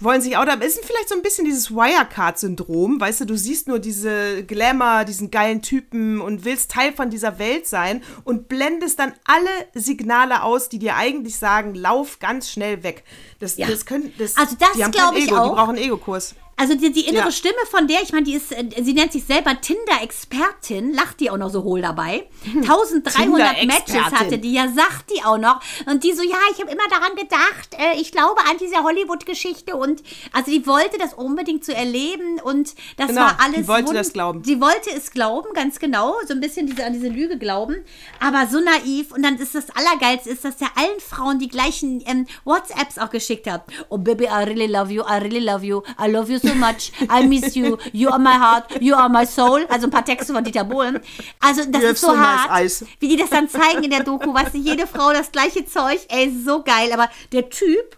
wollen 0.00 0.22
sich 0.22 0.36
auch 0.36 0.44
da, 0.44 0.54
ist 0.54 0.82
vielleicht 0.84 1.08
so 1.08 1.14
ein 1.14 1.22
bisschen 1.22 1.44
dieses 1.44 1.70
Wirecard-Syndrom, 1.70 3.00
weißt 3.00 3.20
du, 3.20 3.24
du 3.26 3.36
siehst 3.36 3.68
nur 3.68 3.78
diese 3.78 4.44
Glamour, 4.44 5.04
diesen 5.04 5.30
geilen 5.30 5.60
Typen 5.60 6.20
und 6.20 6.44
willst 6.44 6.70
Teil 6.70 6.92
von 6.92 7.10
dieser 7.10 7.38
Welt 7.38 7.66
sein 7.66 8.02
und 8.24 8.48
blendest 8.48 8.98
dann 8.98 9.12
alle 9.24 9.50
Signale 9.74 10.42
aus, 10.42 10.68
die 10.68 10.78
dir 10.78 10.96
eigentlich 10.96 11.36
sagen, 11.36 11.74
lauf 11.74 12.18
ganz 12.18 12.50
schnell 12.50 12.82
weg. 12.82 13.04
Das, 13.38 13.56
ja. 13.56 13.66
das 13.68 13.84
können, 13.84 14.12
das, 14.18 14.36
also 14.36 14.56
das 14.58 14.90
glaube 14.90 15.18
ich 15.18 15.28
Ego, 15.28 15.36
auch. 15.36 15.48
Die 15.50 15.54
brauchen 15.54 15.76
einen 15.76 15.84
Ego-Kurs. 15.84 16.34
Also 16.60 16.74
die, 16.74 16.92
die 16.92 17.06
innere 17.08 17.24
Ja. 17.26 17.30
Stimme 17.32 17.54
von 17.70 17.88
der, 17.88 18.02
ich 18.02 18.12
meine, 18.12 18.24
die 18.24 18.34
ist, 18.34 18.52
äh, 18.52 18.64
sie 18.82 18.92
nennt 18.92 19.12
sich 19.12 19.24
selber 19.24 19.58
Tinder-Expertin, 19.60 20.92
lacht 20.92 21.18
die 21.20 21.30
auch 21.30 21.38
noch 21.38 21.48
so 21.50 21.62
hohl 21.64 21.80
dabei. 21.80 22.26
1300 22.44 23.64
Matches 23.66 23.84
Tinder-Expertin. 23.86 24.18
hatte 24.18 24.38
die, 24.38 24.52
ja, 24.52 24.68
sagt 24.68 25.10
die 25.10 25.22
auch 25.24 25.38
noch. 25.38 25.60
Und 25.86 26.04
die 26.04 26.12
so, 26.12 26.22
ja, 26.22 26.36
ich 26.52 26.60
habe 26.60 26.70
immer 26.70 26.86
daran 26.90 27.14
gedacht, 27.16 27.74
äh, 27.78 27.98
ich 28.00 28.12
glaube 28.12 28.40
an 28.50 28.56
diese 28.60 28.82
Hollywood-Geschichte 28.82 29.76
und 29.76 30.02
also 30.32 30.50
die 30.50 30.66
wollte 30.66 30.98
das 30.98 31.14
unbedingt 31.14 31.64
zu 31.64 31.74
erleben 31.74 32.40
und 32.42 32.74
das 32.96 33.08
Genau, 33.08 33.22
war 33.22 33.36
die 33.50 33.56
alles. 33.56 33.68
wollte 33.68 33.90
wund- 33.90 33.94
das 33.94 34.12
glauben. 34.12 34.44
Sie 34.44 34.60
wollte 34.60 34.90
es 34.96 35.10
glauben, 35.10 35.48
ganz 35.54 35.78
genau, 35.78 36.14
so 36.26 36.34
ein 36.34 36.40
bisschen 36.40 36.66
diese, 36.66 36.84
an 36.84 36.92
diese 36.92 37.08
Lüge 37.08 37.38
glauben, 37.38 37.76
aber 38.20 38.46
so 38.50 38.60
naiv. 38.60 39.12
Und 39.12 39.22
dann 39.22 39.36
ist 39.38 39.54
das 39.54 39.66
Allergeilste, 39.70 40.30
ist, 40.30 40.44
dass 40.44 40.60
er 40.60 40.68
allen 40.76 41.00
Frauen 41.00 41.38
die 41.38 41.48
gleichen 41.48 42.02
ähm, 42.06 42.26
WhatsApps 42.44 42.98
auch 42.98 43.10
geschickt 43.10 43.48
hat. 43.50 43.64
Oh 43.88 43.98
Baby, 43.98 44.24
I 44.24 44.44
really 44.44 44.66
love 44.66 44.92
you, 44.92 45.02
I 45.02 45.18
really 45.18 45.40
love 45.40 45.64
you, 45.64 45.82
I 46.02 46.10
love 46.10 46.30
you 46.30 46.38
so 46.38 46.49
much, 46.54 46.92
I 47.08 47.26
miss 47.26 47.54
you, 47.54 47.78
you 47.92 48.10
are 48.10 48.18
my 48.18 48.34
heart, 48.34 48.80
you 48.80 48.94
are 48.94 49.08
my 49.08 49.24
soul. 49.26 49.64
Also 49.68 49.86
ein 49.86 49.90
paar 49.90 50.04
Texte 50.04 50.32
von 50.32 50.44
Dieter 50.44 50.64
Bohlen. 50.64 51.00
Also 51.40 51.64
das 51.64 51.82
ist 51.82 52.00
so, 52.00 52.08
so 52.08 52.12
nice 52.14 52.24
hart, 52.24 52.60
eyes. 52.60 52.84
wie 52.98 53.08
die 53.08 53.16
das 53.16 53.30
dann 53.30 53.48
zeigen 53.48 53.84
in 53.84 53.90
der 53.90 54.02
Doku. 54.02 54.32
Weißt 54.32 54.54
du, 54.54 54.58
jede 54.58 54.86
Frau 54.86 55.12
das 55.12 55.32
gleiche 55.32 55.64
Zeug. 55.64 56.00
Ey, 56.08 56.32
so 56.44 56.62
geil. 56.62 56.92
Aber 56.92 57.08
der 57.32 57.48
Typ 57.50 57.96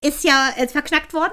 ist 0.00 0.24
ja 0.24 0.50
äh, 0.56 0.68
verknackt 0.68 1.12
worden. 1.14 1.32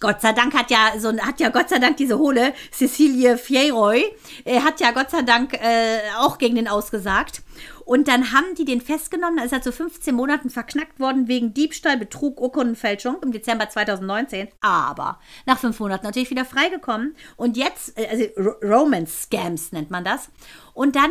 Gott 0.00 0.20
sei 0.20 0.32
Dank 0.32 0.52
hat 0.54 0.70
ja 0.70 0.92
so 0.98 1.16
hat 1.18 1.40
ja 1.40 1.48
Gott 1.48 1.68
sei 1.68 1.78
Dank 1.78 1.96
diese 1.96 2.18
hohle 2.18 2.52
Cecilie 2.72 3.38
Fieroy 3.38 4.04
äh, 4.44 4.60
hat 4.60 4.80
ja 4.80 4.90
Gott 4.90 5.10
sei 5.10 5.22
Dank 5.22 5.54
äh, 5.54 6.00
auch 6.18 6.38
gegen 6.38 6.56
den 6.56 6.68
ausgesagt. 6.68 7.42
Und 7.84 8.08
dann 8.08 8.32
haben 8.32 8.54
die 8.58 8.64
den 8.64 8.80
festgenommen, 8.80 9.36
da 9.38 9.44
ist 9.44 9.52
er 9.52 9.62
zu 9.62 9.70
15 9.72 10.12
Monaten 10.12 10.50
verknackt 10.50 10.98
worden 10.98 11.28
wegen 11.28 11.54
Diebstahl, 11.54 11.96
Betrug, 11.96 12.40
Urkundenfälschung 12.40 13.18
im 13.22 13.30
Dezember 13.30 13.68
2019. 13.68 14.48
Aber 14.60 15.20
nach 15.46 15.58
fünf 15.58 15.78
Monaten 15.78 16.04
natürlich 16.04 16.30
wieder 16.30 16.44
freigekommen. 16.44 17.14
Und 17.36 17.56
jetzt, 17.56 17.96
äh, 17.96 18.08
also 18.10 18.24
Ro- 18.36 18.56
Romance-Scams 18.60 19.70
nennt 19.70 19.90
man 19.92 20.02
das. 20.04 20.30
Und 20.74 20.96
dann 20.96 21.10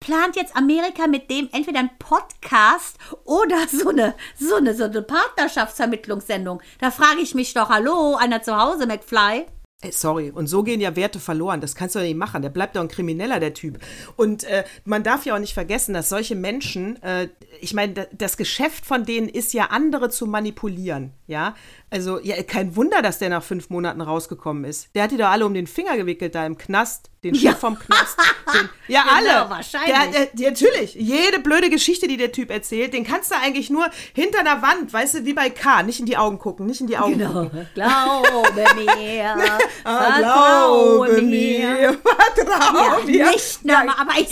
plant 0.00 0.34
jetzt 0.34 0.56
Amerika 0.56 1.06
mit 1.06 1.30
dem 1.30 1.48
entweder 1.52 1.80
ein 1.80 1.90
Podcast 1.98 2.96
oder 3.24 3.58
so 3.70 3.90
eine, 3.90 4.14
so 4.38 4.56
eine, 4.56 4.74
so 4.74 4.84
eine 4.84 5.02
Partnerschaftsvermittlungssendung. 5.02 6.60
Da 6.78 6.90
frage 6.90 7.20
ich 7.20 7.34
mich 7.34 7.54
doch, 7.54 7.68
hallo, 7.68 8.16
einer 8.16 8.42
zu 8.42 8.56
Hause, 8.56 8.86
McFly? 8.86 9.46
Sorry, 9.92 10.30
und 10.30 10.46
so 10.46 10.62
gehen 10.62 10.78
ja 10.82 10.94
Werte 10.94 11.18
verloren. 11.20 11.62
Das 11.62 11.74
kannst 11.74 11.94
du 11.94 12.00
doch 12.00 12.04
nicht 12.06 12.16
machen. 12.18 12.42
Der 12.42 12.50
bleibt 12.50 12.76
doch 12.76 12.82
ein 12.82 12.88
Krimineller, 12.88 13.40
der 13.40 13.54
Typ. 13.54 13.78
Und 14.16 14.44
äh, 14.44 14.64
man 14.84 15.02
darf 15.02 15.24
ja 15.24 15.34
auch 15.34 15.38
nicht 15.38 15.54
vergessen, 15.54 15.94
dass 15.94 16.10
solche 16.10 16.34
Menschen, 16.34 17.02
äh, 17.02 17.28
ich 17.62 17.72
meine, 17.72 17.94
da- 17.94 18.06
das 18.12 18.36
Geschäft 18.36 18.84
von 18.84 19.04
denen 19.04 19.26
ist 19.30 19.54
ja, 19.54 19.68
andere 19.70 20.10
zu 20.10 20.26
manipulieren. 20.26 21.12
Ja, 21.26 21.54
also 21.90 22.20
ja, 22.20 22.42
kein 22.42 22.76
Wunder, 22.76 23.02
dass 23.02 23.18
der 23.18 23.28
nach 23.30 23.42
fünf 23.42 23.68
Monaten 23.70 24.00
rausgekommen 24.00 24.64
ist. 24.64 24.88
Der 24.94 25.02
hat 25.04 25.10
die 25.10 25.16
doch 25.16 25.28
alle 25.28 25.44
um 25.46 25.54
den 25.54 25.66
Finger 25.66 25.96
gewickelt 25.96 26.34
da 26.34 26.46
im 26.46 26.56
Knast. 26.56 27.10
Den 27.22 27.34
Chef 27.34 27.42
Ja. 27.44 27.54
vom 27.54 27.78
Knast. 27.78 28.16
Den, 28.54 28.68
ja, 28.88 29.02
Genau, 29.20 29.40
alle. 29.42 29.50
wahrscheinlich. 29.50 29.94
Der, 30.16 30.26
der, 30.26 30.50
natürlich. 30.52 30.94
Jede 30.94 31.38
blöde 31.40 31.68
Geschichte, 31.68 32.08
die 32.08 32.16
der 32.16 32.32
Typ 32.32 32.50
erzählt, 32.50 32.94
den 32.94 33.04
kannst 33.04 33.30
du 33.30 33.34
eigentlich 33.36 33.68
nur 33.68 33.86
hinter 34.14 34.42
der 34.42 34.62
Wand, 34.62 34.90
weißt 34.90 35.14
du, 35.16 35.24
wie 35.26 35.34
bei 35.34 35.50
K. 35.50 35.82
Nicht 35.82 36.00
in 36.00 36.06
die 36.06 36.16
Augen 36.16 36.38
gucken, 36.38 36.64
nicht 36.64 36.80
in 36.80 36.86
die 36.86 36.96
Augen 36.96 37.20
gucken. 37.20 37.68
Glaube 37.74 38.64
mir. 38.76 39.36
Ah, 39.84 40.12
Vertraue 40.12 41.22
mir. 41.22 41.98
Vertraue 42.02 43.00
Ja, 43.00 43.04
mir. 43.26 43.30
nicht 43.32 43.64
normal. 43.64 43.94
Aber 43.98 44.12
ich, 44.18 44.28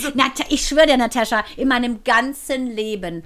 ich 0.49 0.67
schwöre 0.67 0.87
dir, 0.87 0.97
Natascha, 0.97 1.43
in 1.57 1.67
meinem 1.67 2.03
ganzen 2.03 2.67
Leben, 2.67 3.23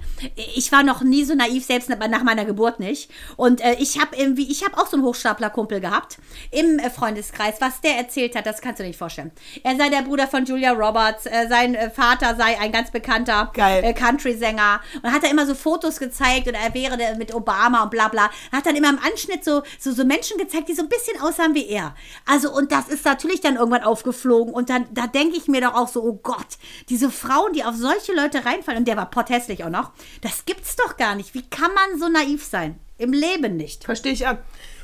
ich 0.56 0.70
war 0.72 0.82
noch 0.82 1.02
nie 1.02 1.24
so 1.24 1.34
naiv, 1.34 1.64
selbst 1.64 1.88
nach 1.88 2.22
meiner 2.22 2.44
Geburt 2.44 2.80
nicht. 2.80 3.10
Und 3.36 3.60
äh, 3.60 3.76
ich 3.78 4.00
habe 4.00 4.16
irgendwie, 4.24 4.50
ich 4.50 4.64
habe 4.64 4.76
auch 4.78 4.86
so 4.86 4.96
einen 4.96 5.04
Hochstapler-Kumpel 5.04 5.80
gehabt 5.80 6.18
im 6.50 6.78
äh, 6.78 6.90
Freundeskreis. 6.90 7.60
Was 7.60 7.80
der 7.80 7.96
erzählt 7.96 8.34
hat, 8.36 8.46
das 8.46 8.60
kannst 8.60 8.78
du 8.78 8.82
dir 8.82 8.88
nicht 8.88 8.98
vorstellen. 8.98 9.32
Er 9.62 9.76
sei 9.76 9.88
der 9.88 10.02
Bruder 10.02 10.26
von 10.26 10.44
Julia 10.44 10.72
Roberts, 10.72 11.26
äh, 11.26 11.46
sein 11.48 11.74
äh, 11.74 11.90
Vater 11.90 12.34
sei 12.36 12.58
ein 12.58 12.72
ganz 12.72 12.90
bekannter 12.90 13.52
äh, 13.56 13.92
Country-Sänger. 13.92 14.80
Und 15.02 15.12
hat 15.12 15.22
da 15.22 15.28
immer 15.28 15.46
so 15.46 15.54
Fotos 15.54 15.98
gezeigt 15.98 16.48
und 16.48 16.54
er 16.54 16.74
wäre 16.74 16.96
der 16.96 17.16
mit 17.16 17.34
Obama 17.34 17.84
und 17.84 17.90
bla 17.90 18.08
bla. 18.08 18.30
Hat 18.50 18.66
dann 18.66 18.76
immer 18.76 18.90
im 18.90 18.98
Anschnitt 18.98 19.44
so, 19.44 19.62
so, 19.78 19.92
so 19.92 20.04
Menschen 20.04 20.38
gezeigt, 20.38 20.68
die 20.68 20.74
so 20.74 20.82
ein 20.82 20.88
bisschen 20.88 21.20
aussahen 21.20 21.54
wie 21.54 21.66
er. 21.68 21.94
Also, 22.26 22.52
und 22.52 22.72
das 22.72 22.88
ist 22.88 23.04
natürlich 23.04 23.40
dann 23.40 23.56
irgendwann 23.56 23.82
aufgeflogen. 23.82 24.54
Und 24.54 24.70
dann, 24.70 24.86
da 24.92 25.06
denke 25.06 25.36
ich 25.36 25.48
mir 25.48 25.60
doch 25.60 25.74
auch 25.74 25.88
so, 25.88 26.02
oh 26.02 26.18
Gott, 26.22 26.58
diese 26.88 27.10
Frauen, 27.10 27.52
die 27.52 27.64
auf 27.64 27.74
solche 27.74 28.12
Leute 28.14 28.44
reinfallen, 28.44 28.80
und 28.80 28.88
der 28.88 28.96
war 28.96 29.10
potthässlich 29.10 29.64
auch 29.64 29.70
noch, 29.70 29.92
das 30.22 30.44
gibt's 30.44 30.76
doch 30.76 30.96
gar 30.96 31.14
nicht. 31.14 31.34
Wie 31.34 31.42
kann 31.48 31.72
man 31.74 31.98
so 31.98 32.08
naiv 32.08 32.44
sein? 32.44 32.78
Im 32.98 33.12
Leben 33.12 33.56
nicht. 33.56 33.84
Verstehe 33.84 34.12
ich 34.12 34.26
an. 34.26 34.38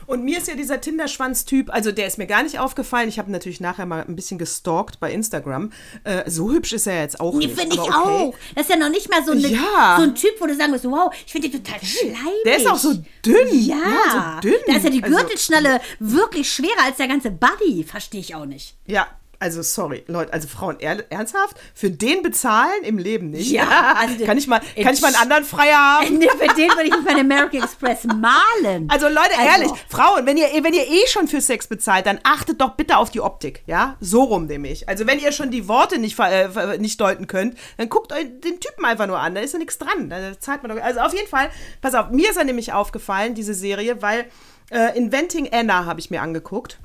Und 0.06 0.24
mir 0.24 0.38
ist 0.38 0.48
ja 0.48 0.56
dieser 0.56 0.80
Tinderschwanz-Typ, 0.80 1.72
also 1.72 1.92
der 1.92 2.08
ist 2.08 2.18
mir 2.18 2.26
gar 2.26 2.42
nicht 2.42 2.58
aufgefallen. 2.58 3.08
Ich 3.08 3.20
habe 3.20 3.30
natürlich 3.30 3.60
nachher 3.60 3.86
mal 3.86 4.02
ein 4.08 4.16
bisschen 4.16 4.38
gestalkt 4.38 4.98
bei 4.98 5.12
Instagram. 5.12 5.70
Äh, 6.02 6.28
so 6.28 6.50
hübsch 6.50 6.72
ist 6.72 6.88
er 6.88 7.00
jetzt 7.02 7.20
auch 7.20 7.32
Nee, 7.34 7.46
nicht. 7.46 7.56
finde 7.60 7.76
ich 7.76 7.80
okay. 7.80 7.92
auch. 7.92 8.34
Das 8.56 8.64
ist 8.64 8.70
ja 8.70 8.76
noch 8.76 8.88
nicht 8.88 9.08
mal 9.08 9.24
so, 9.24 9.30
eine, 9.30 9.46
Ja. 9.46 9.96
so 9.98 10.02
ein 10.02 10.16
Typ, 10.16 10.32
wo 10.40 10.46
du 10.46 10.56
sagen 10.56 10.72
musst, 10.72 10.84
wow, 10.84 11.14
ich 11.24 11.30
finde 11.30 11.48
den 11.50 11.62
total 11.62 11.80
schleimig. 11.86 12.42
Der 12.44 12.56
ist 12.56 12.66
auch 12.66 12.76
so 12.76 12.94
dünn. 13.24 13.36
Ja, 13.52 13.76
Ja, 13.76 14.40
so 14.42 14.48
dünn. 14.48 14.58
da 14.66 14.74
ist 14.76 14.84
ja 14.84 14.90
die 14.90 15.02
Also- 15.04 15.16
Gürtelschnalle 15.16 15.80
wirklich 16.00 16.50
schwerer 16.50 16.86
als 16.86 16.96
der 16.96 17.06
ganze 17.06 17.30
Buddy. 17.30 17.84
Verstehe 17.84 18.20
ich 18.20 18.34
auch 18.34 18.46
nicht. 18.46 18.74
Ja, 18.86 19.06
also 19.40 19.62
sorry, 19.62 20.04
Leute, 20.06 20.32
also 20.32 20.46
Frauen 20.46 20.76
er 20.80 21.10
ernsthaft 21.10 21.56
für 21.74 21.90
den 21.90 22.22
bezahlen 22.22 22.82
im 22.84 22.98
Leben 22.98 23.30
nicht. 23.30 23.50
Ja, 23.50 23.96
also 23.98 24.24
kann 24.24 24.36
ich 24.38 24.46
mal, 24.46 24.60
kann 24.80 24.94
ich 24.94 25.00
mal 25.00 25.08
einen 25.08 25.16
anderen 25.16 25.44
Freier 25.44 25.76
haben? 25.76 26.18
Nee, 26.18 26.28
Für 26.28 26.54
den 26.54 26.68
würde 26.70 26.84
ich 26.84 26.90
mich 26.94 27.04
bei 27.04 27.14
dem 27.14 27.20
American 27.30 27.62
Express 27.62 28.04
malen. 28.04 28.88
Also 28.90 29.08
Leute, 29.08 29.30
Also- 29.38 29.50
ehrlich, 29.50 29.70
Frauen, 29.88 30.26
wenn 30.26 30.36
ihr, 30.36 30.46
wenn 30.62 30.74
ihr 30.74 30.86
eh 30.86 31.06
schon 31.08 31.26
für 31.26 31.40
Sex 31.40 31.66
bezahlt, 31.66 32.04
dann 32.06 32.20
achtet 32.22 32.60
doch 32.60 32.72
bitte 32.76 32.98
auf 32.98 33.10
die 33.10 33.20
Optik, 33.22 33.62
ja? 33.66 33.96
So 34.00 34.22
rum 34.24 34.44
nämlich. 34.46 34.88
Also 34.88 35.06
wenn 35.06 35.18
ihr 35.18 35.32
schon 35.32 35.50
die 35.50 35.66
Worte 35.68 35.98
nicht, 35.98 36.18
äh, 36.18 36.76
nicht 36.78 37.00
deuten 37.00 37.26
könnt, 37.26 37.56
dann 37.78 37.88
guckt 37.88 38.12
euch 38.12 38.26
den 38.44 38.60
Typen 38.60 38.84
einfach 38.84 39.06
nur 39.06 39.18
an, 39.18 39.34
da 39.34 39.40
ist 39.40 39.52
ja 39.54 39.58
nichts 39.58 39.78
dran, 39.78 40.10
da 40.10 40.38
zahlt 40.38 40.62
man 40.62 40.76
doch. 40.76 40.82
Also 40.84 41.00
auf 41.00 41.14
jeden 41.14 41.28
Fall, 41.28 41.48
pass 41.80 41.94
auf, 41.94 42.10
mir 42.10 42.28
ist 42.28 42.36
er 42.36 42.44
nämlich 42.44 42.72
aufgefallen, 42.74 43.34
diese 43.34 43.54
Serie, 43.54 44.02
weil 44.02 44.26
äh, 44.70 44.96
Inventing 44.98 45.48
Anna 45.50 45.86
habe 45.86 45.98
ich 46.00 46.10
mir 46.10 46.20
angeguckt. 46.20 46.78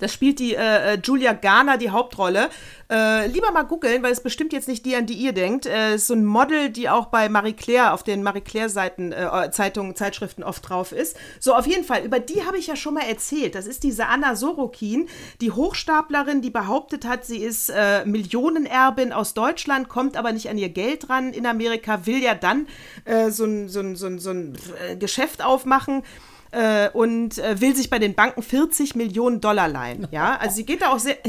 Da 0.00 0.08
spielt 0.08 0.38
die 0.38 0.54
äh, 0.54 0.94
äh, 0.94 0.98
Julia 1.02 1.32
Garner 1.32 1.78
die 1.78 1.90
Hauptrolle. 1.90 2.48
Äh, 2.88 3.26
lieber 3.26 3.50
mal 3.50 3.64
googeln, 3.64 4.02
weil 4.02 4.12
es 4.12 4.22
bestimmt 4.22 4.52
jetzt 4.52 4.68
nicht 4.68 4.86
die, 4.86 4.94
an 4.94 5.06
die 5.06 5.14
ihr 5.14 5.32
denkt. 5.32 5.66
Äh, 5.66 5.96
ist 5.96 6.06
so 6.06 6.14
ein 6.14 6.24
Model, 6.24 6.70
die 6.70 6.88
auch 6.88 7.06
bei 7.06 7.28
Marie 7.28 7.52
Claire 7.52 7.92
auf 7.92 8.02
den 8.02 8.22
Marie 8.22 8.42
Claire-Seiten, 8.42 9.12
äh, 9.12 9.50
Zeitungen, 9.50 9.96
Zeitschriften 9.96 10.44
oft 10.44 10.68
drauf 10.68 10.92
ist. 10.92 11.16
So, 11.40 11.54
auf 11.54 11.66
jeden 11.66 11.84
Fall, 11.84 12.04
über 12.04 12.20
die 12.20 12.44
habe 12.44 12.58
ich 12.58 12.68
ja 12.68 12.76
schon 12.76 12.94
mal 12.94 13.04
erzählt. 13.04 13.54
Das 13.54 13.66
ist 13.66 13.82
diese 13.82 14.06
Anna 14.06 14.36
Sorokin, 14.36 15.08
die 15.40 15.50
Hochstaplerin, 15.50 16.42
die 16.42 16.50
behauptet 16.50 17.06
hat, 17.06 17.24
sie 17.24 17.38
ist 17.38 17.70
äh, 17.70 18.04
Millionenerbin 18.04 19.12
aus 19.12 19.34
Deutschland, 19.34 19.88
kommt 19.88 20.16
aber 20.16 20.32
nicht 20.32 20.48
an 20.48 20.58
ihr 20.58 20.68
Geld 20.68 21.10
ran 21.10 21.32
in 21.32 21.46
Amerika, 21.46 22.06
will 22.06 22.22
ja 22.22 22.34
dann 22.34 22.68
äh, 23.04 23.30
so 23.30 23.44
ein, 23.44 23.68
so 23.68 23.80
ein, 23.80 23.96
so 23.96 24.06
ein, 24.06 24.18
so 24.18 24.30
ein 24.30 24.56
äh, 24.88 24.96
Geschäft 24.96 25.44
aufmachen 25.44 26.02
äh, 26.56 26.88
und 26.90 27.36
äh, 27.38 27.60
will 27.60 27.76
sich 27.76 27.90
bei 27.90 27.98
den 27.98 28.14
Banken 28.14 28.42
40 28.42 28.94
Millionen 28.94 29.42
Dollar 29.42 29.68
leihen. 29.68 30.08
Ja, 30.10 30.36
also 30.36 30.56
sie 30.56 30.64
geht 30.64 30.80
da 30.80 30.92
auch 30.92 30.98
sehr. 30.98 31.18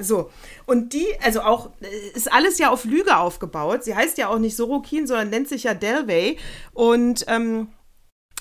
So. 0.00 0.30
Und 0.66 0.92
die, 0.92 1.06
also 1.22 1.40
auch, 1.40 1.70
äh, 1.80 2.16
ist 2.16 2.32
alles 2.32 2.58
ja 2.58 2.70
auf 2.70 2.84
Lüge 2.84 3.16
aufgebaut. 3.16 3.82
Sie 3.82 3.94
heißt 3.94 4.18
ja 4.18 4.28
auch 4.28 4.38
nicht 4.38 4.56
Sorokin, 4.56 5.06
sondern 5.06 5.30
nennt 5.30 5.48
sich 5.48 5.64
ja 5.64 5.74
Delvey. 5.74 6.36
Und, 6.72 7.24
ähm, 7.28 7.68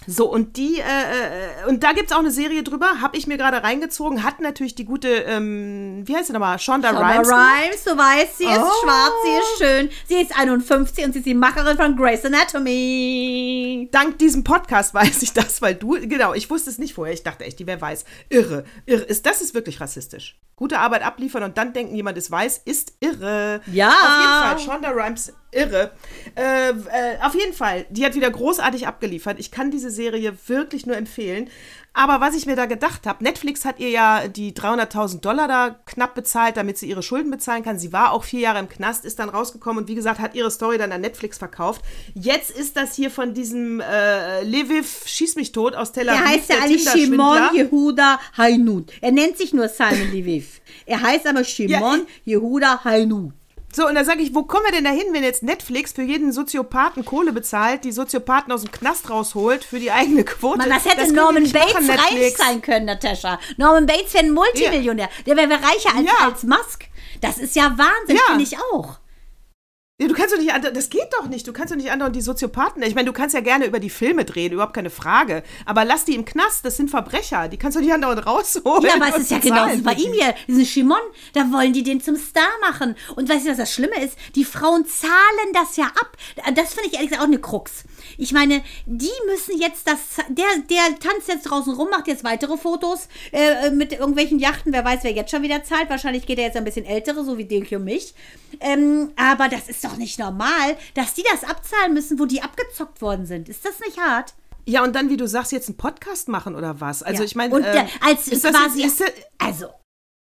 so, 0.07 0.31
und 0.31 0.57
die, 0.57 0.79
äh, 0.79 0.81
äh, 0.81 1.67
und 1.69 1.83
da 1.83 1.91
gibt 1.91 2.09
es 2.09 2.15
auch 2.15 2.19
eine 2.19 2.31
Serie 2.31 2.63
drüber, 2.63 3.01
habe 3.01 3.17
ich 3.17 3.27
mir 3.27 3.37
gerade 3.37 3.61
reingezogen, 3.63 4.23
hat 4.23 4.39
natürlich 4.39 4.73
die 4.73 4.85
gute, 4.85 5.07
ähm, 5.09 6.03
wie 6.05 6.15
heißt 6.15 6.27
sie 6.27 6.33
nochmal, 6.33 6.57
Shonda 6.57 6.89
Shonda 6.89 7.07
Rhimes. 7.11 7.27
Rhimes, 7.27 7.83
du 7.83 7.91
weißt, 7.97 8.37
sie 8.37 8.45
ist 8.45 8.59
Oh. 8.59 8.83
schwarz, 8.83 9.11
sie 9.23 9.31
ist 9.31 9.57
schön, 9.59 9.89
sie 10.07 10.15
ist 10.21 10.35
51 10.39 11.05
und 11.05 11.13
sie 11.13 11.19
ist 11.19 11.25
die 11.25 11.33
Macherin 11.33 11.77
von 11.77 11.95
Grey's 11.95 12.23
Anatomy. 12.25 13.89
Dank 13.91 14.17
diesem 14.19 14.43
Podcast 14.43 14.93
weiß 14.93 15.21
ich 15.21 15.33
das, 15.33 15.61
weil 15.61 15.75
du, 15.75 15.91
genau, 16.07 16.33
ich 16.33 16.49
wusste 16.49 16.69
es 16.69 16.77
nicht 16.77 16.93
vorher. 16.93 17.13
Ich 17.13 17.23
dachte 17.23 17.43
echt, 17.45 17.59
die 17.59 17.67
wer 17.67 17.79
weiß. 17.79 18.05
Irre. 18.29 18.63
Irre. 18.85 19.03
Ist, 19.03 19.25
das 19.25 19.41
ist 19.41 19.53
wirklich 19.53 19.79
rassistisch. 19.81 20.39
Gute 20.55 20.79
Arbeit 20.79 21.03
abliefern 21.05 21.43
und 21.43 21.57
dann 21.57 21.71
denken, 21.73 21.95
jemand 21.95 22.17
ist 22.17 22.31
weiß, 22.31 22.61
ist 22.65 22.93
irre. 22.99 23.61
Ja. 23.71 23.89
Auf 23.89 24.57
jeden 24.57 24.67
Fall, 24.67 24.81
Shonda 24.81 24.89
Rhimes, 24.89 25.33
irre. 25.51 25.91
Äh, 26.35 26.69
äh, 26.69 26.73
auf 27.21 27.35
jeden 27.35 27.53
Fall, 27.53 27.85
die 27.89 28.05
hat 28.05 28.15
wieder 28.15 28.29
großartig 28.29 28.87
abgeliefert. 28.87 29.39
Ich 29.39 29.51
kann 29.51 29.71
diese 29.71 29.89
Serie 29.89 30.37
wirklich 30.47 30.85
nur 30.85 30.97
empfehlen. 30.97 31.49
Aber 31.93 32.21
was 32.21 32.35
ich 32.35 32.45
mir 32.45 32.55
da 32.55 32.65
gedacht 32.65 33.07
habe, 33.07 33.23
Netflix 33.23 33.65
hat 33.65 33.79
ihr 33.79 33.89
ja 33.89 34.27
die 34.27 34.53
300.000 34.53 35.21
Dollar 35.21 35.47
da 35.47 35.75
knapp 35.85 36.13
bezahlt, 36.13 36.55
damit 36.55 36.77
sie 36.77 36.87
ihre 36.87 37.01
Schulden 37.01 37.31
bezahlen 37.31 37.63
kann. 37.63 37.79
Sie 37.79 37.91
war 37.91 38.11
auch 38.13 38.23
vier 38.23 38.41
Jahre 38.41 38.59
im 38.59 38.69
Knast, 38.69 39.05
ist 39.05 39.19
dann 39.19 39.27
rausgekommen 39.27 39.83
und 39.83 39.89
wie 39.89 39.95
gesagt, 39.95 40.19
hat 40.19 40.35
ihre 40.35 40.51
Story 40.51 40.77
dann 40.77 40.91
an 40.91 41.01
Netflix 41.01 41.39
verkauft. 41.39 41.81
Jetzt 42.13 42.51
ist 42.51 42.77
das 42.77 42.95
hier 42.95 43.09
von 43.09 43.33
diesem 43.33 43.81
äh, 43.81 44.43
Leviv 44.43 45.03
Schieß 45.07 45.35
mich 45.35 45.51
tot 45.51 45.75
aus 45.75 45.91
Tel 45.91 46.09
Aviv. 46.09 46.21
Er 46.21 46.29
heißt 46.29 46.49
ja 46.49 46.55
eigentlich. 46.61 46.89
Shimon 46.89 47.55
Yehuda 47.55 48.19
Hainut. 48.37 48.93
Er 49.01 49.11
nennt 49.11 49.37
sich 49.37 49.53
nur 49.53 49.67
Simon 49.67 50.11
Leviv. 50.11 50.61
Er 50.85 51.01
heißt 51.01 51.27
aber 51.27 51.43
Shimon 51.43 52.05
Yehuda 52.23 52.83
Hainut. 52.83 53.33
So, 53.71 53.87
und 53.87 53.95
dann 53.95 54.03
sage 54.05 54.21
ich, 54.21 54.33
wo 54.33 54.43
kommen 54.43 54.65
wir 54.65 54.71
denn 54.71 54.83
da 54.83 54.89
hin, 54.89 55.05
wenn 55.11 55.23
jetzt 55.23 55.43
Netflix 55.43 55.91
für 55.91 56.01
jeden 56.01 56.31
Soziopathen 56.31 57.05
Kohle 57.05 57.31
bezahlt, 57.31 57.83
die 57.83 57.91
Soziopathen 57.91 58.51
aus 58.51 58.63
dem 58.63 58.71
Knast 58.71 59.09
rausholt 59.09 59.63
für 59.63 59.79
die 59.79 59.91
eigene 59.91 60.23
Quote? 60.23 60.57
Man, 60.57 60.69
das 60.69 60.85
hätte 60.85 61.05
die 61.05 61.11
Norman 61.11 61.43
Bates 61.51 61.73
machen, 61.73 61.89
reich 61.89 62.11
Netflix. 62.11 62.37
sein 62.37 62.61
können, 62.61 62.85
Natascha. 62.87 63.39
Norman 63.57 63.85
Bates 63.85 64.13
wäre 64.13 64.25
ein 64.25 64.31
Multimillionär. 64.31 65.09
Der 65.25 65.37
wäre 65.37 65.49
wär 65.49 65.57
reicher 65.57 65.95
als, 65.95 66.05
Ja. 66.07 66.25
als 66.27 66.43
Musk. 66.43 66.85
Das 67.21 67.37
ist 67.37 67.55
ja 67.55 67.65
Wahnsinn, 67.77 68.15
Ja. 68.15 68.21
finde 68.27 68.43
ich 68.43 68.57
auch. 68.57 68.97
Ja, 70.01 70.07
du 70.07 70.13
kannst 70.13 70.33
doch 70.33 70.39
nicht, 70.39 70.53
andauernd- 70.53 70.71
das 70.75 70.89
geht 70.89 71.07
doch 71.19 71.27
nicht. 71.27 71.45
Du 71.45 71.51
kannst 71.51 71.71
doch 71.73 71.77
nicht 71.77 71.91
andauernd 71.91 72.15
die 72.15 72.21
Soziopathen. 72.21 72.81
Ich 72.83 72.95
meine, 72.95 73.07
du 73.07 73.13
kannst 73.13 73.35
ja 73.35 73.41
gerne 73.41 73.65
über 73.65 73.79
die 73.79 73.89
Filme 73.89 74.23
drehen, 74.23 74.53
überhaupt 74.53 74.73
keine 74.73 74.89
Frage. 74.89 75.43
Aber 75.65 75.83
lass 75.83 76.05
die 76.05 76.15
im 76.15 76.23
Knast, 76.23 76.63
das 76.63 76.77
sind 76.77 76.89
Verbrecher. 76.89 77.49
Die 77.49 77.57
kannst 77.57 77.77
du 77.77 77.81
nicht 77.81 77.91
andauernd 77.91 78.25
rausholen. 78.25 78.83
Ja, 78.83 78.95
aber 78.95 79.09
es 79.09 79.17
ist 79.23 79.31
ja 79.31 79.37
genauso 79.39 79.83
bei 79.83 79.93
ihm 79.93 80.13
hier. 80.13 80.33
Diesen 80.47 80.65
Shimon, 80.65 80.97
da 81.33 81.41
wollen 81.51 81.73
die 81.73 81.83
den 81.83 81.99
zum 82.01 82.15
Star 82.15 82.47
machen. 82.61 82.95
Und 83.17 83.27
weißt 83.29 83.45
du, 83.45 83.49
was 83.51 83.57
das 83.57 83.73
Schlimme 83.73 84.01
ist? 84.01 84.17
Die 84.35 84.45
Frauen 84.45 84.85
zahlen 84.85 85.53
das 85.53 85.75
ja 85.75 85.85
ab. 85.87 86.15
Das 86.55 86.73
finde 86.73 86.87
ich 86.87 86.93
ehrlich 86.93 87.09
gesagt 87.09 87.21
auch 87.21 87.27
eine 87.27 87.39
Krux. 87.39 87.83
Ich 88.19 88.33
meine, 88.33 88.61
die 88.85 89.09
müssen 89.27 89.57
jetzt 89.59 89.87
das, 89.87 89.97
der, 90.27 90.45
der 90.69 90.99
tanzt 90.99 91.29
jetzt 91.29 91.43
draußen 91.43 91.73
rum, 91.73 91.89
macht 91.89 92.07
jetzt 92.07 92.23
weitere 92.25 92.57
Fotos 92.57 93.07
äh, 93.31 93.69
mit 93.71 93.93
irgendwelchen 93.93 94.39
Yachten. 94.39 94.73
Wer 94.73 94.83
weiß, 94.83 94.99
wer 95.03 95.11
jetzt 95.13 95.31
schon 95.31 95.41
wieder 95.41 95.63
zahlt. 95.63 95.89
Wahrscheinlich 95.89 96.25
geht 96.25 96.37
er 96.37 96.45
jetzt 96.45 96.57
ein 96.57 96.65
bisschen 96.65 96.85
ältere, 96.85 97.23
so 97.23 97.37
wie 97.37 97.45
Dinky 97.45 97.77
und 97.77 97.85
mich. 97.85 98.13
Ähm, 98.59 99.11
aber 99.15 99.47
das 99.47 99.69
ist 99.69 99.83
doch 99.85 99.95
nicht 99.95 100.19
normal, 100.19 100.77
dass 100.95 101.13
die 101.13 101.23
das 101.31 101.43
abzahlen 101.49 101.93
müssen, 101.93 102.19
wo 102.19 102.25
die 102.25 102.41
abgezockt 102.41 103.01
worden 103.01 103.25
sind. 103.25 103.47
Ist 103.47 103.63
das 103.63 103.79
nicht 103.79 103.97
hart? 103.97 104.33
Ja, 104.65 104.83
und 104.83 104.93
dann, 104.95 105.09
wie 105.09 105.17
du 105.17 105.25
sagst, 105.27 105.53
jetzt 105.53 105.69
einen 105.69 105.77
Podcast 105.77 106.27
machen 106.27 106.55
oder 106.55 106.81
was? 106.81 107.01
Also 107.01 107.21
Ja. 107.23 107.25
ich 107.25 107.35
meine, 107.35 107.55
Und 107.55 107.63
äh, 107.63 107.71
der- 107.71 107.87
als 108.05 108.27
ist 108.27 108.43
das 108.43 108.51
quasi. 108.51 108.81
jetzt, 108.83 108.99
ist, 108.99 109.09
das- 109.15 109.47
also, 109.47 109.67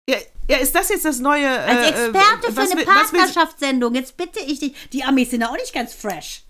ja, 0.10 0.15
ja, 0.49 0.58
ist 0.58 0.73
das 0.73 0.88
jetzt 0.89 1.04
das 1.06 1.19
neue? 1.19 1.47
Als 1.49 1.88
äh, 1.88 1.89
Experte 1.89 2.47
äh, 2.47 2.51
für 2.54 2.62
eine 2.62 2.86
Partnerschaftssendung, 2.86 3.95
jetzt 3.95 4.17
bitte 4.17 4.39
ich 4.39 4.60
dich. 4.60 4.73
Die 4.93 5.04
Amis 5.04 5.30
sind 5.30 5.41
ja 5.41 5.49
auch 5.49 5.58
nicht 5.58 5.73
ganz 5.73 5.93
fresh. 5.93 6.43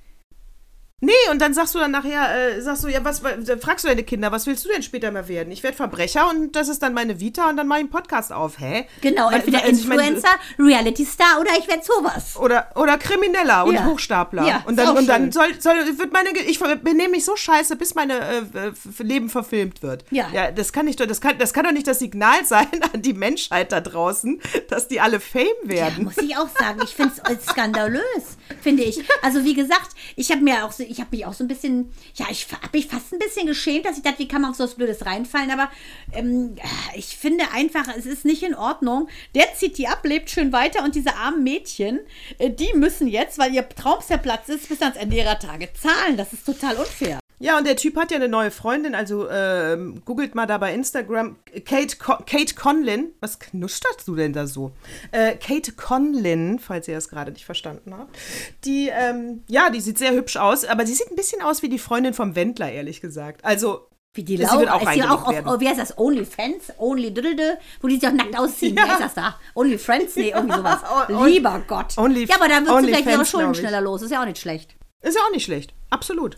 Nee, 1.04 1.12
und 1.32 1.42
dann 1.42 1.54
sagst 1.56 1.74
du 1.74 1.80
dann 1.80 1.90
nachher, 1.90 2.56
äh, 2.56 2.62
sagst 2.62 2.84
du, 2.84 2.88
ja, 2.88 3.04
was, 3.04 3.22
fragst 3.60 3.84
du 3.84 3.88
deine 3.90 4.04
Kinder, 4.04 4.32
was 4.32 4.46
willst 4.46 4.66
du 4.66 4.70
denn 4.70 4.84
später 4.84 5.10
mal 5.12 5.28
werden? 5.28 5.52
Ich 5.52 5.64
werde 5.64 5.76
Verbrecher 5.76 6.30
und 6.30 6.56
das 6.56 6.70
ist 6.70 6.84
dann 6.84 6.94
meine 6.94 7.20
Vita 7.20 7.50
und 7.50 7.58
dann 7.58 7.68
mache 7.68 7.80
ich 7.80 7.84
einen 7.86 7.90
Podcast 7.92 8.32
auf, 8.32 8.60
hä? 8.60 8.86
Genau, 9.02 9.28
Weil- 9.28 9.36
entweder 9.40 9.64
also 9.64 9.82
ich 9.82 9.88
meine, 9.88 10.04
Influencer, 10.04 10.30
Reality 10.60 11.04
Star 11.06 11.40
oder 11.40 11.50
ich 11.58 11.68
werde 11.68 11.82
sowas. 11.84 12.38
Oder, 12.38 12.70
oder 12.76 13.00
Krimineller 13.00 13.66
und 13.66 13.74
Ja. 13.74 13.86
Hochstapler. 13.86 14.46
Ja, 14.46 14.64
und 14.68 14.76
dann, 14.78 14.96
und 14.96 15.08
dann 15.08 15.32
soll, 15.32 15.60
soll, 15.60 15.76
wird 15.98 16.14
meine, 16.14 16.30
ich 16.38 16.60
benehme 16.60 17.10
mich 17.10 17.26
so 17.26 17.36
scheiße, 17.36 17.76
bis 17.78 17.96
meine 17.96 18.20
äh, 18.20 18.72
Leben 19.02 19.30
verfilmt 19.30 19.82
wird. 19.82 20.06
Ja. 20.12 20.28
ja 20.32 20.52
das 20.52 20.72
kann 20.72 20.86
nicht, 20.86 21.00
doch- 21.00 21.08
das 21.08 21.20
kann, 21.20 21.36
das 21.40 21.52
kann 21.52 21.66
doch 21.66 21.72
nicht 21.72 21.88
das 21.88 21.98
Signal 21.98 22.46
sein 22.46 22.68
an 22.94 23.02
die 23.02 23.14
Menschheit 23.14 23.72
da 23.72 23.82
draußen, 23.82 24.40
dass 24.70 24.88
die 24.88 25.00
alle 25.02 25.20
Fame 25.20 25.48
Ja, 25.64 25.70
werden. 25.70 26.04
muss 26.04 26.18
ich 26.20 26.38
auch 26.38 26.50
sagen. 26.60 26.80
Ich 26.84 26.92
finde 26.96 27.14
es 27.28 27.46
skandalös, 27.48 28.04
finde 28.62 28.84
ich. 28.84 29.04
Also 29.24 29.44
wie 29.44 29.56
gesagt, 29.56 29.90
ich 30.16 30.32
habe 30.32 30.42
mir 30.42 30.64
auch 30.64 30.72
so, 30.72 30.84
ich 30.92 31.00
habe 31.00 31.16
mich 31.16 31.26
auch 31.26 31.34
so 31.34 31.44
ein 31.44 31.48
bisschen, 31.48 31.92
ja, 32.16 32.28
ich 32.30 32.48
habe 32.52 32.78
mich 32.78 32.88
fast 32.88 33.14
ein 33.14 33.20
bisschen 33.20 33.48
geschämt, 33.48 33.86
dass 33.86 33.98
ich 33.98 34.04
dachte, 34.04 34.20
wie 34.20 34.28
kann 34.28 34.42
man 34.42 34.52
auf 34.52 34.58
so 34.58 34.64
was 34.64 34.76
Blödes 34.76 35.06
reinfallen, 35.06 35.52
aber 35.52 35.70
ähm, 36.14 36.56
ich 36.96 37.18
finde 37.18 37.46
einfach, 37.54 37.88
es 37.98 38.06
ist 38.06 38.26
nicht 38.26 38.44
in 38.44 38.56
Ordnung. 38.56 39.08
Der 39.34 39.54
zieht 39.56 39.78
die 39.78 39.88
ab, 39.88 40.02
lebt 40.04 40.30
schön 40.30 40.52
weiter 40.52 40.84
und 40.84 40.96
diese 40.96 41.16
armen 41.16 41.44
Mädchen, 41.44 42.00
äh, 42.38 42.50
die 42.50 42.74
müssen 42.76 43.08
jetzt, 43.08 43.38
weil 43.38 43.54
ihr 43.54 43.68
Traum 43.68 44.02
zerplatzt 44.02 44.50
ist, 44.50 44.70
bis 44.70 44.82
ans 44.82 44.98
Ende 44.98 45.16
ihrer 45.16 45.40
Tage 45.40 45.70
zahlen. 45.74 46.18
Das 46.18 46.34
ist 46.34 46.46
total 46.46 46.76
unfair. 46.76 47.20
Ja, 47.42 47.58
und 47.58 47.66
der 47.66 47.76
Typ 47.76 47.98
hat 47.98 48.12
ja 48.12 48.18
eine 48.18 48.30
neue 48.30 48.52
Freundin, 48.52 48.94
also 48.96 49.28
ähm, 49.30 50.02
googelt 50.06 50.36
mal 50.36 50.46
da 50.46 50.58
bei 50.60 50.74
Instagram. 50.74 51.38
Kate, 51.66 51.98
Con 51.98 52.24
Kate 52.26 52.54
Conlin. 52.56 53.12
Was 53.20 53.40
knusterst 53.40 54.08
du 54.08 54.16
denn 54.16 54.32
da 54.34 54.46
so? 54.48 54.72
Äh, 55.12 55.36
Kate 55.36 55.72
Conlin, 55.74 56.60
falls 56.60 56.88
ihr 56.88 56.96
das 56.96 57.10
gerade 57.10 57.32
nicht 57.32 57.46
verstanden 57.46 57.94
habt. 57.98 58.16
Die, 58.64 58.90
ähm, 58.94 59.44
ja, 59.48 59.70
die 59.72 59.82
sieht 59.82 59.98
sehr 59.98 60.12
hübsch 60.14 60.38
aus, 60.38 60.66
aber 60.66 60.86
sie 60.86 60.94
sieht 60.94 61.10
ein 61.12 61.16
bisschen 61.16 61.42
aus 61.42 61.62
wie 61.64 61.70
die 61.70 61.80
Freundin 61.80 62.14
vom 62.14 62.36
Wendler, 62.36 62.72
ehrlich 62.72 63.02
gesagt. 63.02 63.44
Also, 63.44 63.88
Wie 64.14 64.24
die 64.24 64.38
Sie 64.38 64.44
Laura, 64.44 64.60
wird 64.60 64.70
auch 64.72 64.82
ist 64.84 64.94
sie 64.94 65.04
auch 65.04 65.26
auf, 65.26 65.34
werden. 65.34 65.48
oh, 65.50 65.60
wie 65.60 65.68
heißt 65.68 65.80
das, 65.80 65.98
OnlyFans, 65.98 66.74
Only 66.78 67.12
Diddle, 67.14 67.58
wo 67.82 67.88
die 67.88 67.96
sich 67.96 68.08
auch 68.08 68.14
nackt 68.14 68.38
ausziehen, 68.38 68.76
Ja. 68.76 68.86
wie 68.86 68.90
heißt 68.90 69.02
das 69.02 69.14
da? 69.16 69.40
OnlyFriends? 69.56 70.16
Nee, 70.16 70.30
irgendwie 70.36 70.58
sowas. 70.58 70.80
On- 71.10 71.26
Lieber 71.26 71.62
Gott. 71.68 71.98
Only- 71.98 72.28
ja, 72.28 72.36
aber 72.36 72.48
da 72.50 72.64
wird 72.66 72.82
sie 72.82 72.86
vielleicht 72.88 73.08
ihre 73.10 73.26
Schulden 73.26 73.56
schneller 73.56 73.82
los, 73.82 74.02
ist 74.04 74.12
ja 74.12 74.22
auch 74.22 74.26
nicht 74.26 74.40
schlecht. 74.40 74.76
ist 75.02 75.16
ja 75.16 75.22
auch 75.26 75.32
nicht 75.32 75.46
schlecht. 75.46 75.74
Absolut. 75.90 76.38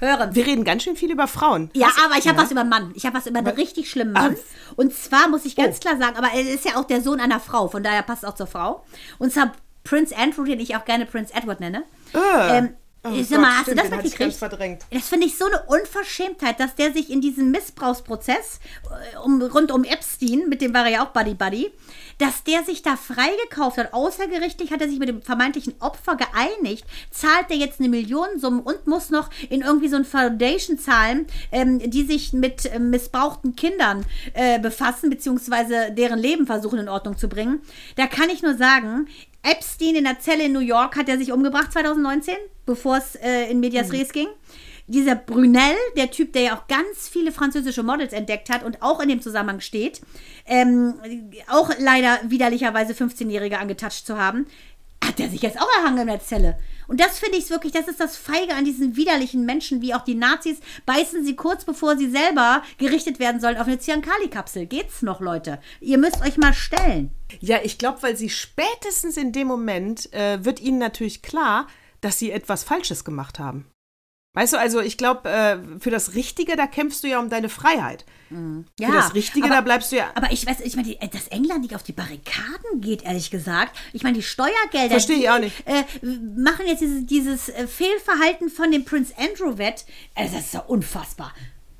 Hören. 0.00 0.34
Wir 0.34 0.46
reden 0.46 0.64
ganz 0.64 0.82
schön 0.82 0.96
viel 0.96 1.10
über 1.10 1.26
Frauen. 1.26 1.70
Ja, 1.74 1.88
Hast- 1.88 2.04
aber 2.04 2.18
ich 2.18 2.26
habe 2.28 2.36
Ja. 2.38 2.44
was 2.44 2.50
über 2.50 2.60
einen 2.60 2.70
Mann. 2.70 2.92
Ich 2.94 3.06
habe 3.06 3.16
was 3.16 3.26
über 3.26 3.38
einen 3.38 3.48
richtig 3.48 3.90
schlimmen 3.90 4.12
Mann. 4.12 4.36
Und 4.76 4.94
zwar 4.94 5.28
muss 5.28 5.44
ich 5.44 5.56
ganz 5.56 5.80
klar 5.80 5.96
sagen, 5.96 6.16
aber 6.16 6.28
er 6.34 6.42
ist 6.42 6.64
ja 6.64 6.76
auch 6.76 6.84
der 6.84 7.00
Sohn 7.00 7.20
einer 7.20 7.40
Frau, 7.40 7.68
von 7.68 7.82
daher 7.82 8.02
passt 8.02 8.22
es 8.24 8.28
auch 8.28 8.34
zur 8.34 8.46
Frau. 8.46 8.84
Und 9.18 9.32
zwar 9.32 9.52
Prince 9.84 10.14
Andrew, 10.16 10.44
den 10.44 10.60
ich 10.60 10.76
auch 10.76 10.84
gerne 10.84 11.06
Prince 11.06 11.32
Edward 11.34 11.60
nenne. 11.60 11.84
Äh. 12.12 12.58
Ähm, 12.58 12.74
Oh 13.08 13.10
Gott, 13.10 13.30
mal, 13.38 13.50
hast 13.58 13.62
stimmt, 13.62 13.78
du 13.78 13.82
das 13.88 13.90
mitgekriegt? 14.02 14.84
Das 14.90 15.08
finde 15.08 15.26
ich 15.28 15.38
so 15.38 15.44
eine 15.44 15.62
Unverschämtheit, 15.68 16.58
dass 16.58 16.74
der 16.74 16.92
sich 16.92 17.08
in 17.08 17.20
diesem 17.20 17.52
Missbrauchsprozess 17.52 18.58
äh, 19.14 19.18
um, 19.18 19.40
rund 19.42 19.70
um 19.70 19.84
Epstein, 19.84 20.48
mit 20.48 20.60
dem 20.60 20.74
war 20.74 20.86
er 20.86 20.90
ja 20.90 21.04
auch 21.04 21.10
Buddy 21.10 21.34
Buddy, 21.34 21.70
dass 22.18 22.44
der 22.44 22.64
sich 22.64 22.82
da 22.82 22.96
freigekauft 22.96 23.78
hat. 23.78 23.92
Außergerichtlich 23.92 24.70
hat 24.70 24.80
er 24.80 24.88
sich 24.88 24.98
mit 24.98 25.08
dem 25.08 25.22
vermeintlichen 25.22 25.74
Opfer 25.80 26.16
geeinigt, 26.16 26.84
zahlt 27.10 27.50
er 27.50 27.56
jetzt 27.56 27.80
eine 27.80 27.88
Millionensumme 27.88 28.62
und 28.62 28.86
muss 28.86 29.10
noch 29.10 29.30
in 29.48 29.62
irgendwie 29.62 29.88
so 29.88 29.96
ein 29.96 30.04
Foundation 30.04 30.78
zahlen, 30.78 31.26
ähm, 31.52 31.78
die 31.78 32.04
sich 32.04 32.32
mit 32.32 32.70
ähm, 32.72 32.90
missbrauchten 32.90 33.56
Kindern 33.56 34.04
äh, 34.34 34.58
befassen, 34.58 35.10
beziehungsweise 35.10 35.92
deren 35.92 36.18
Leben 36.18 36.46
versuchen 36.46 36.78
in 36.78 36.88
Ordnung 36.88 37.16
zu 37.16 37.28
bringen. 37.28 37.60
Da 37.96 38.06
kann 38.06 38.30
ich 38.30 38.42
nur 38.42 38.56
sagen, 38.56 39.08
Epstein 39.42 39.94
in 39.94 40.04
der 40.04 40.18
Zelle 40.18 40.44
in 40.44 40.52
New 40.52 40.60
York 40.60 40.96
hat 40.96 41.08
er 41.08 41.18
sich 41.18 41.32
umgebracht 41.32 41.72
2019, 41.72 42.34
bevor 42.64 42.96
es 42.96 43.14
äh, 43.16 43.50
in 43.50 43.60
Medias 43.60 43.92
Res 43.92 44.12
ging. 44.12 44.28
Dieser 44.88 45.16
Brunel, 45.16 45.74
der 45.96 46.10
Typ, 46.10 46.32
der 46.32 46.42
ja 46.42 46.56
auch 46.56 46.68
ganz 46.68 47.08
viele 47.08 47.32
französische 47.32 47.82
Models 47.82 48.12
entdeckt 48.12 48.50
hat 48.50 48.62
und 48.62 48.82
auch 48.82 49.00
in 49.00 49.08
dem 49.08 49.20
Zusammenhang 49.20 49.60
steht, 49.60 50.00
ähm, 50.46 50.94
auch 51.48 51.70
leider 51.78 52.20
widerlicherweise 52.24 52.92
15-Jährige 52.92 53.58
angetatscht 53.58 54.06
zu 54.06 54.16
haben, 54.16 54.46
hat 55.04 55.20
er 55.20 55.28
sich 55.28 55.42
jetzt 55.42 55.60
auch 55.60 55.68
erhangen 55.78 56.02
in 56.02 56.06
der 56.06 56.20
Zelle. 56.20 56.58
Und 56.88 57.00
das 57.00 57.18
finde 57.18 57.38
ich 57.38 57.50
wirklich, 57.50 57.72
das 57.72 57.88
ist 57.88 58.00
das 58.00 58.16
Feige 58.16 58.54
an 58.54 58.64
diesen 58.64 58.96
widerlichen 58.96 59.44
Menschen, 59.44 59.82
wie 59.82 59.94
auch 59.94 60.04
die 60.04 60.14
Nazis, 60.14 60.58
beißen 60.84 61.24
sie 61.24 61.34
kurz 61.34 61.64
bevor 61.64 61.96
sie 61.96 62.10
selber 62.10 62.62
gerichtet 62.78 63.18
werden 63.18 63.40
sollen 63.40 63.56
auf 63.56 63.66
eine 63.66 63.78
Ziankali-Kapsel. 63.78 64.66
Geht's 64.66 65.02
noch, 65.02 65.20
Leute? 65.20 65.60
Ihr 65.80 65.98
müsst 65.98 66.22
euch 66.22 66.36
mal 66.36 66.54
stellen. 66.54 67.10
Ja, 67.40 67.58
ich 67.62 67.78
glaube, 67.78 68.02
weil 68.02 68.16
sie 68.16 68.30
spätestens 68.30 69.16
in 69.16 69.32
dem 69.32 69.48
Moment 69.48 70.12
äh, 70.12 70.44
wird 70.44 70.60
ihnen 70.60 70.78
natürlich 70.78 71.22
klar, 71.22 71.66
dass 72.00 72.18
sie 72.18 72.30
etwas 72.30 72.62
Falsches 72.62 73.04
gemacht 73.04 73.38
haben. 73.38 73.66
Weißt 74.36 74.52
du, 74.52 74.58
also 74.58 74.80
ich 74.80 74.98
glaube, 74.98 75.28
äh, 75.30 75.56
für 75.80 75.90
das 75.90 76.14
Richtige, 76.14 76.56
da 76.56 76.66
kämpfst 76.66 77.02
du 77.02 77.08
ja 77.08 77.18
um 77.18 77.30
deine 77.30 77.48
Freiheit. 77.48 78.04
Ja, 78.78 78.88
für 78.88 78.92
das 78.94 79.14
Richtige, 79.14 79.46
aber- 79.46 79.54
da 79.54 79.60
bleibst 79.62 79.92
du 79.92 79.96
ja. 79.96 80.10
Aber 80.14 80.30
ich 80.30 80.46
weiß, 80.46 80.60
ich 80.60 80.76
meine, 80.76 80.94
dass 81.10 81.28
England 81.28 81.62
nicht 81.62 81.74
auf 81.74 81.82
die 81.82 81.92
Barrikaden 81.92 82.80
geht, 82.82 83.02
ehrlich 83.04 83.30
gesagt. 83.30 83.74
Ich 83.94 84.02
meine, 84.02 84.16
die 84.16 84.22
Steuergelder. 84.22 84.90
Verstehe 84.90 85.16
ich 85.16 85.30
auch 85.30 85.38
nicht. 85.38 85.54
Äh, 85.66 85.84
machen 86.36 86.66
jetzt 86.66 86.80
dieses, 86.82 87.06
dieses 87.06 87.48
äh, 87.48 87.66
Fehlverhalten 87.66 88.50
von 88.50 88.70
dem 88.70 88.84
Prince 88.84 89.14
Andrew 89.16 89.56
wett. 89.56 89.86
Also 90.14 90.34
das 90.36 90.44
ist 90.46 90.54
doch 90.54 90.68
unfassbar. 90.68 91.32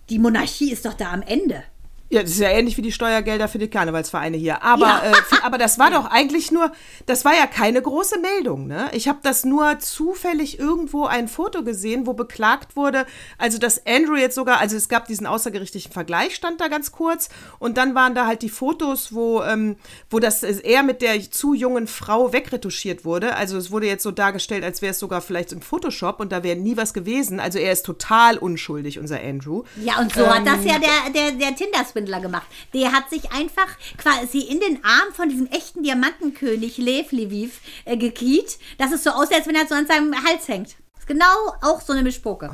Die 0.09 0.19
Monarchie 0.19 0.71
ist 0.73 0.87
doch 0.87 0.95
da 0.95 1.13
am 1.13 1.21
Ende. 1.23 1.63
Ja, 2.09 2.23
das 2.23 2.31
ist 2.31 2.39
ja 2.41 2.51
ähnlich 2.51 2.77
wie 2.77 2.83
die 2.83 2.93
Steuergelder 2.93 3.49
für 3.49 3.59
die 3.59 3.69
Karnevalsvereine 3.69 4.37
hier. 4.37 4.63
Aber, 4.63 4.87
Ja. 4.87 5.03
äh, 5.11 5.15
für, 5.15 5.43
aber 5.43 5.59
das 5.59 5.79
war 5.79 5.91
doch 5.91 6.07
eigentlich 6.07 6.53
nur, 6.53 6.71
das 7.07 7.25
war 7.25 7.35
ja 7.35 7.47
keine 7.49 7.83
große 7.83 8.21
Meldung. 8.21 8.69
Ne? 8.69 8.89
Ich 8.93 9.09
habe 9.09 9.19
das 9.25 9.45
nur 9.45 9.81
zufällig 9.81 10.59
irgendwo 10.61 11.07
ein 11.07 11.27
Foto 11.27 11.65
gesehen, 11.65 12.07
wo 12.07 12.13
beklagt 12.13 12.77
wurde, 12.77 13.07
also 13.39 13.59
dass 13.59 13.85
Andrew 13.87 14.15
jetzt 14.15 14.37
sogar, 14.37 14.61
also 14.61 14.77
es 14.77 14.89
gab 14.89 15.07
diesen 15.07 15.27
außergerichtlichen 15.27 15.91
Vergleich, 15.91 16.37
stand 16.37 16.61
da 16.61 16.69
ganz 16.69 16.93
kurz. 16.93 17.29
Und 17.59 17.77
dann 17.77 17.97
waren 17.97 18.15
da 18.15 18.27
halt 18.27 18.43
die 18.43 18.51
Fotos, 18.51 19.13
wo, 19.13 19.43
ähm, 19.43 19.77
wo 20.09 20.21
das 20.21 20.45
äh, 20.45 20.61
er 20.63 20.85
mit 20.85 21.03
der 21.03 21.21
zu 21.33 21.55
jungen 21.55 21.89
Frau 21.89 22.33
wegretuschiert 22.33 23.05
wurde. 23.05 23.35
Also 23.35 23.57
es 23.57 23.73
wurde 23.73 23.87
jetzt 23.89 24.05
so 24.05 24.13
dargestellt, 24.13 24.63
als 24.63 24.81
wäre 24.81 24.93
es 24.93 25.01
sogar 25.01 25.21
vielleicht 25.23 25.51
im 25.51 25.61
Photoshop 25.61 26.21
und 26.21 26.31
da 26.31 26.45
wäre 26.45 26.57
nie 26.57 26.77
was 26.77 26.95
gewesen. 26.95 27.41
Also 27.41 27.59
er 27.59 27.73
ist 27.73 27.85
total 27.85 28.39
unschuldig, 28.39 29.01
unser 29.01 29.21
Andrew. 29.21 29.65
Ja, 29.83 29.99
und 29.99 30.13
so 30.15 30.25
hat 30.27 30.47
das 30.47 30.65
ja 30.65 30.79
der, 30.79 31.11
der, 31.13 31.33
der 31.33 31.57
Tinder-Swindler 31.97 32.21
gemacht. 32.21 32.47
Der 32.75 32.93
hat 32.93 33.11
sich 33.11 33.33
einfach 33.33 33.69
quasi 33.97 34.41
in 34.41 34.61
den 34.61 34.85
Arm 34.85 35.13
von 35.13 35.29
diesem 35.29 35.47
echten 35.47 35.83
Diamantenkönig 35.83 36.79
Lev 36.79 37.13
Lviv 37.13 37.61
äh, 37.85 37.97
gekiet, 37.97 38.59
dass 38.79 38.93
es 38.93 39.05
so 39.05 39.11
aussieht, 39.11 39.39
als 39.39 39.47
wenn 39.47 39.57
er 39.57 39.67
so 39.67 39.75
an 39.75 39.87
seinem 39.87 40.15
Hals 40.25 40.49
hängt. 40.49 40.77
Ist 40.99 41.07
genau 41.07 41.55
auch 41.63 41.81
so 41.81 41.93
eine 41.93 42.03
Mischpoke. 42.03 42.51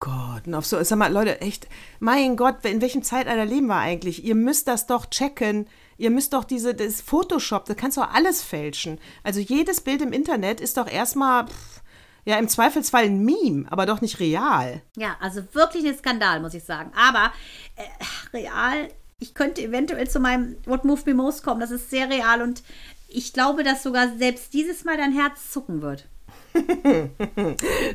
Gott, 0.00 0.46
und 0.46 0.54
auf 0.54 0.66
so, 0.66 0.82
sag 0.82 0.98
mal, 0.98 1.12
Leute, 1.12 1.40
echt, 1.40 1.66
mein 1.98 2.36
Gott, 2.36 2.64
in 2.64 2.82
welchem 2.82 3.02
Zeitalter 3.02 3.46
leben 3.46 3.68
wir 3.68 3.76
eigentlich? 3.76 4.24
Ihr 4.24 4.34
müsst 4.34 4.68
das 4.68 4.86
doch 4.86 5.06
checken. 5.06 5.66
Ihr 5.96 6.10
müsst 6.10 6.32
doch 6.32 6.44
diese, 6.44 6.74
das 6.74 7.00
Photoshop, 7.00 7.66
da 7.66 7.74
kannst 7.74 7.96
du 7.96 8.02
alles 8.02 8.42
fälschen. 8.42 8.98
Also 9.22 9.38
jedes 9.38 9.80
Bild 9.80 10.02
im 10.02 10.12
Internet 10.12 10.60
ist 10.60 10.76
doch 10.76 10.90
erstmal, 10.90 11.46
pff, 11.46 11.82
ja, 12.24 12.38
im 12.38 12.48
Zweifelsfall 12.48 13.04
ein 13.04 13.24
Meme, 13.24 13.66
aber 13.70 13.86
doch 13.86 14.00
nicht 14.00 14.20
real. 14.20 14.82
Ja, 14.96 15.16
also 15.20 15.42
wirklich 15.52 15.86
ein 15.86 15.96
Skandal, 15.96 16.40
muss 16.40 16.54
ich 16.54 16.64
sagen. 16.64 16.90
Aber 16.96 17.32
äh, 17.76 18.36
real, 18.36 18.88
ich 19.18 19.34
könnte 19.34 19.62
eventuell 19.62 20.08
zu 20.08 20.20
meinem 20.20 20.56
What 20.66 20.84
Moved 20.84 21.06
Me 21.06 21.14
Most 21.14 21.42
kommen. 21.42 21.60
Das 21.60 21.70
ist 21.70 21.90
sehr 21.90 22.08
real 22.08 22.42
und 22.42 22.62
ich 23.08 23.32
glaube, 23.32 23.62
dass 23.62 23.82
sogar 23.82 24.16
selbst 24.16 24.52
dieses 24.54 24.84
Mal 24.84 24.96
dein 24.96 25.12
Herz 25.12 25.50
zucken 25.52 25.82
wird. 25.82 26.06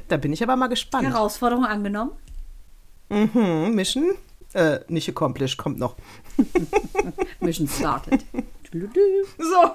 Da 0.07 0.17
bin 0.17 0.33
ich 0.33 0.43
aber 0.43 0.55
mal 0.55 0.67
gespannt. 0.67 1.07
Herausforderung 1.07 1.65
angenommen. 1.65 2.11
Mhm, 3.09 3.73
Mission? 3.73 4.11
Äh, 4.53 4.79
nicht 4.87 5.07
accomplished, 5.07 5.57
kommt 5.57 5.79
noch. 5.79 5.95
Mission 7.39 7.67
started. 7.67 8.25
So. 8.71 9.71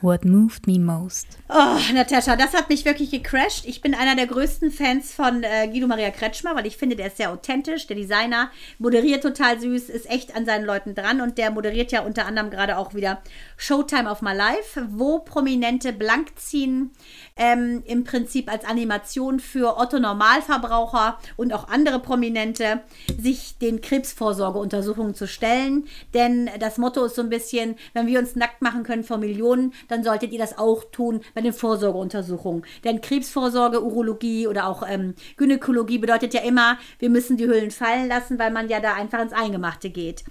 What 0.00 0.24
moved 0.24 0.66
me 0.66 0.78
most? 0.78 1.36
Oh, 1.50 1.76
Natascha, 1.92 2.34
das 2.34 2.54
hat 2.54 2.70
mich 2.70 2.86
wirklich 2.86 3.10
gecrashed. 3.10 3.66
Ich 3.66 3.82
bin 3.82 3.94
einer 3.94 4.16
der 4.16 4.26
größten 4.26 4.70
Fans 4.70 5.12
von 5.12 5.42
äh, 5.42 5.68
Guido 5.68 5.86
Maria 5.86 6.10
Kretschmer, 6.10 6.56
weil 6.56 6.64
ich 6.64 6.78
finde, 6.78 6.96
der 6.96 7.08
ist 7.08 7.18
sehr 7.18 7.30
authentisch. 7.30 7.86
Der 7.88 7.96
Designer 7.96 8.50
moderiert 8.78 9.22
total 9.22 9.60
süß, 9.60 9.90
ist 9.90 10.08
echt 10.08 10.34
an 10.34 10.46
seinen 10.46 10.64
Leuten 10.64 10.94
dran 10.94 11.20
und 11.20 11.36
der 11.36 11.50
moderiert 11.50 11.92
ja 11.92 12.00
unter 12.00 12.24
anderem 12.24 12.48
gerade 12.48 12.78
auch 12.78 12.94
wieder 12.94 13.20
Showtime 13.58 14.10
of 14.10 14.22
My 14.22 14.32
Life, 14.32 14.86
wo 14.88 15.18
Prominente 15.18 15.92
blank 15.92 16.38
ziehen, 16.38 16.92
ähm, 17.36 17.82
im 17.84 18.04
Prinzip 18.04 18.50
als 18.50 18.64
Animation 18.64 19.40
für 19.40 19.76
Otto 19.76 19.98
Normalverbraucher 19.98 21.18
und 21.36 21.52
auch 21.52 21.68
andere 21.68 21.98
Prominente, 21.98 22.80
sich 23.18 23.58
den 23.58 23.82
Krebsvorsorgeuntersuchungen 23.82 25.14
zu 25.14 25.28
stellen. 25.28 25.86
Denn 26.14 26.29
das 26.58 26.78
Motto 26.78 27.04
ist 27.04 27.16
so 27.16 27.22
ein 27.22 27.28
bisschen, 27.28 27.76
wenn 27.92 28.06
wir 28.06 28.18
uns 28.18 28.36
nackt 28.36 28.62
machen 28.62 28.82
können 28.82 29.04
vor 29.04 29.18
Millionen, 29.18 29.72
dann 29.88 30.04
solltet 30.04 30.32
ihr 30.32 30.38
das 30.38 30.58
auch 30.58 30.84
tun 30.92 31.20
bei 31.34 31.40
den 31.40 31.52
Vorsorgeuntersuchungen. 31.52 32.64
Denn 32.84 33.00
Krebsvorsorge, 33.00 33.82
Urologie 33.82 34.46
oder 34.46 34.66
auch 34.66 34.82
ähm, 34.86 35.14
Gynäkologie 35.36 35.98
bedeutet 35.98 36.34
ja 36.34 36.42
immer, 36.42 36.78
wir 36.98 37.10
müssen 37.10 37.36
die 37.36 37.46
Hüllen 37.46 37.70
fallen 37.70 38.08
lassen, 38.08 38.38
weil 38.38 38.50
man 38.50 38.68
ja 38.68 38.80
da 38.80 38.94
einfach 38.94 39.20
ins 39.20 39.32
Eingemachte 39.32 39.90
geht. 39.90 40.24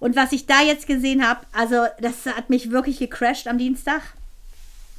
Und 0.00 0.16
was 0.16 0.32
ich 0.32 0.46
da 0.46 0.62
jetzt 0.62 0.86
gesehen 0.86 1.26
habe, 1.26 1.40
also 1.52 1.86
das 2.00 2.26
hat 2.26 2.50
mich 2.50 2.70
wirklich 2.70 2.98
gecrashed 2.98 3.48
am 3.48 3.58
Dienstag. 3.58 4.02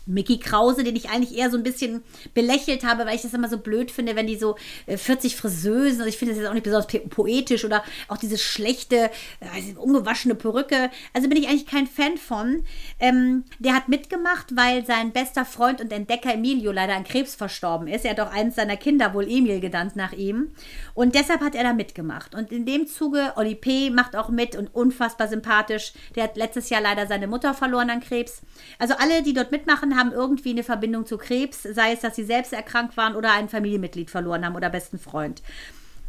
Mickey 0.05 0.37
Krause, 0.39 0.83
den 0.83 0.95
ich 0.95 1.09
eigentlich 1.09 1.37
eher 1.37 1.49
so 1.49 1.57
ein 1.57 1.63
bisschen 1.63 2.03
belächelt 2.33 2.83
habe, 2.85 3.05
weil 3.05 3.15
ich 3.15 3.21
das 3.23 3.33
immer 3.33 3.49
so 3.49 3.57
blöd 3.57 3.91
finde, 3.91 4.15
wenn 4.15 4.27
die 4.27 4.37
so 4.37 4.55
äh, 4.85 4.97
40 4.97 5.35
Friseusen, 5.35 5.99
also 5.99 6.05
ich 6.05 6.17
finde 6.17 6.33
das 6.33 6.41
jetzt 6.41 6.49
auch 6.49 6.53
nicht 6.53 6.63
besonders 6.63 6.87
po- 6.87 6.99
poetisch 7.09 7.65
oder 7.65 7.83
auch 8.07 8.17
diese 8.17 8.37
schlechte, 8.37 9.09
äh, 9.39 9.73
ungewaschene 9.77 10.35
Perücke. 10.35 10.89
Also 11.13 11.27
bin 11.29 11.37
ich 11.37 11.47
eigentlich 11.47 11.65
kein 11.65 11.87
Fan 11.87 12.17
von. 12.17 12.63
Ähm, 12.99 13.45
der 13.59 13.73
hat 13.73 13.89
mitgemacht, 13.89 14.55
weil 14.55 14.85
sein 14.85 15.11
bester 15.11 15.45
Freund 15.45 15.81
und 15.81 15.91
Entdecker 15.91 16.33
Emilio 16.33 16.71
leider 16.71 16.95
an 16.95 17.03
Krebs 17.03 17.35
verstorben 17.35 17.87
ist. 17.87 18.05
Er 18.05 18.11
hat 18.11 18.19
auch 18.19 18.31
eins 18.31 18.55
seiner 18.55 18.77
Kinder 18.77 19.13
wohl 19.13 19.29
Emil 19.29 19.59
genannt 19.59 19.95
nach 19.95 20.13
ihm. 20.13 20.51
Und 20.93 21.15
deshalb 21.15 21.41
hat 21.41 21.55
er 21.55 21.63
da 21.63 21.73
mitgemacht. 21.73 22.35
Und 22.35 22.51
in 22.51 22.65
dem 22.65 22.87
Zuge, 22.87 23.33
Oli 23.35 23.55
P. 23.55 23.89
macht 23.89 24.15
auch 24.15 24.29
mit 24.29 24.55
und 24.55 24.73
unfassbar 24.73 25.27
sympathisch. 25.27 25.93
Der 26.15 26.23
hat 26.25 26.37
letztes 26.37 26.69
Jahr 26.69 26.81
leider 26.81 27.07
seine 27.07 27.27
Mutter 27.27 27.53
verloren 27.53 27.89
an 27.89 27.99
Krebs. 28.01 28.41
Also 28.79 28.93
alle, 28.97 29.23
die 29.23 29.33
dort 29.33 29.51
mitmachen, 29.51 29.94
haben 29.95 30.11
irgendwie 30.11 30.51
eine 30.51 30.63
Verbindung 30.63 31.05
zu 31.05 31.17
Krebs, 31.17 31.63
sei 31.63 31.93
es, 31.93 32.01
dass 32.01 32.15
sie 32.15 32.23
selbst 32.23 32.53
erkrankt 32.53 32.97
waren 32.97 33.15
oder 33.15 33.33
ein 33.33 33.49
Familienmitglied 33.49 34.09
verloren 34.09 34.45
haben 34.45 34.55
oder 34.55 34.69
besten 34.69 34.99
Freund. 34.99 35.41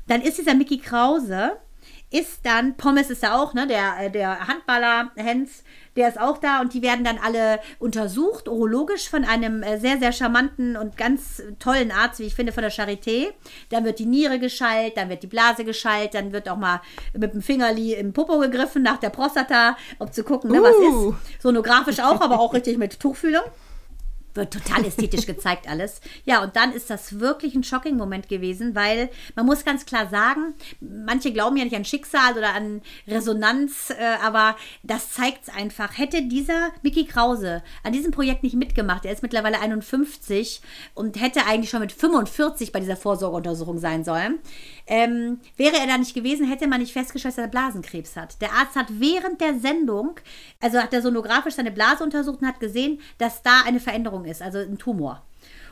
Dann 0.06 0.22
ist 0.22 0.38
dieser 0.38 0.54
Mickey 0.54 0.78
Krause, 0.78 1.52
ist 2.10 2.40
dann, 2.44 2.76
Pommes 2.76 3.10
ist 3.10 3.24
da 3.24 3.36
auch, 3.36 3.52
ne, 3.52 3.66
der, 3.66 3.94
äh, 4.00 4.10
der 4.10 4.46
Handballer 4.46 5.10
Hens, 5.16 5.64
der 5.96 6.08
ist 6.08 6.20
auch 6.20 6.38
da 6.38 6.60
und 6.60 6.72
die 6.72 6.82
werden 6.82 7.04
dann 7.04 7.18
alle 7.18 7.58
untersucht, 7.80 8.48
urologisch 8.48 9.08
von 9.08 9.24
einem 9.24 9.62
äh, 9.62 9.78
sehr, 9.80 9.98
sehr 9.98 10.12
charmanten 10.12 10.76
und 10.76 10.96
ganz 10.96 11.42
tollen 11.58 11.90
Arzt, 11.90 12.20
wie 12.20 12.24
ich 12.24 12.34
finde, 12.34 12.52
von 12.52 12.62
der 12.62 12.70
Charité. 12.70 13.32
Dann 13.70 13.84
wird 13.84 13.98
die 13.98 14.06
Niere 14.06 14.38
geschallt, 14.38 14.96
dann 14.96 15.08
wird 15.08 15.24
die 15.24 15.26
Blase 15.26 15.64
geschallt, 15.64 16.14
dann 16.14 16.32
wird 16.32 16.48
auch 16.48 16.56
mal 16.56 16.80
mit 17.12 17.34
dem 17.34 17.42
Fingerli 17.42 17.94
im 17.94 18.12
Popo 18.12 18.38
gegriffen 18.38 18.82
nach 18.82 18.98
der 18.98 19.10
Prostata, 19.10 19.76
um 19.98 20.12
zu 20.12 20.22
gucken, 20.22 20.52
ne, 20.52 20.62
was 20.62 20.76
Uh. 20.76 21.10
ist. 21.10 21.42
Sonografisch 21.42 21.98
auch, 21.98 22.20
aber 22.20 22.38
auch 22.38 22.54
richtig 22.54 22.78
mit 22.78 23.00
Tuchfühlung 23.00 23.42
wird 24.36 24.52
total 24.52 24.84
ästhetisch 24.84 25.26
gezeigt 25.26 25.68
alles. 25.68 26.00
Ja, 26.24 26.42
und 26.42 26.56
dann 26.56 26.72
ist 26.72 26.90
das 26.90 27.20
wirklich 27.20 27.54
ein 27.54 27.64
Shocking-Moment 27.64 28.28
gewesen, 28.28 28.74
weil 28.74 29.10
man 29.34 29.46
muss 29.46 29.64
ganz 29.64 29.86
klar 29.86 30.08
sagen, 30.08 30.54
manche 30.80 31.32
glauben 31.32 31.56
ja 31.56 31.64
nicht 31.64 31.76
an 31.76 31.84
Schicksal 31.84 32.36
oder 32.36 32.54
an 32.54 32.82
Resonanz, 33.06 33.90
äh, 33.90 34.24
aber 34.24 34.56
das 34.82 35.12
zeigt 35.12 35.48
es 35.48 35.54
einfach. 35.54 35.96
Hätte 35.98 36.22
dieser 36.22 36.70
Mickey 36.82 37.04
Krause 37.04 37.62
an 37.82 37.92
diesem 37.92 38.12
Projekt 38.12 38.42
nicht 38.42 38.56
mitgemacht, 38.56 39.04
er 39.04 39.12
ist 39.12 39.22
mittlerweile 39.22 39.60
51 39.60 40.60
und 40.94 41.20
hätte 41.20 41.46
eigentlich 41.46 41.70
schon 41.70 41.80
mit 41.80 41.92
45 41.92 42.72
bei 42.72 42.80
dieser 42.80 42.96
Vorsorgeuntersuchung 42.96 43.78
sein 43.78 44.04
sollen, 44.04 44.38
ähm, 44.86 45.40
wäre 45.56 45.76
er 45.76 45.86
da 45.86 45.98
nicht 45.98 46.14
gewesen, 46.14 46.48
hätte 46.48 46.68
man 46.68 46.80
nicht 46.80 46.92
festgestellt, 46.92 47.36
dass 47.36 47.44
er 47.44 47.48
Blasenkrebs 47.48 48.16
hat. 48.16 48.40
Der 48.40 48.52
Arzt 48.52 48.76
hat 48.76 48.86
während 48.90 49.40
der 49.40 49.58
Sendung, 49.58 50.20
also 50.60 50.78
hat 50.78 50.92
er 50.92 51.02
sonografisch 51.02 51.54
seine 51.54 51.72
Blase 51.72 52.04
untersucht 52.04 52.40
und 52.40 52.48
hat 52.48 52.60
gesehen, 52.60 53.00
dass 53.18 53.42
da 53.42 53.62
eine 53.66 53.80
Veränderung 53.80 54.24
ist, 54.24 54.42
also 54.42 54.58
ein 54.58 54.78
Tumor. 54.78 55.22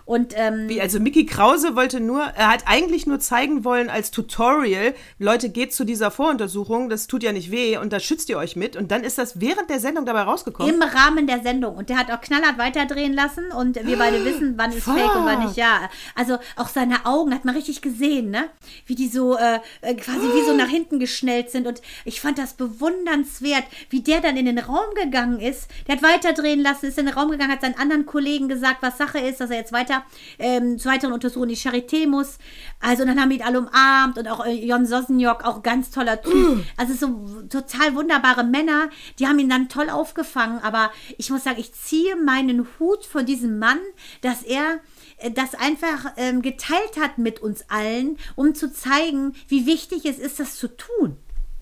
Und 0.06 0.34
ähm, 0.36 0.68
Wie, 0.68 0.80
also 0.80 1.00
Mickey 1.00 1.24
Krause 1.24 1.76
wollte 1.76 1.98
nur, 1.98 2.22
er 2.22 2.50
hat 2.50 2.64
eigentlich 2.66 3.06
nur 3.06 3.20
zeigen 3.20 3.64
wollen 3.64 3.88
als 3.88 4.10
Tutorial, 4.10 4.94
Leute, 5.18 5.48
geht 5.48 5.72
zu 5.72 5.84
dieser 5.84 6.10
Voruntersuchung, 6.10 6.90
das 6.90 7.06
tut 7.06 7.22
ja 7.22 7.32
nicht 7.32 7.50
weh 7.50 7.78
und 7.78 7.92
da 7.92 8.00
schützt 8.00 8.28
ihr 8.28 8.36
euch 8.36 8.54
mit. 8.54 8.76
Und 8.76 8.90
dann 8.90 9.02
ist 9.02 9.16
das 9.16 9.40
während 9.40 9.70
der 9.70 9.80
Sendung 9.80 10.04
dabei 10.04 10.22
rausgekommen. 10.22 10.74
im 10.74 10.82
Rahmen 10.82 11.26
der 11.26 11.42
Sendung. 11.42 11.76
Und 11.76 11.88
der 11.88 11.96
hat 11.96 12.10
auch 12.10 12.20
knallhart 12.20 12.58
weiterdrehen 12.58 13.14
lassen 13.14 13.50
und 13.58 13.76
wir 13.76 13.96
beide 13.96 14.22
wissen, 14.24 14.54
wann 14.56 14.72
ist 14.72 14.84
Fuck. 14.84 14.98
fake 14.98 15.16
und 15.16 15.24
wann 15.24 15.46
nicht. 15.46 15.56
Ja, 15.56 15.88
also 16.14 16.36
auch 16.56 16.68
seine 16.68 17.06
Augen 17.06 17.32
hat 17.32 17.46
man 17.46 17.54
richtig 17.54 17.80
gesehen, 17.80 18.30
ne? 18.30 18.44
Wie 18.84 18.94
die 18.94 19.08
so 19.08 19.36
äh, 19.36 19.60
äh, 19.80 19.94
quasi 19.94 20.26
wie 20.34 20.46
so 20.46 20.54
nach 20.56 20.68
hinten 20.68 20.98
geschnellt 20.98 21.50
sind. 21.50 21.66
Und 21.66 21.80
ich 22.04 22.20
fand 22.20 22.36
das 22.36 22.54
bewundernswert, 22.54 23.64
wie 23.88 24.02
der 24.02 24.20
dann 24.20 24.36
in 24.36 24.44
den 24.44 24.58
Raum 24.58 24.94
gegangen 25.02 25.40
ist. 25.40 25.68
Der 25.86 25.96
hat 25.96 26.02
weiterdrehen 26.02 26.60
lassen, 26.60 26.86
ist 26.86 26.98
in 26.98 27.06
den 27.06 27.14
Raum 27.14 27.30
gegangen, 27.30 27.52
hat 27.52 27.62
seinen 27.62 27.78
anderen 27.78 28.04
Kollegen 28.04 28.48
gesagt, 28.48 28.82
was 28.82 28.98
Sache 28.98 29.18
ist, 29.18 29.40
dass 29.40 29.48
er 29.48 29.56
jetzt 29.56 29.72
weiter 29.72 29.93
ähm, 30.38 30.78
zu 30.78 30.88
weiteren 30.88 31.12
Untersuchungen 31.12 31.48
die 31.48 31.56
Charité 31.56 32.06
muss. 32.06 32.38
Also 32.80 33.04
dann 33.04 33.20
haben 33.20 33.30
wir 33.30 33.36
ihn 33.36 33.42
alle 33.42 33.60
umarmt 33.60 34.18
und 34.18 34.28
auch 34.28 34.44
äh, 34.44 34.52
Jon 34.52 34.86
Sosniok, 34.86 35.44
auch 35.44 35.62
ganz 35.62 35.90
toller 35.90 36.20
Typ. 36.20 36.64
Also 36.76 36.94
so 36.94 37.42
total 37.48 37.94
wunderbare 37.94 38.44
Männer, 38.44 38.90
die 39.18 39.26
haben 39.26 39.38
ihn 39.38 39.48
dann 39.48 39.68
toll 39.68 39.90
aufgefangen. 39.90 40.60
Aber 40.62 40.90
ich 41.18 41.30
muss 41.30 41.44
sagen, 41.44 41.60
ich 41.60 41.72
ziehe 41.72 42.16
meinen 42.16 42.66
Hut 42.78 43.04
vor 43.04 43.22
diesem 43.22 43.58
Mann, 43.58 43.78
dass 44.20 44.42
er 44.42 44.80
äh, 45.18 45.30
das 45.30 45.54
einfach 45.54 46.12
ähm, 46.16 46.42
geteilt 46.42 46.98
hat 47.00 47.18
mit 47.18 47.40
uns 47.40 47.64
allen, 47.68 48.18
um 48.36 48.54
zu 48.54 48.72
zeigen, 48.72 49.34
wie 49.48 49.66
wichtig 49.66 50.04
es 50.04 50.18
ist, 50.18 50.40
das 50.40 50.56
zu 50.56 50.68
tun. 50.68 51.16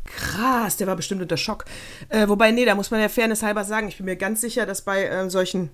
Krass, 0.05 0.77
der 0.77 0.87
war 0.87 0.97
bestimmt 0.97 1.23
unter 1.23 1.37
Schock. 1.37 1.65
Äh, 2.09 2.29
wobei, 2.29 2.51
nee, 2.51 2.65
da 2.65 2.75
muss 2.75 2.91
man 2.91 3.01
ja 3.01 3.09
Fairness 3.09 3.43
halber 3.43 3.65
sagen, 3.65 3.89
ich 3.89 3.99
bin 3.99 4.07
mir 4.07 4.17
ganz 4.17 4.41
sicher, 4.41 4.67
dass 4.67 4.83
bei 4.83 5.07
ähm, 5.07 5.31
solchen 5.31 5.71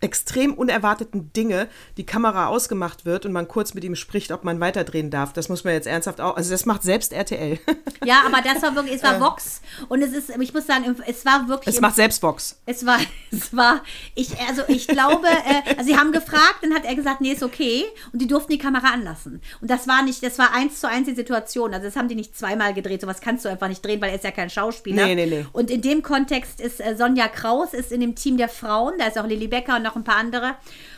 extrem 0.00 0.54
unerwarteten 0.54 1.32
Dinge 1.32 1.68
die 1.96 2.06
Kamera 2.06 2.46
ausgemacht 2.46 3.04
wird 3.04 3.26
und 3.26 3.32
man 3.32 3.48
kurz 3.48 3.74
mit 3.74 3.84
ihm 3.84 3.96
spricht, 3.96 4.30
ob 4.30 4.44
man 4.44 4.60
weiterdrehen 4.60 5.10
darf. 5.10 5.32
Das 5.32 5.48
muss 5.48 5.64
man 5.64 5.74
jetzt 5.74 5.86
ernsthaft 5.86 6.20
auch, 6.20 6.36
also 6.36 6.50
das 6.50 6.66
macht 6.66 6.82
selbst 6.82 7.12
RTL. 7.12 7.58
Ja, 8.04 8.22
aber 8.24 8.40
das 8.42 8.62
war 8.62 8.74
wirklich, 8.74 8.94
es 8.94 9.02
war 9.02 9.20
Vox 9.20 9.60
und 9.88 10.02
es 10.02 10.12
ist, 10.12 10.30
ich 10.30 10.54
muss 10.54 10.66
sagen, 10.66 10.96
es 11.06 11.26
war 11.26 11.48
wirklich. 11.48 11.74
Es 11.74 11.80
macht 11.80 11.96
selbst 11.96 12.22
Vox. 12.22 12.58
Es 12.64 12.86
war, 12.86 12.98
es 13.30 13.54
war, 13.54 13.82
ich, 14.14 14.38
also 14.48 14.62
ich 14.68 14.86
glaube, 14.86 15.26
äh, 15.26 15.76
also 15.76 15.84
sie 15.84 15.98
haben 15.98 16.12
gefragt, 16.12 16.58
dann 16.62 16.74
hat 16.74 16.84
er 16.84 16.94
gesagt, 16.94 17.20
nee, 17.20 17.32
ist 17.32 17.42
okay. 17.42 17.84
Und 18.12 18.22
die 18.22 18.26
durften 18.26 18.52
die 18.52 18.58
Kamera 18.58 18.92
anlassen. 18.92 19.42
Und 19.60 19.70
das 19.70 19.88
war 19.88 20.02
nicht, 20.02 20.22
das 20.22 20.38
war 20.38 20.54
eins 20.54 20.80
zu 20.80 20.88
eins 20.88 21.08
die 21.08 21.14
Situation. 21.14 21.74
Also 21.74 21.86
das 21.86 21.96
haben 21.96 22.08
die 22.08 22.14
nicht 22.14 22.36
zweimal 22.36 22.72
gedreht. 22.72 23.00
Sowas 23.00 23.20
kannst 23.20 23.44
du 23.44 23.48
einfach 23.48 23.68
nicht 23.68 23.84
drehen, 23.84 24.00
weil 24.00 24.10
er 24.10 24.16
ist 24.16 24.24
ja 24.24 24.30
kein 24.30 24.48
Schauspieler. 24.48 25.06
Nee, 25.06 25.14
nee, 25.14 25.26
nee. 25.26 25.46
Und 25.52 25.70
in 25.70 25.82
dem 25.82 26.02
Kontext 26.02 26.60
ist 26.60 26.80
äh, 26.80 26.96
Sonja 26.96 27.28
Kraus 27.28 27.74
ist 27.74 27.92
in 27.92 28.00
dem 28.00 28.14
Team 28.14 28.36
der 28.36 28.48
Frauen. 28.48 28.94
Da 28.98 29.06
ist 29.06 29.18
auch 29.18 29.26
Lilly 29.26 29.48
Becker 29.48 29.76
und 29.76 29.87
noch 29.88 29.96
ein 29.96 30.04
paar 30.04 30.16
andere. 30.16 30.54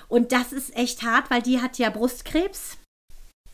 Und 0.08 0.32
das 0.32 0.52
ist 0.52 0.76
echt 0.76 1.02
hart, 1.02 1.30
weil 1.30 1.42
die 1.42 1.60
hat 1.60 1.78
ja 1.78 1.90
Brustkrebs 1.90 2.78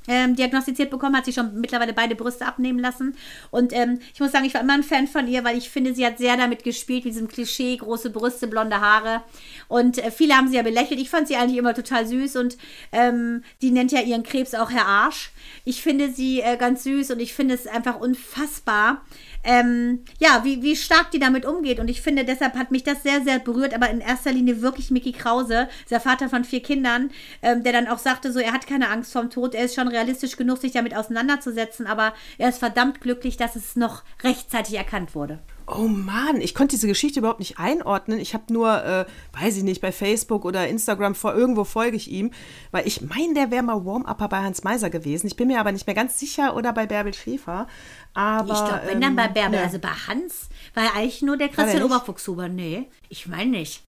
ähm, 0.09 0.37
diagnostiziert 0.37 0.91
bekommen, 0.91 1.17
hat 1.17 1.25
sie 1.25 1.33
schon 1.33 1.61
mittlerweile 1.61 1.93
beide 1.93 2.15
Brüste 2.15 2.47
abnehmen 2.47 2.79
lassen. 2.79 3.17
Und 3.51 3.73
ähm, 3.73 3.99
ich 4.15 4.21
muss 4.21 4.33
sagen, 4.33 4.45
ich 4.45 4.55
war 4.55 4.61
immer 4.61 4.75
ein 4.75 4.83
Fan 4.83 5.07
von 5.07 5.27
ihr, 5.29 5.45
weil 5.45 5.59
ich 5.59 5.71
finde, 5.71 5.95
sie 5.95 6.07
hat 6.07 6.19
sehr 6.19 6.37
damit 6.37 6.65
gespielt, 6.65 7.05
mit 7.05 7.15
diesem 7.15 7.29
Klischee, 7.29 7.77
große 7.77 8.11
Brüste, 8.11 8.47
blonde 8.47 8.81
Haare. 8.81 9.23
Und 9.69 9.99
äh, 9.99 10.11
viele 10.11 10.35
haben 10.35 10.49
sie 10.49 10.57
ja 10.57 10.63
belächelt. 10.63 11.01
Ich 11.01 11.11
fand 11.11 11.29
sie 11.29 11.37
eigentlich 11.37 11.59
immer 11.59 11.75
total 11.75 12.07
süß 12.07 12.37
und 12.37 12.57
ähm, 12.93 13.43
die 13.63 13.71
nennt 13.71 13.93
ja 13.93 14.01
ihren 14.01 14.23
Krebs 14.23 14.55
auch 14.55 14.71
Herr 14.71 14.87
Arsch. 14.87 15.33
Ich 15.65 15.83
finde 15.83 16.11
sie 16.11 16.41
äh, 16.41 16.57
ganz 16.57 16.85
süß 16.85 17.11
und 17.11 17.21
ich 17.21 17.35
finde 17.35 17.55
es 17.55 17.67
einfach 17.67 17.99
unfassbar, 17.99 19.03
ähm, 19.47 20.05
ja, 20.19 20.43
wie, 20.45 20.63
wie 20.63 20.77
stark 20.77 21.13
die 21.13 21.21
damit 21.21 21.47
umgeht. 21.47 21.79
Und 21.79 21.89
ich 21.89 22.03
finde, 22.03 22.25
deshalb 22.25 22.57
hat 22.57 22.73
mich 22.73 22.83
das 22.83 23.03
sehr, 23.03 23.23
sehr 23.23 23.39
berührt, 23.39 23.75
aber 23.75 23.89
in 23.89 24.01
erster 24.01 24.33
Linie 24.33 24.61
wirklich 24.61 24.91
Mickey 24.91 25.13
Krause, 25.13 25.69
der 25.89 26.01
Vater 26.01 26.29
von 26.29 26.45
vier 26.45 26.63
Kindern, 26.63 27.11
ähm, 27.43 27.63
der 27.63 27.73
dann 27.73 27.87
auch 27.87 27.99
sagte, 27.99 28.33
so, 28.33 28.41
er 28.41 28.53
hat 28.53 28.67
keine 28.67 28.91
Angst 28.91 29.13
vorm 29.13 29.31
Tod, 29.31 29.55
er 29.55 29.65
ist 29.65 29.77
schon 29.77 29.89
realistisch 29.89 30.37
genug, 30.37 30.59
sich 30.59 30.73
damit 30.73 30.97
auseinanderzusetzen, 30.97 31.87
aber 31.87 32.13
er 32.39 32.49
ist 32.49 32.59
verdammt 32.59 33.01
glücklich, 33.01 33.37
dass 33.37 33.55
es 33.55 33.77
noch 33.77 34.03
rechtzeitig 34.25 34.75
erkannt 34.75 35.15
wurde. 35.15 35.39
Oh 35.69 35.89
Mann, 35.89 36.41
ich 36.41 36.55
konnte 36.55 36.77
diese 36.77 36.87
Geschichte 36.87 37.19
überhaupt 37.19 37.41
nicht 37.41 37.59
einordnen. 37.59 38.21
Ich 38.21 38.35
habe 38.35 38.53
nur, 38.53 38.85
äh, 38.85 39.05
weiß 39.33 39.57
ich 39.57 39.65
nicht, 39.65 39.81
bei 39.81 39.91
Facebook 39.91 40.45
oder 40.45 40.69
Instagram 40.69 41.17
vor 41.17 41.35
irgendwo 41.35 41.65
folge 41.65 41.97
ich 41.97 42.09
ihm, 42.09 42.31
weil 42.71 42.87
ich 42.87 43.01
meine, 43.01 43.35
der 43.35 43.51
wäre 43.51 43.65
mal 43.65 43.85
Warm-Upper 43.85 44.29
bei 44.29 44.43
Hans 44.43 44.63
Meiser 44.63 44.91
gewesen. 44.91 45.27
Ich 45.27 45.35
bin 45.35 45.49
mir 45.49 45.59
aber 45.59 45.73
nicht 45.73 45.87
mehr 45.87 45.97
ganz 45.97 46.21
sicher 46.21 46.55
oder 46.55 46.73
bei 46.73 46.87
Bärbel 46.87 47.15
Schäfer. 47.15 47.67
Aber, 48.15 48.53
Ich 48.53 48.65
glaube, 48.65 48.83
wenn 48.87 49.01
dann 49.01 49.17
bei 49.17 49.27
ähm, 49.27 49.35
Bärbel, 49.35 49.59
ne. 49.59 49.65
also 49.65 49.81
bei 49.81 49.89
Hans 49.89 50.49
war 50.75 50.85
ja 50.85 50.91
eigentlich 50.95 51.23
nur 51.23 51.37
der 51.37 51.49
er 51.49 51.55
Christian? 51.55 51.83
Oberfuchshuber. 51.83 52.49
Nee, 52.49 52.89
ich 53.09 53.27
meine 53.27 53.51
nicht. 53.51 53.83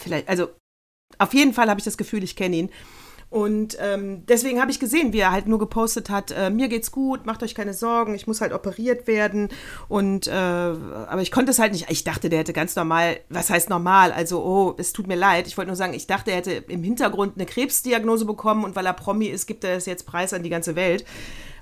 vielleicht, 0.00 0.28
also 0.28 0.48
auf 1.18 1.32
jeden 1.32 1.52
Fall 1.52 1.70
habe 1.70 1.78
ich 1.78 1.84
das 1.84 1.96
Gefühl, 1.96 2.24
ich 2.24 2.34
kenne 2.36 2.56
ihn. 2.56 2.70
Und 3.28 3.76
ähm, 3.80 4.24
deswegen 4.26 4.60
habe 4.60 4.70
ich 4.70 4.78
gesehen, 4.78 5.12
wie 5.12 5.18
er 5.18 5.32
halt 5.32 5.46
nur 5.48 5.58
gepostet 5.58 6.10
hat, 6.10 6.30
äh, 6.30 6.48
mir 6.48 6.68
geht's 6.68 6.92
gut, 6.92 7.26
macht 7.26 7.42
euch 7.42 7.54
keine 7.56 7.74
Sorgen, 7.74 8.14
ich 8.14 8.26
muss 8.28 8.40
halt 8.40 8.52
operiert 8.52 9.06
werden. 9.08 9.48
Und 9.88 10.28
äh, 10.28 10.30
aber 10.32 11.20
ich 11.22 11.32
konnte 11.32 11.50
es 11.50 11.58
halt 11.58 11.72
nicht. 11.72 11.90
Ich 11.90 12.04
dachte, 12.04 12.28
der 12.30 12.38
hätte 12.38 12.52
ganz 12.52 12.76
normal, 12.76 13.18
was 13.28 13.50
heißt 13.50 13.68
normal? 13.68 14.12
Also, 14.12 14.42
oh, 14.42 14.74
es 14.78 14.92
tut 14.92 15.08
mir 15.08 15.16
leid. 15.16 15.46
Ich 15.48 15.56
wollte 15.58 15.68
nur 15.68 15.76
sagen, 15.76 15.92
ich 15.92 16.06
dachte, 16.06 16.30
er 16.30 16.36
hätte 16.38 16.52
im 16.52 16.82
Hintergrund 16.84 17.32
eine 17.36 17.46
Krebsdiagnose 17.46 18.24
bekommen 18.26 18.64
und 18.64 18.76
weil 18.76 18.86
er 18.86 18.92
Promi 18.92 19.26
ist, 19.26 19.46
gibt 19.46 19.64
er 19.64 19.74
das 19.74 19.86
jetzt 19.86 20.06
preis 20.06 20.32
an 20.32 20.42
die 20.44 20.50
ganze 20.50 20.76
Welt. 20.76 21.04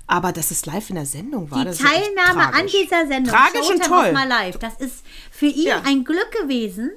Aber 0.07 0.31
dass 0.31 0.51
es 0.51 0.67
live 0.67 0.91
in 0.91 0.97
der 0.97 1.07
Sendung 1.07 1.49
war, 1.49 1.57
Die 1.59 1.65
das 1.65 1.79
ist 1.79 1.85
Teilnahme 1.87 2.45
an 2.45 2.51
tragisch. 2.53 2.71
dieser 2.79 3.07
Sendung, 3.07 3.33
Tragisch 3.33 3.69
und 3.71 3.83
Showtime 3.83 3.87
toll. 3.87 4.05
of 4.09 4.13
My 4.13 4.27
Life, 4.27 4.59
das 4.59 4.75
ist 4.75 5.03
für 5.31 5.47
ihn 5.47 5.65
Ja. 5.65 5.81
ein 5.83 6.03
Glück 6.03 6.29
gewesen. 6.43 6.91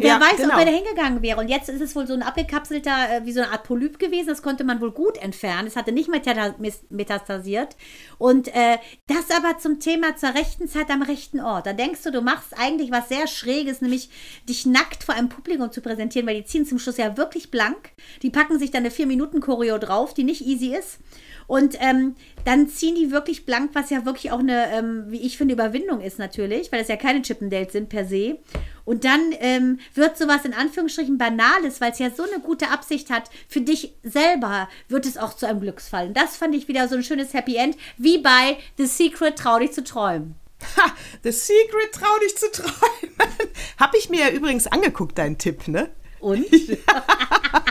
Wer 0.00 0.08
Ja, 0.08 0.20
weiß, 0.20 0.36
genau. 0.36 0.54
ob 0.54 0.60
er 0.60 0.66
da 0.66 0.72
hingegangen 0.72 1.22
wäre. 1.22 1.40
Und 1.40 1.48
jetzt 1.48 1.68
ist 1.68 1.80
es 1.80 1.94
wohl 1.96 2.06
so 2.06 2.14
ein 2.14 2.22
abgekapselter, 2.22 2.90
äh, 3.10 3.26
wie 3.26 3.32
so 3.32 3.40
eine 3.40 3.52
Art 3.52 3.64
Polyp 3.64 3.98
gewesen. 3.98 4.28
Das 4.28 4.42
konnte 4.42 4.64
man 4.64 4.80
wohl 4.80 4.92
gut 4.92 5.18
entfernen. 5.18 5.66
Es 5.66 5.76
hatte 5.76 5.92
nicht 5.92 6.08
metastasiert. 6.10 7.76
Und 8.18 8.48
äh, 8.48 8.78
das 9.06 9.30
aber 9.36 9.58
zum 9.58 9.80
Thema 9.80 10.16
zur 10.16 10.34
rechten 10.34 10.68
Zeit 10.68 10.90
am 10.90 11.02
rechten 11.02 11.40
Ort. 11.40 11.66
Da 11.66 11.72
denkst 11.72 12.02
du, 12.02 12.10
du 12.10 12.20
machst 12.20 12.58
eigentlich 12.58 12.90
was 12.90 13.08
sehr 13.08 13.26
Schräges, 13.26 13.80
nämlich 13.80 14.10
dich 14.48 14.66
nackt 14.66 15.04
vor 15.04 15.14
einem 15.14 15.28
Publikum 15.28 15.72
zu 15.72 15.80
präsentieren, 15.80 16.26
weil 16.26 16.36
die 16.36 16.44
ziehen 16.44 16.66
zum 16.66 16.78
Schluss 16.78 16.96
ja 16.96 17.16
wirklich 17.16 17.50
blank. 17.50 17.90
Die 18.22 18.30
packen 18.30 18.58
sich 18.58 18.70
dann 18.70 18.84
eine 18.84 18.90
4-Minuten-Choreo 18.90 19.78
drauf, 19.78 20.14
die 20.14 20.24
nicht 20.24 20.42
easy 20.42 20.74
ist. 20.74 20.98
Und 21.46 21.76
ähm, 21.80 22.16
dann 22.44 22.68
ziehen 22.68 22.94
die 22.94 23.10
wirklich 23.10 23.46
blank, 23.46 23.70
was 23.74 23.90
ja 23.90 24.04
wirklich 24.04 24.32
auch 24.32 24.40
eine, 24.40 24.70
ähm, 24.72 25.04
wie 25.08 25.20
ich 25.20 25.36
finde, 25.36 25.54
Überwindung 25.54 26.00
ist 26.00 26.18
natürlich, 26.18 26.72
weil 26.72 26.80
es 26.80 26.88
ja 26.88 26.96
keine 26.96 27.22
Chippendales 27.22 27.72
sind 27.72 27.88
per 27.88 28.04
se. 28.04 28.38
Und 28.84 29.04
dann 29.04 29.32
ähm, 29.40 29.80
wird 29.94 30.16
sowas 30.16 30.44
in 30.44 30.54
Anführungsstrichen 30.54 31.18
Banales, 31.18 31.80
weil 31.80 31.92
es 31.92 31.98
ja 31.98 32.10
so 32.10 32.22
eine 32.22 32.40
gute 32.40 32.70
Absicht 32.70 33.10
hat, 33.10 33.30
für 33.48 33.60
dich 33.60 33.94
selber 34.02 34.68
wird 34.88 35.06
es 35.06 35.18
auch 35.18 35.34
zu 35.34 35.46
einem 35.46 35.60
Glücksfall. 35.60 36.08
Und 36.08 36.16
das 36.16 36.36
fand 36.36 36.54
ich 36.54 36.68
wieder 36.68 36.88
so 36.88 36.96
ein 36.96 37.02
schönes 37.02 37.34
Happy 37.34 37.56
End, 37.56 37.76
wie 37.96 38.18
bei 38.18 38.58
The 38.78 38.86
Secret, 38.86 39.36
trau 39.36 39.58
dich 39.58 39.72
zu 39.72 39.82
träumen. 39.82 40.36
Ha, 40.76 40.92
The 41.22 41.32
Secret, 41.32 41.92
trau 41.92 42.18
dich 42.22 42.36
zu 42.36 42.50
träumen. 42.50 43.14
Hab 43.78 43.94
ich 43.94 44.08
mir 44.08 44.20
ja 44.20 44.30
übrigens 44.30 44.66
angeguckt, 44.66 45.18
deinen 45.18 45.38
Tipp, 45.38 45.68
ne? 45.68 45.90
Und? 46.20 46.46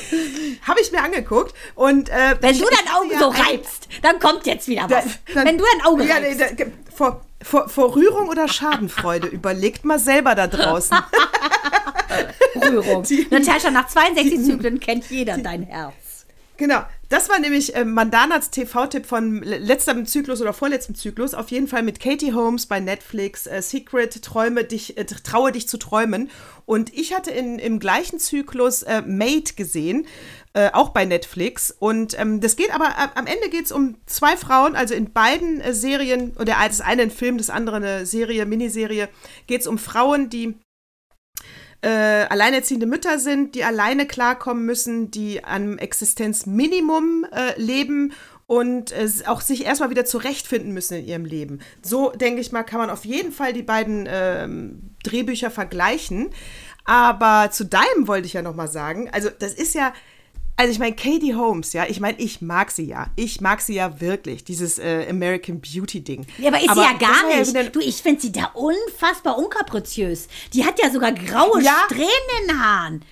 Habe 0.62 0.80
ich 0.80 0.92
mir 0.92 1.02
angeguckt 1.02 1.54
und 1.74 2.08
äh, 2.08 2.36
Wenn 2.40 2.54
ich- 2.54 2.60
du 2.60 2.66
dein 2.66 2.94
Auge 2.94 3.18
so 3.18 3.28
reibst, 3.28 3.88
dann 4.02 4.18
kommt 4.18 4.46
jetzt 4.46 4.68
wieder 4.68 4.86
was. 4.88 5.04
dann- 5.34 5.46
Wenn 5.46 5.58
du 5.58 5.64
dein 5.72 5.86
Auge 5.86 6.04
ja, 6.04 6.16
reibst. 6.16 6.40
da, 6.40 6.64
vor, 6.94 7.20
vor, 7.42 7.68
vor 7.68 7.94
Rührung 7.94 8.28
oder 8.28 8.48
Schadenfreude, 8.48 9.26
überlegt 9.28 9.84
mal 9.84 9.98
selber 9.98 10.34
da 10.34 10.46
draußen. 10.46 10.96
Rührung. 12.62 13.02
Die- 13.04 13.26
Natascha, 13.30 13.70
nach 13.70 13.88
62 13.88 14.44
Zyklen 14.44 14.80
kennt 14.80 15.10
jeder 15.10 15.36
dein 15.38 15.62
Herz. 15.64 15.94
Genau, 16.58 16.80
das 17.10 17.28
war 17.28 17.38
nämlich 17.38 17.74
äh, 17.74 17.84
Mandanas 17.84 18.50
TV-Tipp 18.50 19.04
von 19.04 19.42
le- 19.42 19.58
letztem 19.58 20.06
Zyklus 20.06 20.40
oder 20.40 20.54
vorletztem 20.54 20.94
Zyklus. 20.94 21.34
Auf 21.34 21.50
jeden 21.50 21.68
Fall 21.68 21.82
mit 21.82 22.00
Katie 22.00 22.32
Holmes 22.32 22.64
bei 22.64 22.80
Netflix. 22.80 23.46
Äh, 23.46 23.60
Secret, 23.60 24.22
träume 24.22 24.64
dich, 24.64 24.96
äh, 24.96 25.04
traue 25.04 25.52
dich 25.52 25.68
zu 25.68 25.76
träumen. 25.76 26.30
Und 26.64 26.94
ich 26.94 27.14
hatte 27.14 27.30
in, 27.30 27.58
im 27.58 27.78
gleichen 27.78 28.18
Zyklus 28.18 28.82
äh, 28.82 29.02
Made 29.02 29.52
gesehen, 29.54 30.06
äh, 30.54 30.70
auch 30.72 30.88
bei 30.88 31.04
Netflix. 31.04 31.74
Und 31.78 32.18
ähm, 32.18 32.40
das 32.40 32.56
geht 32.56 32.74
aber, 32.74 32.88
am 33.14 33.26
Ende 33.26 33.50
geht 33.50 33.66
es 33.66 33.72
um 33.72 33.96
zwei 34.06 34.36
Frauen, 34.38 34.76
also 34.76 34.94
in 34.94 35.12
beiden 35.12 35.60
äh, 35.60 35.74
Serien, 35.74 36.32
oder 36.38 36.56
das 36.66 36.80
eine 36.80 37.02
ein 37.02 37.10
Film, 37.10 37.36
das 37.36 37.50
andere 37.50 37.76
eine 37.76 38.06
Serie, 38.06 38.46
Miniserie, 38.46 39.10
geht 39.46 39.60
es 39.60 39.66
um 39.66 39.76
Frauen, 39.76 40.30
die 40.30 40.56
äh, 41.86 42.26
alleinerziehende 42.28 42.86
Mütter 42.86 43.20
sind, 43.20 43.54
die 43.54 43.62
alleine 43.62 44.06
klarkommen 44.06 44.66
müssen, 44.66 45.12
die 45.12 45.44
am 45.44 45.78
Existenzminimum 45.78 47.24
äh, 47.30 47.60
leben 47.60 48.12
und 48.48 48.90
äh, 48.90 49.08
auch 49.26 49.40
sich 49.40 49.64
erstmal 49.64 49.90
wieder 49.90 50.04
zurechtfinden 50.04 50.72
müssen 50.72 50.98
in 50.98 51.06
ihrem 51.06 51.24
Leben. 51.24 51.60
So, 51.82 52.10
denke 52.10 52.40
ich 52.40 52.50
mal, 52.50 52.64
kann 52.64 52.80
man 52.80 52.90
auf 52.90 53.04
jeden 53.04 53.30
Fall 53.30 53.52
die 53.52 53.62
beiden 53.62 54.08
ähm, 54.10 54.96
Drehbücher 55.04 55.52
vergleichen. 55.52 56.30
Aber 56.84 57.50
zu 57.52 57.64
deinem 57.64 58.08
wollte 58.08 58.26
ich 58.26 58.32
ja 58.32 58.42
noch 58.42 58.56
mal 58.56 58.68
sagen, 58.68 59.08
also 59.12 59.28
das 59.38 59.54
ist 59.54 59.76
ja, 59.76 59.92
also 60.58 60.72
ich 60.72 60.78
meine, 60.78 60.96
Katie 60.96 61.34
Holmes, 61.34 61.72
ja, 61.74 61.84
ich 61.86 62.00
meine, 62.00 62.18
ich 62.18 62.40
mag 62.40 62.70
sie 62.70 62.86
ja. 62.86 63.08
Ich 63.16 63.40
mag 63.40 63.60
sie 63.60 63.74
ja 63.74 64.00
wirklich, 64.00 64.42
dieses 64.44 64.78
äh, 64.78 65.06
American 65.10 65.60
Beauty-Ding. 65.60 66.26
Ja, 66.38 66.48
aber 66.48 66.58
ist 66.58 66.72
sie 66.74 66.80
ja 66.80 66.94
das 66.98 67.08
gar 67.08 67.30
ja 67.30 67.36
nicht. 67.38 67.48
wieder- 67.50 67.64
du, 67.64 67.80
ich 67.80 67.96
finde 68.02 68.20
sie 68.22 68.32
da 68.32 68.50
unfassbar 68.54 69.38
unkapriziös. 69.38 70.28
Die 70.54 70.64
hat 70.64 70.80
ja 70.82 70.90
sogar 70.90 71.12
graue 71.12 71.62
Ja. 71.62 71.72
Strähnen 71.86 72.08
in 72.42 72.48
den 72.48 72.58
Haaren. 72.62 73.04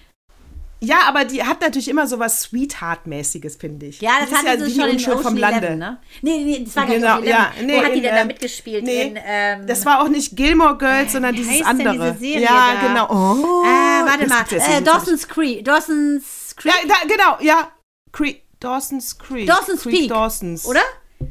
Ja, 0.81 0.99
aber 1.07 1.25
die 1.25 1.43
hat 1.43 1.63
natürlich 1.63 1.89
immer 1.89 2.07
so 2.07 2.19
was 2.19 2.43
Sweetheart-mäßiges, 2.43 3.57
finde 3.57 3.87
ich. 3.87 4.01
Ja, 4.03 4.11
das 4.21 4.29
die 4.29 4.35
ist 4.35 4.47
hatte 4.47 4.65
sie 4.67 4.73
die 4.75 4.81
schon 4.81 4.89
in 4.91 4.97
Ocean 4.97 5.23
vom 5.23 5.37
Lande. 5.39 5.59
Eleven, 5.67 5.79
ne? 5.79 5.99
Nee, 6.21 6.45
nee, 6.45 6.65
das 6.65 6.77
war 6.77 6.87
gar 6.87 6.95
Genau, 6.97 7.21
nicht 7.21 7.33
Ocean 7.33 7.55
ja. 7.59 7.65
Nee, 7.65 7.73
Wo 7.79 7.85
hat 7.85 7.93
die 7.93 7.97
in, 7.97 8.03
denn 8.03 8.15
da 8.15 8.21
ähm, 8.21 8.27
mitgespielt? 8.27 8.85
Nee, 8.85 9.03
in, 9.03 9.19
ähm, 9.25 9.67
das 9.67 9.87
war 9.87 10.03
auch 10.03 10.09
nicht 10.09 10.37
Gilmore 10.37 10.77
Girls, 10.77 11.13
sondern 11.13 11.35
wie 11.35 11.39
dieses 11.39 11.63
andere. 11.65 12.13
diese 12.13 12.19
Serie 12.19 12.43
ja, 12.43 12.75
da? 12.75 12.87
genau. 12.89 13.07
Oh, 13.09 13.63
äh, 13.65 14.07
warte 14.07 14.27
das 14.27 14.61
mal. 14.69 14.77
Äh. 14.79 14.83
Dawson's 14.83 15.27
Creek. 15.27 15.65
Dawson's 15.65 16.44
Creek. 16.57 16.75
Ja, 16.75 16.89
da, 16.89 17.07
genau, 17.09 17.37
ja. 17.41 17.71
Creek, 18.13 18.43
Dawson's 18.61 19.19
Creek. 19.19 19.47
Dawson's 19.47 19.83
Creek 19.83 19.95
Peak. 19.95 20.09
Dawson's. 20.09 20.65
Oder? 20.67 20.83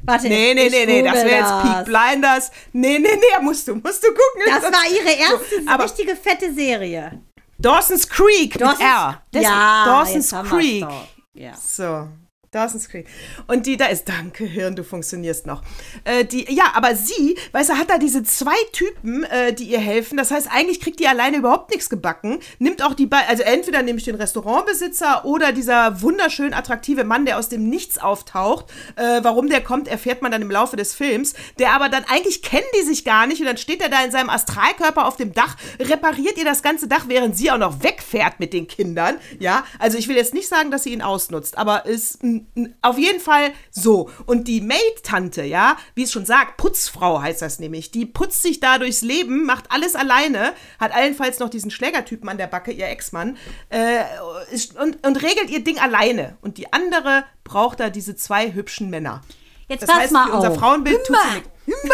Warte. 0.05 0.27
Nee, 0.27 0.53
nee, 0.53 0.69
nee, 0.69 0.85
nee, 0.85 1.03
das 1.03 1.15
wäre 1.15 1.29
jetzt 1.29 1.61
Peak 1.61 1.85
Blinders. 1.85 2.51
Nee, 2.73 2.99
nee, 2.99 3.15
nee, 3.15 3.41
musst 3.41 3.67
du, 3.67 3.75
musst 3.75 4.03
du 4.03 4.07
gucken. 4.09 4.43
Das 4.45 4.63
war 4.63 4.89
ihre 4.89 5.11
erste 5.17 5.63
So, 5.65 5.75
richtige 5.83 6.15
fette 6.15 6.53
Serie. 6.53 7.21
Dawson's 7.59 8.07
Creek 8.09 8.57
Dawson's, 8.57 8.79
mit 8.79 8.87
R. 8.87 9.23
Das- 9.31 9.43
ja, 9.43 9.85
Dawson's 9.85 10.31
Creek. 10.49 10.85
Ja. 11.33 11.53
So, 11.55 12.07
Dawson's 12.53 12.89
Creek. 12.89 13.07
Und 13.47 13.65
die 13.65 13.77
da 13.77 13.85
ist, 13.85 14.07
danke 14.07 14.45
Hirn, 14.45 14.75
du 14.75 14.83
funktionierst 14.83 15.45
noch. 15.45 15.61
Äh, 16.03 16.25
die, 16.25 16.45
ja, 16.53 16.65
aber 16.75 16.95
sie, 16.95 17.37
weißt 17.51 17.69
du, 17.71 17.73
hat 17.75 17.89
da 17.89 17.97
diese 17.97 18.23
zwei 18.23 18.55
Typen, 18.71 19.23
äh, 19.25 19.53
die 19.53 19.65
ihr 19.65 19.79
helfen. 19.79 20.17
Das 20.17 20.31
heißt, 20.31 20.47
eigentlich 20.51 20.79
kriegt 20.79 20.99
die 20.99 21.07
alleine 21.07 21.37
überhaupt 21.37 21.71
nichts 21.71 21.89
gebacken. 21.89 22.39
Nimmt 22.59 22.83
auch 22.83 22.93
die 22.93 23.05
beiden, 23.07 23.27
also 23.29 23.43
entweder 23.43 23.81
nehme 23.81 23.99
ich 23.99 24.05
den 24.05 24.15
Restaurantbesitzer 24.15 25.25
oder 25.25 25.51
dieser 25.51 26.01
wunderschön 26.01 26.53
attraktive 26.53 27.03
Mann, 27.03 27.25
der 27.25 27.37
aus 27.39 27.49
dem 27.49 27.69
Nichts 27.69 27.97
auftaucht. 27.97 28.65
Äh, 28.95 29.19
warum 29.23 29.49
der 29.49 29.61
kommt, 29.61 29.87
erfährt 29.87 30.21
man 30.21 30.31
dann 30.31 30.41
im 30.41 30.51
Laufe 30.51 30.75
des 30.75 30.93
Films. 30.93 31.33
Der 31.59 31.71
aber 31.73 31.89
dann, 31.89 32.05
eigentlich 32.07 32.41
kennen 32.41 32.63
die 32.79 32.83
sich 32.85 33.03
gar 33.05 33.27
nicht 33.27 33.39
und 33.39 33.47
dann 33.47 33.57
steht 33.57 33.81
er 33.81 33.89
da 33.89 34.03
in 34.03 34.11
seinem 34.11 34.29
Astralkörper 34.29 35.05
auf 35.07 35.17
dem 35.17 35.33
Dach, 35.33 35.55
repariert 35.79 36.37
ihr 36.37 36.45
das 36.45 36.61
ganze 36.61 36.87
Dach, 36.87 37.05
während 37.07 37.35
sie 37.37 37.51
auch 37.51 37.57
noch 37.57 37.83
wegfährt 37.83 38.39
mit 38.39 38.53
den 38.53 38.67
Kindern. 38.67 39.15
Ja, 39.39 39.63
also 39.79 39.97
ich 39.97 40.07
will 40.07 40.15
jetzt 40.15 40.33
nicht 40.33 40.47
sagen, 40.47 40.71
dass 40.71 40.83
sie 40.83 40.93
ihn 40.93 41.01
ausnutzt, 41.01 41.57
aber 41.57 41.85
ist 41.85 42.23
n- 42.23 42.33
n- 42.33 42.42
auf 42.81 42.97
jeden 42.97 43.19
Fall 43.19 43.51
so. 43.71 44.09
Und 44.25 44.47
die 44.47 44.61
Maid-Tante, 44.61 45.43
ja, 45.43 45.77
wie 45.95 46.03
es 46.03 46.11
schon 46.11 46.25
sagt, 46.25 46.57
Putzfrau 46.57 47.21
heißt 47.21 47.41
das 47.41 47.59
nämlich, 47.59 47.91
die 47.91 48.05
putzt 48.05 48.41
sich 48.41 48.59
da 48.59 48.77
durchs 48.77 49.01
Leben, 49.01 49.45
macht 49.45 49.71
alles 49.71 49.95
alleine, 49.95 50.53
hat 50.79 50.93
allenfalls 50.93 51.39
noch 51.39 51.49
diesen 51.49 51.71
Schlägertypen 51.71 52.29
an 52.29 52.37
der 52.37 52.47
Backe, 52.47 52.71
ihr 52.71 52.87
Ex-Mann, 52.87 53.37
äh, 53.69 54.03
und, 54.81 55.05
und 55.05 55.23
regelt 55.23 55.49
ihr 55.49 55.63
Ding 55.63 55.79
alleine. 55.79 56.37
Und 56.41 56.57
die 56.57 56.71
andere 56.73 57.23
braucht 57.43 57.79
da 57.79 57.89
diese 57.89 58.15
zwei 58.15 58.53
hübschen 58.53 58.89
Männer. 58.89 59.21
Jetzt 59.67 59.83
Das 59.83 59.89
pass 59.89 59.99
heißt, 59.99 60.13
mal 60.13 60.27
für 60.27 60.33
unser 60.33 60.51
auf. 60.51 60.57
Frauenbild 60.57 61.05
tut 61.05 61.15
sie 61.15 61.52
nichts. 61.65 61.83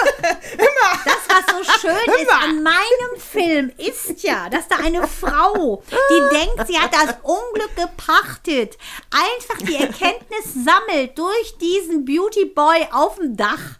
Das, 1.06 1.16
was 1.28 1.46
so 1.68 1.80
schön 1.80 1.96
ist 1.96 2.22
Immer. 2.22 2.42
an 2.44 2.64
meinem 2.64 3.20
Film, 3.20 3.72
ist 3.78 4.22
ja, 4.24 4.50
dass 4.50 4.68
da 4.68 4.78
eine 4.78 5.08
Frau, 5.08 5.82
die 5.90 6.36
denkt, 6.36 6.68
sie 6.68 6.78
hat 6.78 6.94
das 6.94 7.16
Unglück 7.24 7.76
gepachtet, 7.76 8.78
einfach 9.12 9.58
die 9.66 9.76
Erkenntnis 9.76 10.54
sammelt 10.66 11.18
durch 11.18 11.58
diesen 11.60 12.06
Beauty 12.06 12.46
Boy 12.46 12.88
auf 12.92 13.16
dem 13.16 13.38
Dach. 13.38 13.78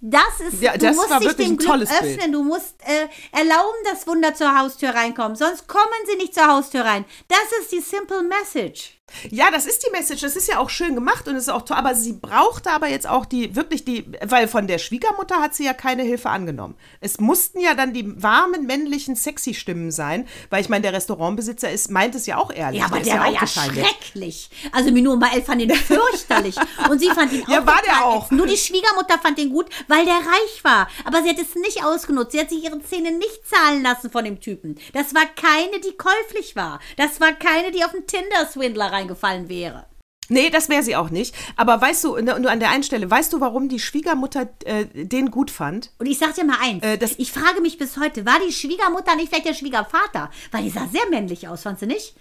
Das 0.00 0.40
ist, 0.40 0.62
Ja, 0.62 0.72
du 0.72 0.86
das 0.86 0.96
musst 0.96 1.10
war 1.10 1.20
dich 1.20 1.34
dem 1.36 1.56
Glück 1.56 1.82
öffnen, 1.82 2.16
Bild. 2.18 2.34
du 2.34 2.42
musst 2.42 2.76
äh, 2.86 3.08
erlauben, 3.36 3.76
dass 3.84 4.06
Wunder 4.06 4.34
zur 4.34 4.58
Haustür 4.58 4.90
reinkommen, 4.90 5.36
sonst 5.36 5.68
kommen 5.68 5.84
sie 6.06 6.16
nicht 6.16 6.34
zur 6.34 6.46
Haustür 6.46 6.84
rein. 6.84 7.04
Das 7.28 7.60
ist 7.60 7.70
die 7.72 7.80
simple 7.80 8.22
message. 8.22 8.99
Ja, 9.30 9.50
das 9.50 9.66
ist 9.66 9.84
die 9.86 9.90
Message. 9.90 10.20
Das 10.22 10.36
ist 10.36 10.48
ja 10.48 10.58
auch 10.58 10.70
schön 10.70 10.94
gemacht 10.94 11.28
und 11.28 11.36
ist 11.36 11.48
auch 11.50 11.62
toll. 11.62 11.76
Aber 11.76 11.94
sie 11.94 12.12
brauchte 12.12 12.70
aber 12.70 12.88
jetzt 12.88 13.08
auch 13.08 13.26
die, 13.26 13.54
wirklich 13.56 13.84
die, 13.84 14.06
weil 14.22 14.48
von 14.48 14.66
der 14.66 14.78
Schwiegermutter 14.78 15.36
hat 15.36 15.54
sie 15.54 15.64
ja 15.64 15.72
keine 15.72 16.02
Hilfe 16.02 16.30
angenommen. 16.30 16.76
Es 17.00 17.20
mussten 17.20 17.60
ja 17.60 17.74
dann 17.74 17.92
die 17.92 18.22
warmen, 18.22 18.66
männlichen, 18.66 19.16
sexy 19.16 19.54
Stimmen 19.54 19.90
sein, 19.90 20.26
weil 20.50 20.60
ich 20.60 20.68
meine, 20.68 20.82
der 20.82 20.92
Restaurantbesitzer 20.92 21.70
ist, 21.70 21.90
meint 21.90 22.14
es 22.14 22.26
ja 22.26 22.36
auch 22.36 22.52
ehrlich. 22.52 22.80
Ja, 22.80 22.86
aber 22.86 23.00
ist 23.00 23.06
der 23.06 23.20
war 23.20 23.30
ja 23.30 23.46
schrecklich. 23.46 24.50
Also 24.72 24.90
Minu 24.90 25.12
und 25.12 25.18
Mael 25.18 25.42
fand 25.42 25.62
ihn 25.62 25.70
fürchterlich. 25.74 26.56
Und 26.88 26.98
sie 27.00 27.08
fand 27.10 27.32
ihn 27.32 27.44
auch 27.44 27.48
Ja, 27.48 27.66
war 27.66 27.80
der 27.86 28.04
auch. 28.04 28.30
Nur 28.30 28.46
die 28.46 28.56
Schwiegermutter 28.56 29.18
fand 29.18 29.38
ihn 29.38 29.50
gut, 29.50 29.66
weil 29.88 30.04
der 30.04 30.14
reich 30.14 30.62
war. 30.62 30.88
Aber 31.04 31.22
sie 31.22 31.30
hat 31.30 31.38
es 31.38 31.54
nicht 31.54 31.84
ausgenutzt. 31.84 32.32
Sie 32.32 32.40
hat 32.40 32.50
sich 32.50 32.64
ihre 32.64 32.80
Zähne 32.82 33.12
nicht 33.12 33.40
zahlen 33.48 33.82
lassen 33.82 34.10
von 34.10 34.24
dem 34.24 34.40
Typen. 34.40 34.78
Das 34.92 35.14
war 35.14 35.24
keine, 35.26 35.80
die 35.80 35.96
käuflich 35.96 36.56
war. 36.56 36.80
Das 36.96 37.20
war 37.20 37.32
keine, 37.32 37.70
die 37.70 37.84
auf 37.84 37.92
den 37.92 38.06
Tinder-Swindler 38.06 38.92
reingefallen 39.00 39.48
wäre. 39.48 39.86
Nee, 40.32 40.48
das 40.50 40.68
wäre 40.68 40.84
sie 40.84 40.94
auch 40.94 41.10
nicht. 41.10 41.34
Aber 41.56 41.80
weißt 41.80 42.04
du, 42.04 42.16
nur 42.18 42.50
an 42.50 42.60
der 42.60 42.70
einen 42.70 42.84
Stelle, 42.84 43.10
weißt 43.10 43.32
du, 43.32 43.40
warum 43.40 43.68
die 43.68 43.80
Schwiegermutter 43.80 44.48
äh, 44.64 44.84
den 44.84 45.32
gut 45.32 45.50
fand? 45.50 45.90
Und 45.98 46.06
ich 46.06 46.18
sag 46.18 46.36
dir 46.36 46.44
mal 46.44 46.58
eins, 46.62 46.84
Äh, 46.84 46.98
das- 46.98 47.16
ich 47.18 47.32
frage 47.32 47.60
mich 47.60 47.78
bis 47.78 47.96
heute, 47.96 48.24
war 48.24 48.38
die 48.46 48.52
Schwiegermutter 48.52 49.16
nicht 49.16 49.28
vielleicht 49.30 49.46
der 49.46 49.54
Schwiegervater? 49.54 50.30
Weil 50.52 50.62
die 50.62 50.70
sah 50.70 50.86
sehr 50.86 51.08
männlich 51.10 51.48
aus, 51.48 51.62
fandst 51.62 51.82
du 51.82 51.86
nicht? 51.86 52.14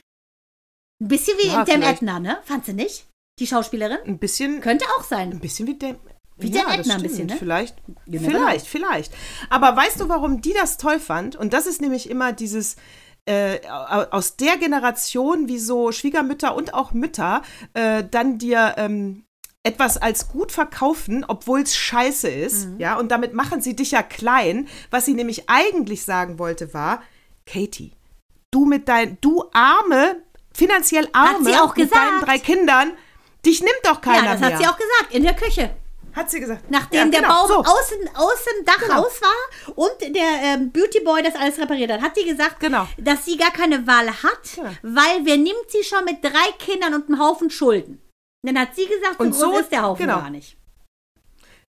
Ein 1.02 1.08
bisschen 1.08 1.38
wie 1.38 1.48
Ja, 1.50 1.64
Dem. 1.64 1.84
Edna, 1.84 2.20
ne? 2.20 2.40
Fandst 2.46 2.68
du 2.70 2.74
nicht? 2.74 3.06
Die 3.40 3.46
Schauspielerin? 3.48 4.00
Ein 4.06 4.18
bisschen, 4.18 4.60
Könnte 4.60 4.86
auch 4.98 5.04
sein. 5.04 5.32
ein 5.32 5.40
bisschen 5.40 5.68
wie 5.68 5.76
der. 5.76 5.96
Wie 6.38 6.50
ja, 6.52 6.74
Edna 6.74 6.96
ein 6.96 7.02
bisschen, 7.04 7.28
ne? 7.28 7.36
Vielleicht, 7.38 7.76
vielleicht, 8.10 8.66
vielleicht. 8.66 9.14
Aber 9.50 9.76
weißt 9.76 10.00
du, 10.00 10.10
warum 10.10 10.42
die 10.42 10.54
das 10.54 10.78
toll 10.78 11.00
fand? 11.00 11.36
Und 11.36 11.54
das 11.54 11.68
ist 11.68 11.80
nämlich 11.82 12.10
immer 12.10 12.32
dieses 12.34 12.76
äh, 13.30 13.60
au- 13.70 14.08
aus 14.18 14.36
der 14.38 14.58
Generation, 14.58 15.48
wie 15.48 15.60
so 15.60 15.92
Schwiegermütter 15.92 16.56
und 16.56 16.74
auch 16.74 16.92
Mütter 16.92 17.42
äh, 17.74 18.04
dann 18.10 18.38
dir 18.40 18.74
ähm, 18.78 19.24
etwas 19.64 19.98
als 19.98 20.30
gut 20.30 20.52
verkaufen, 20.52 21.26
obwohl 21.28 21.62
es 21.62 21.76
scheiße 21.76 22.28
ist, 22.30 22.68
Mhm. 22.68 22.80
ja, 22.80 22.98
und 22.98 23.12
damit 23.12 23.34
machen 23.34 23.62
sie 23.62 23.76
dich 23.76 23.92
ja 23.92 24.02
klein. 24.04 24.68
Was 24.90 25.06
sie 25.06 25.14
nämlich 25.14 25.50
eigentlich 25.50 26.04
sagen 26.06 26.40
wollte, 26.40 26.74
war, 26.74 27.04
Katie, 27.46 27.92
du 28.52 28.66
mit 28.66 28.88
deinen, 28.88 29.18
du 29.22 29.44
arme, 29.54 30.24
finanziell 30.54 31.08
arme, 31.14 31.40
mit 31.76 31.94
deinen 31.94 32.22
drei 32.22 32.38
Kindern, 32.40 32.92
dich 33.46 33.60
nimmt 33.62 33.80
doch 33.84 34.02
keiner 34.02 34.26
Ja, 34.26 34.32
das 34.32 34.40
mehr. 34.42 34.50
hat 34.54 34.58
sie 34.62 34.68
auch 34.68 34.78
gesagt, 34.78 35.14
in 35.14 35.24
der 35.24 35.36
Küche. 35.36 35.70
Hat 36.20 36.30
sie 36.30 36.40
gesagt. 36.42 36.70
Nachdem 36.70 37.00
Ja, 37.00 37.06
der 37.06 37.22
genau, 37.22 37.48
Baum 37.48 37.48
so. 37.48 37.72
außen, 37.72 37.98
außen 38.14 38.66
Dach 38.66 38.78
Genau. 38.80 39.02
raus 39.02 39.22
war 39.22 39.76
und 39.76 40.16
der 40.16 40.24
ähm, 40.44 40.72
Beauty 40.72 41.00
Boy 41.00 41.24
das 41.24 41.36
alles 41.36 41.58
repariert 41.58 41.92
hat, 41.92 42.02
hat 42.02 42.16
sie 42.16 42.26
gesagt, 42.26 42.60
Genau. 42.60 42.88
dass 42.98 43.24
sie 43.24 43.38
gar 43.38 43.52
keine 43.52 43.88
Wahl 43.88 44.08
hat, 44.08 44.58
Ja. 44.58 44.72
weil 44.82 45.24
wer 45.24 45.38
nimmt 45.38 45.70
sie 45.70 45.84
schon 45.84 46.04
mit 46.04 46.22
drei 46.22 46.52
Kindern 46.58 46.94
und 46.94 47.08
einem 47.08 47.20
Haufen 47.22 47.50
Schulden? 47.50 48.02
Und 48.44 48.54
dann 48.54 48.60
hat 48.60 48.76
sie 48.76 48.86
gesagt, 48.86 49.20
Und 49.20 49.34
so 49.34 49.58
ist 49.58 49.72
der 49.72 49.84
Haufen 49.84 50.06
genau. 50.08 50.20
gar 50.20 50.30
nicht. 50.30 50.58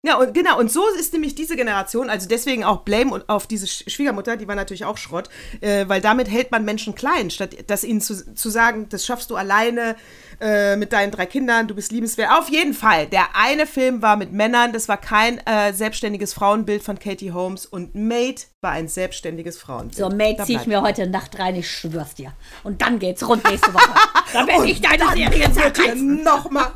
Ja, 0.03 0.17
und 0.17 0.33
genau, 0.33 0.59
und 0.59 0.73
so 0.73 0.89
ist 0.99 1.13
nämlich 1.13 1.35
diese 1.35 1.57
Generation, 1.57 2.09
also 2.09 2.27
deswegen 2.27 2.65
auch 2.65 2.79
Blame 2.85 3.13
und- 3.13 3.29
auf 3.29 3.47
diese 3.47 3.67
Sch- 3.67 3.89
Schwiegermutter, 3.91 4.39
die 4.39 4.49
war 4.49 4.55
natürlich 4.55 4.87
auch 4.87 4.97
Schrott, 4.97 5.29
äh, 5.61 5.87
weil 5.89 6.01
damit 6.01 6.31
hält 6.31 6.51
man 6.53 6.65
Menschen 6.65 6.95
klein, 6.95 7.31
statt 7.31 7.55
dass 7.67 7.85
ihnen 7.85 8.01
zu, 8.01 8.35
zu 8.35 8.49
sagen, 8.49 8.89
das 8.89 9.05
schaffst 9.05 9.29
du 9.31 9.37
alleine 9.37 9.97
äh, 10.41 10.77
mit 10.77 10.93
deinen 10.93 11.11
drei 11.11 11.27
Kindern, 11.27 11.69
du 11.69 11.75
bist 11.75 11.93
liebenswert. 11.93 12.31
Auf 12.33 12.49
jeden 12.49 12.75
Fall, 12.75 13.07
der 13.07 13.35
eine 13.35 13.67
Film 13.67 14.03
war 14.03 14.17
mit 14.17 14.33
Männern, 14.33 14.73
das 14.73 14.89
war 14.89 14.97
kein 14.97 15.39
äh, 15.47 15.73
selbstständiges 15.73 16.33
Frauenbild 16.33 16.83
von 16.83 16.99
Katie 16.99 17.33
Holmes 17.33 17.67
und 17.67 17.95
Mate 17.95 18.45
war 18.61 18.73
ein 18.73 18.89
selbstständiges 18.89 19.59
Frauenbild. 19.59 19.97
So, 19.97 20.09
Mate 20.09 20.37
Da 20.39 20.45
zieh 20.45 20.57
ich 20.57 20.67
mir 20.67 20.83
heute 20.83 21.07
Nacht 21.07 21.39
rein, 21.39 21.57
ich 21.57 21.71
schwör's 21.71 22.15
dir. 22.15 22.33
Und 22.63 22.83
dann 22.83 22.99
geht's 22.99 23.27
rund 23.27 23.49
nächste 23.49 23.73
Woche. 23.73 23.91
dann 24.33 24.47
werde 24.47 24.71
ich 24.71 24.81
deine 24.81 25.05
Serie 25.15 25.53
zerreißen. 25.53 26.23
Nochmal, 26.23 26.73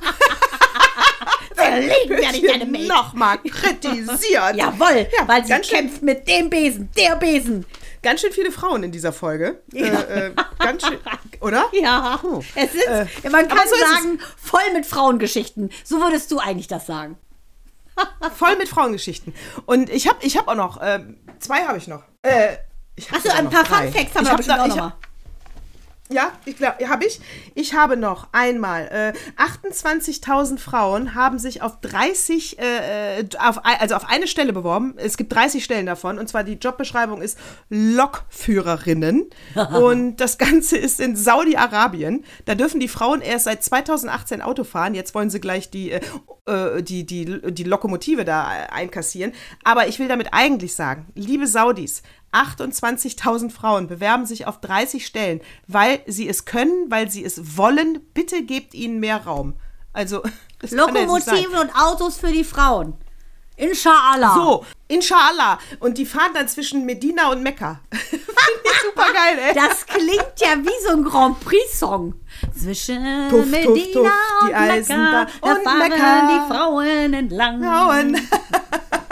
Zerlegen 1.55 2.19
werde 2.19 2.37
ich 2.37 2.47
deine 2.47 2.67
Mate. 2.67 2.87
nochmal 2.87 3.39
kritisiert. 3.39 4.21
Jawohl, 4.57 5.07
Ja, 5.19 5.27
weil 5.27 5.45
sie 5.45 5.55
kämpft 5.61 6.03
mit 6.03 6.27
dem 6.29 6.51
Besen, 6.51 6.91
der 6.97 7.17
Besen. 7.17 7.65
Ganz 8.05 8.21
schön 8.21 8.33
viele 8.33 8.53
Frauen 8.53 8.85
in 8.85 8.93
dieser 8.93 9.13
Folge. 9.13 9.63
Äh, 9.75 10.27
äh, 10.29 10.35
ganz 10.59 10.87
schön, 10.87 10.99
oder? 11.41 11.65
Ja, 11.73 12.19
Puh. 12.21 12.43
es 12.55 12.75
ist, 12.75 12.87
Äh, 12.87 13.07
man 13.31 13.49
kann 13.49 13.67
so 13.69 13.75
sagen, 13.77 14.21
voll 14.37 14.61
mit 14.75 14.87
Frauengeschichten. 14.87 15.71
So 15.83 16.01
würdest 16.01 16.31
du 16.31 16.39
eigentlich 16.39 16.69
das 16.69 16.87
sagen. 16.87 17.17
Voll 18.37 18.57
mit 18.57 18.69
Frauengeschichten. 18.69 19.35
Und 19.67 19.89
ich 19.91 20.09
habe 20.09 20.19
ich 20.23 20.37
hab 20.37 20.49
auch 20.49 20.55
noch, 20.55 20.79
ähm, 20.83 21.19
zwei 21.39 21.65
habe 21.65 21.79
ich 21.79 21.87
noch. 21.89 22.03
Äh, 22.23 22.57
Achso, 23.13 23.31
ein 23.31 23.51
paar. 23.51 23.65
Fun 23.65 23.93
Facts 23.93 24.15
haben 24.15 24.23
Ich 24.23 24.23
wir 24.23 24.31
hab 24.31 24.37
bestimmt 24.37 24.59
noch- 24.59 24.65
auch 24.65 24.69
nochmal. 24.69 24.93
Ja, 26.11 26.33
ich 26.45 26.59
glaube, 26.59 26.87
habe 26.87 27.07
ich. 27.07 27.19
Ich 27.55 27.73
habe 27.73 27.97
noch 27.97 28.29
einmal, 28.33 29.15
äh, 29.39 29.43
28.000 29.43 30.59
Frauen 30.59 31.15
haben 31.15 31.39
sich 31.39 31.63
auf 31.63 31.81
30, 31.81 32.59
äh, 32.59 33.21
äh, 33.21 33.29
auf, 33.39 33.61
also 33.65 33.95
auf 33.95 34.07
eine 34.07 34.27
Stelle 34.27 34.53
beworben. 34.53 34.95
Es 34.99 35.17
gibt 35.17 35.33
30 35.33 35.65
Stellen 35.65 35.87
davon 35.87 36.19
und 36.19 36.29
zwar 36.29 36.45
die 36.45 36.55
Jobbeschreibung 36.55 37.23
ist 37.23 37.39
Lokführerinnen 37.71 39.31
und 39.81 40.17
das 40.17 40.37
Ganze 40.37 40.77
ist 40.77 41.01
in 41.01 41.17
Saudi-Arabien. 41.17 42.23
Da 42.45 42.55
dürfen 42.55 42.81
die 42.81 42.89
Frauen 42.89 43.23
erst 43.23 43.47
seit 43.47 43.65
2018 43.65 44.43
Auto 44.43 44.65
fahren. 44.65 44.95
Jetzt 44.95 45.15
wollen 45.15 45.31
sie 45.31 45.41
gleich 45.41 45.71
die, 45.71 45.93
äh, 45.93 46.01
äh, 46.47 46.83
die, 46.83 47.07
die, 47.07 47.41
die 47.51 47.65
Lokomotive 47.65 48.27
da 48.27 48.47
einkassieren. 48.71 49.33
Aber 49.65 49.89
ich 49.89 49.99
will 49.99 50.09
damit 50.09 50.29
eigentlich 50.33 50.75
sagen, 50.75 51.07
liebe 51.15 51.47
Saudis, 51.47 52.03
28.000 52.35 53.51
Frauen 53.51 53.87
bewerben 53.87 54.27
sich 54.27 54.47
auf 54.47 54.61
30 54.61 55.07
Stellen, 55.07 55.41
weil 55.67 56.01
sie 56.07 56.29
es 56.29 56.45
können, 56.45 56.91
weil 56.91 57.11
sie 57.11 57.25
es 57.25 57.57
wollen. 57.57 58.01
Bitte 58.13 58.43
gebt 58.43 58.75
ihnen 58.75 59.01
mehr 59.01 59.25
Raum. 59.25 59.55
Also. 59.93 60.23
Lokomotiven 60.71 61.57
und 61.57 61.71
Autos 61.75 62.17
für 62.17 62.33
die 62.33 62.45
Frauen. 62.45 62.95
Inshallah. 63.57 64.35
So, 64.35 64.65
inshallah. 64.89 65.59
Und 65.79 65.99
die 65.99 66.07
fahren 66.07 66.33
dann 66.35 66.49
zwischen 66.49 66.85
Medina 66.85 67.31
und 67.31 67.43
Mekka. 67.43 67.81
Finde 67.91 68.25
ich 68.65 68.81
super 68.83 69.13
geil, 69.13 69.39
ey. 69.39 69.55
Das 69.55 69.87
klingt 69.87 70.33
ja 70.39 70.57
wie 70.59 70.87
so 70.87 70.97
ein 70.97 71.05
Grand 71.05 71.39
Prix-Song. 71.41 72.15
Zwischen 72.59 73.29
Tuff, 73.31 73.43
tuff, 73.43 73.51
Medina 73.51 73.85
tuff, 73.93 74.13
die 74.43 74.47
und 74.47 74.55
Eisenbahn 74.55 75.25
Mekka, 75.25 75.31
da 75.41 75.53
und 75.53 75.63
fahren 75.63 75.79
Mekka. 75.79 76.29
die 76.29 76.53
Frauen 76.53 77.15
entlang. 77.15 77.63
Frauen. 77.63 78.17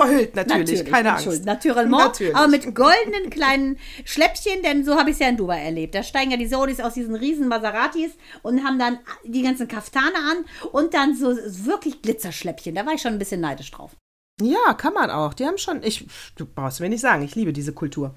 Verhüllt 0.00 0.34
natürlich, 0.36 0.58
Natürlich, 0.80 0.84
keine 0.92 1.14
Angst. 1.14 1.44
Naturellement, 1.44 2.04
Natürlich. 2.04 2.34
aber 2.36 2.48
mit 2.48 2.74
goldenen 2.74 3.30
kleinen 3.30 3.78
Schläppchen, 4.04 4.62
denn 4.62 4.84
so 4.84 4.96
habe 4.96 5.10
ich 5.10 5.14
es 5.14 5.20
ja 5.20 5.28
in 5.28 5.36
Dubai 5.36 5.60
erlebt. 5.62 5.94
Da 5.94 6.02
steigen 6.02 6.30
ja 6.30 6.36
die 6.36 6.46
Saudis 6.46 6.80
aus 6.80 6.94
diesen 6.94 7.14
riesen 7.14 7.48
Maseratis 7.48 8.12
und 8.42 8.64
haben 8.64 8.78
dann 8.78 8.98
die 9.24 9.42
ganzen 9.42 9.68
Kaftane 9.68 10.14
an 10.16 10.44
und 10.72 10.94
dann 10.94 11.14
so 11.16 11.28
wirklich 11.36 12.00
Glitzerschläppchen. 12.02 12.74
Da 12.74 12.86
war 12.86 12.94
ich 12.94 13.02
schon 13.02 13.12
ein 13.12 13.18
bisschen 13.18 13.40
neidisch 13.40 13.70
drauf. 13.70 13.90
Ja, 14.40 14.72
kann 14.72 14.94
man 14.94 15.10
auch. 15.10 15.34
Die 15.34 15.44
haben 15.44 15.58
schon, 15.58 15.82
ich, 15.82 16.06
du 16.36 16.46
brauchst 16.46 16.80
mir 16.80 16.88
nicht 16.88 17.02
sagen, 17.02 17.22
ich 17.22 17.34
liebe 17.34 17.52
diese 17.52 17.74
Kultur. 17.74 18.14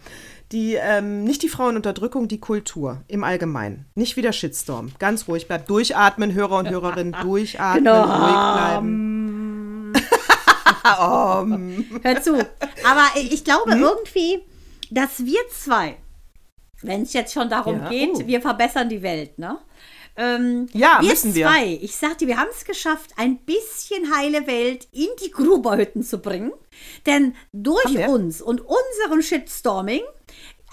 Die, 0.54 0.76
ähm, 0.76 1.26
nicht 1.26 1.42
die 1.44 1.50
Frauenunterdrückung, 1.50 2.30
die 2.30 2.40
Kultur 2.40 3.02
im 3.08 3.26
Allgemeinen. 3.26 3.88
Nicht 3.96 4.16
wieder 4.16 4.32
Shitstorm. 4.32 4.92
Ganz 5.00 5.28
ruhig 5.28 5.48
bleiben. 5.48 5.66
Durchatmen, 5.68 6.34
Hörer 6.34 6.60
und 6.60 6.70
Hörerinnen, 6.70 7.14
durchatmen, 7.22 7.84
Genau. 7.84 8.04
ruhig 8.04 8.54
bleiben. 8.54 9.23
Hör 10.84 12.22
zu. 12.22 12.36
Aber 12.86 13.06
ich 13.16 13.44
glaube 13.44 13.72
Hm? 13.74 13.82
irgendwie, 13.82 14.44
dass 14.92 15.26
wir 15.26 15.40
zwei, 15.50 15.98
wenn 16.82 17.04
es 17.04 17.14
jetzt 17.14 17.34
schon 17.34 17.50
darum 17.50 17.80
Ja, 17.80 17.90
geht, 17.90 18.10
oh. 18.14 18.28
wir 18.28 18.42
verbessern 18.42 18.90
die 18.90 19.02
Welt, 19.02 19.40
ne? 19.40 19.58
Ähm, 20.16 20.68
Ja, 20.74 21.00
wir 21.02 21.10
müssen 21.10 21.34
wir. 21.34 21.48
zwei, 21.48 21.80
ich 21.82 21.96
sagte, 21.96 22.28
wir 22.28 22.38
haben 22.38 22.50
es 22.52 22.66
geschafft, 22.66 23.12
ein 23.18 23.38
bisschen 23.40 24.16
heile 24.16 24.46
Welt 24.46 24.88
in 24.92 25.08
die 25.24 25.32
Gruberhütten 25.32 26.04
zu 26.04 26.20
bringen. 26.20 26.52
Denn 27.08 27.36
durch 27.52 28.08
uns 28.08 28.42
und 28.42 28.62
unserem 28.62 29.22
Shitstorming 29.24 30.02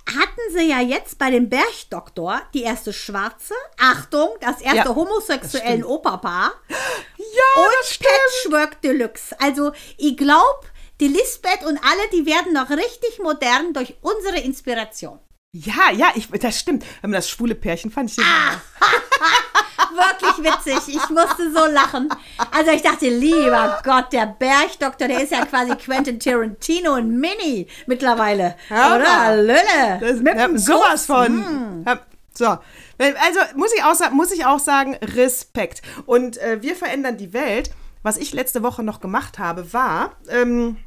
hatten 0.06 0.40
sie 0.52 0.68
ja 0.68 0.80
jetzt 0.80 1.18
bei 1.18 1.30
dem 1.30 1.48
Bergdoktor 1.48 2.40
die 2.54 2.62
erste 2.62 2.92
Schwarze, 2.92 3.54
Achtung, 3.78 4.28
das 4.40 4.60
erste 4.60 4.88
Ja, 4.88 4.94
homosexuellen 4.94 5.80
das. 5.82 5.88
Operpaar 5.88 6.52
Ja, 6.68 7.64
das 7.80 7.94
stimmt. 7.94 8.10
Patchwork 8.44 8.82
Deluxe. 8.82 9.40
Also, 9.40 9.72
ich 9.98 10.16
glaube, 10.16 10.66
die 11.00 11.08
Lisbeth 11.08 11.62
und 11.62 11.78
alle, 11.78 12.08
die 12.12 12.26
werden 12.26 12.52
noch 12.52 12.70
richtig 12.70 13.18
modern 13.22 13.72
durch 13.72 13.94
unsere 14.02 14.40
Inspiration. 14.40 15.18
Ja, 15.52 15.90
ja, 15.92 16.12
ich, 16.14 16.28
das 16.28 16.58
stimmt. 16.60 16.84
Das 17.02 17.28
schwule 17.28 17.54
Pärchen 17.54 17.90
fand 17.90 18.10
ich 18.10 18.18
Ah, 18.24 18.60
Wirklich 19.94 20.52
witzig. 20.52 20.96
Ich 20.96 21.08
musste 21.10 21.52
so 21.52 21.66
lachen. 21.66 22.08
Also 22.50 22.70
ich 22.70 22.82
dachte, 22.82 23.08
lieber 23.08 23.80
Gott, 23.84 24.12
der 24.12 24.26
Bergdoktor, 24.26 25.08
der 25.08 25.22
ist 25.22 25.32
ja 25.32 25.44
quasi 25.44 25.74
Quentin 25.76 26.18
Tarantino 26.18 26.94
und 26.94 27.18
Mini 27.18 27.66
mittlerweile. 27.86 28.56
Hör 28.68 28.96
Oder? 28.96 29.36
Lülle. 29.36 29.98
Das, 30.00 30.20
Mit 30.20 30.36
ja, 30.36 30.48
sowas 30.58 31.06
von. 31.06 31.84
Ja, 31.86 31.98
So, 32.32 32.46
also 32.46 33.40
muss 33.56 33.72
ich 33.74 33.82
auch, 33.82 34.10
muss 34.12 34.32
ich 34.32 34.44
auch 34.46 34.58
sagen, 34.58 34.96
Respekt. 35.02 35.82
Und 36.06 36.38
äh, 36.38 36.62
wir 36.62 36.76
verändern 36.76 37.16
die 37.16 37.32
Welt. 37.32 37.70
Was 38.02 38.16
ich 38.16 38.32
letzte 38.32 38.62
Woche 38.62 38.82
noch 38.82 39.00
gemacht 39.00 39.38
habe, 39.38 39.74
war, 39.74 40.16
ähm, 40.30 40.78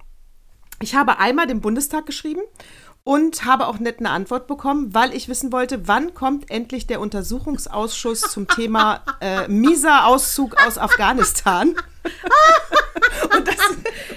ich 0.81 0.95
habe 0.95 1.19
einmal 1.19 1.47
dem 1.47 1.61
Bundestag 1.61 2.05
geschrieben 2.05 2.41
und 3.03 3.43
habe 3.43 3.67
auch 3.67 3.79
nett 3.79 3.99
eine 3.99 4.11
Antwort 4.11 4.47
bekommen, 4.47 4.93
weil 4.93 5.13
ich 5.13 5.27
wissen 5.27 5.51
wollte, 5.51 5.87
wann 5.87 6.13
kommt 6.13 6.49
endlich 6.49 6.87
der 6.87 7.01
Untersuchungsausschuss 7.01 8.21
zum 8.21 8.47
Thema 8.47 9.01
äh, 9.19 9.47
mieser 9.49 10.07
Auszug 10.07 10.55
aus 10.65 10.77
Afghanistan. 10.77 11.75
und, 13.35 13.47
das, 13.47 13.57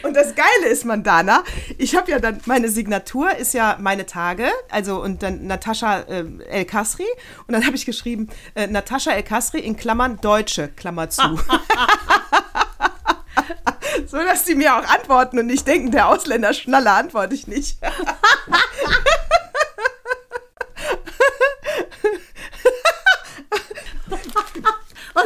und 0.05 0.15
das 0.15 0.35
Geile 0.37 0.69
ist, 0.71 0.85
Mandana, 0.85 1.43
ich 1.79 1.97
habe 1.97 2.13
ja 2.13 2.21
dann, 2.21 2.41
meine 2.47 2.69
Signatur 2.69 3.37
ist 3.37 3.55
ja 3.55 3.77
meine 3.81 4.07
Tage, 4.07 4.49
also 4.71 5.03
und 5.03 5.23
dann 5.23 5.47
Natascha 5.47 6.01
äh, 6.03 6.25
El 6.49 6.65
Kasri 6.65 7.07
und 7.49 7.55
dann 7.55 7.67
habe 7.67 7.75
ich 7.75 7.87
geschrieben, 7.87 8.29
äh, 8.55 8.69
Natascha 8.69 9.13
El 9.13 9.25
Kasri 9.25 9.59
in 9.59 9.77
Klammern 9.77 10.21
Deutsche, 10.21 10.69
Klammer 10.69 11.11
zu. 11.11 11.23
so 14.07 14.19
dass 14.19 14.45
die 14.45 14.55
mir 14.55 14.77
auch 14.77 14.85
antworten 14.89 15.39
und 15.39 15.47
nicht 15.47 15.67
denken, 15.67 15.91
der 15.91 16.09
Ausländer 16.09 16.53
Schnaller 16.55 16.95
antworte 16.95 17.35
ich 17.35 17.47
nicht. 17.47 17.79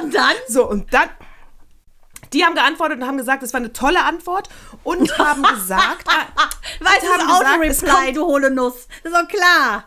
Und 0.03 0.15
dann? 0.15 0.35
So, 0.49 0.69
und 0.69 0.93
dann. 0.95 1.11
Die 2.33 2.45
haben 2.45 2.55
geantwortet 2.55 3.01
und 3.01 3.07
haben 3.07 3.17
gesagt, 3.17 3.43
es 3.43 3.53
war 3.53 3.59
eine 3.59 3.73
tolle 3.73 4.05
Antwort 4.05 4.49
und 4.85 5.19
haben 5.19 5.43
gesagt, 5.55 6.07
Weißt 6.07 7.03
du, 7.03 7.29
Auto-Reply, 7.29 8.13
du 8.13 8.25
hohle 8.25 8.51
Nuss. 8.51 8.87
Das 9.03 9.13
ist 9.13 9.21
doch 9.21 9.29
klar. 9.29 9.85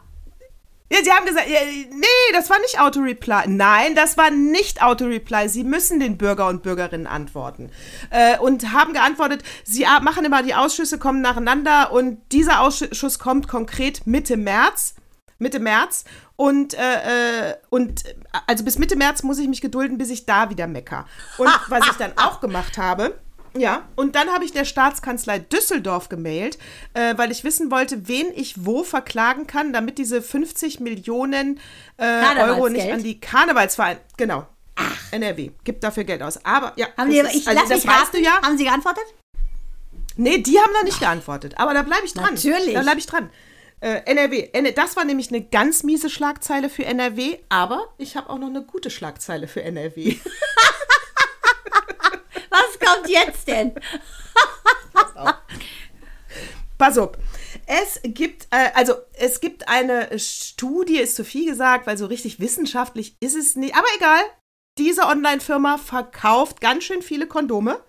Ja, 0.93 1.03
sie 1.03 1.11
haben 1.11 1.25
gesagt, 1.25 1.49
ja, 1.49 1.59
nee, 1.91 2.33
das 2.33 2.51
war 2.51 2.59
nicht 2.59 2.79
Auto-Reply. 2.79 3.47
Nein, 3.47 3.95
das 3.95 4.15
war 4.15 4.29
nicht 4.29 4.83
Auto-Reply. 4.83 5.49
Sie 5.49 5.63
müssen 5.63 5.99
den 5.99 6.19
Bürger 6.19 6.47
und 6.47 6.61
Bürgerinnen 6.61 7.07
antworten. 7.07 7.71
Äh, 8.11 8.37
und 8.37 8.71
haben 8.73 8.93
geantwortet, 8.93 9.41
sie 9.63 9.87
machen 10.03 10.23
immer, 10.23 10.43
die 10.43 10.53
Ausschüsse 10.53 10.99
kommen 10.99 11.21
nacheinander 11.21 11.91
und 11.91 12.19
dieser 12.31 12.61
Ausschuss 12.61 13.17
kommt 13.17 13.47
konkret 13.47 14.05
Mitte 14.05 14.37
März. 14.37 14.93
Mitte 15.39 15.59
März. 15.59 16.05
Und, 16.35 16.75
äh, 16.75 17.49
äh, 17.49 17.55
und 17.71 18.03
also 18.45 18.63
bis 18.63 18.77
Mitte 18.77 18.95
März 18.95 19.23
muss 19.23 19.39
ich 19.39 19.47
mich 19.47 19.61
gedulden, 19.61 19.97
bis 19.97 20.11
ich 20.11 20.27
da 20.27 20.51
wieder 20.51 20.67
mecker. 20.67 21.07
Und 21.39 21.49
was 21.69 21.87
ich 21.87 21.97
dann 21.97 22.13
auch 22.17 22.39
gemacht 22.39 22.77
habe, 22.77 23.19
ja, 23.55 23.87
und 23.95 24.15
dann 24.15 24.29
habe 24.29 24.45
ich 24.45 24.51
der 24.51 24.65
Staatskanzlei 24.65 25.39
Düsseldorf 25.39 26.09
gemailt, 26.09 26.57
äh, 26.93 27.17
weil 27.17 27.31
ich 27.31 27.43
wissen 27.43 27.69
wollte, 27.71 28.07
wen 28.07 28.27
ich 28.35 28.65
wo 28.65 28.83
verklagen 28.83 29.45
kann, 29.47 29.73
damit 29.73 29.97
diese 29.97 30.21
50 30.21 30.79
Millionen 30.79 31.59
äh, 31.97 32.39
Euro 32.41 32.69
nicht 32.69 32.91
an 32.91 33.03
die 33.03 33.19
Karnevalsvereine. 33.19 33.99
Genau. 34.17 34.47
NRW 35.11 35.51
gibt 35.63 35.83
dafür 35.83 36.03
Geld 36.03 36.23
aus. 36.23 36.43
Aber 36.45 36.73
ja, 36.77 36.87
Haben 36.97 37.09
das 37.13 37.31
die, 37.31 37.37
ist- 37.37 37.41
ich 37.43 37.47
also 37.47 37.59
lass 37.59 37.69
das 37.69 37.83
mich 37.83 37.87
weißt 37.93 38.01
raten. 38.07 38.17
du 38.17 38.23
ja. 38.23 38.41
Haben 38.41 38.57
sie 38.57 38.63
geantwortet? 38.63 39.03
Nee, 40.15 40.39
die 40.39 40.59
haben 40.59 40.71
noch 40.73 40.83
nicht 40.83 40.99
geantwortet. 40.99 41.53
Aber 41.57 41.73
da 41.73 41.81
bleibe 41.83 42.05
ich 42.05 42.13
dran. 42.13 42.33
Natürlich. 42.33 42.73
Da 42.73 42.81
bleibe 42.81 42.99
ich 42.99 43.05
dran. 43.05 43.29
Äh, 43.81 44.01
NRW. 44.05 44.49
Das 44.73 44.95
war 44.95 45.03
nämlich 45.05 45.29
eine 45.29 45.41
ganz 45.43 45.83
miese 45.83 46.09
Schlagzeile 46.09 46.69
für 46.69 46.85
NRW, 46.85 47.37
aber 47.49 47.87
ich 47.97 48.15
habe 48.15 48.29
auch 48.29 48.37
noch 48.39 48.47
eine 48.47 48.63
gute 48.63 48.89
Schlagzeile 48.89 49.47
für 49.47 49.61
NRW. 49.61 50.15
Kommt 52.93 53.09
jetzt 53.09 53.47
denn? 53.47 53.73
Pass 56.77 56.97
auf. 56.97 57.11
Es 57.65 58.01
gibt, 58.03 58.47
äh, 58.51 58.71
also 58.73 58.95
es 59.13 59.39
gibt 59.39 59.69
eine 59.69 60.19
Studie, 60.19 60.97
ist 60.97 61.15
zu 61.15 61.23
viel 61.23 61.49
gesagt, 61.49 61.87
weil 61.87 61.97
so 61.97 62.07
richtig 62.07 62.39
wissenschaftlich 62.39 63.15
ist 63.19 63.35
es 63.35 63.55
nicht. 63.55 63.75
Aber 63.75 63.87
egal, 63.97 64.21
diese 64.77 65.03
Online-Firma 65.03 65.77
verkauft 65.77 66.59
ganz 66.59 66.83
schön 66.83 67.01
viele 67.01 67.27
Kondome 67.27 67.79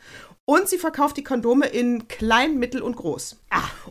und 0.45 0.69
sie 0.69 0.79
verkauft 0.79 1.17
die 1.17 1.25
Kondome 1.25 1.67
in 1.67 2.07
klein, 2.09 2.59
mittel 2.59 2.83
und 2.83 2.97
groß. 2.97 3.41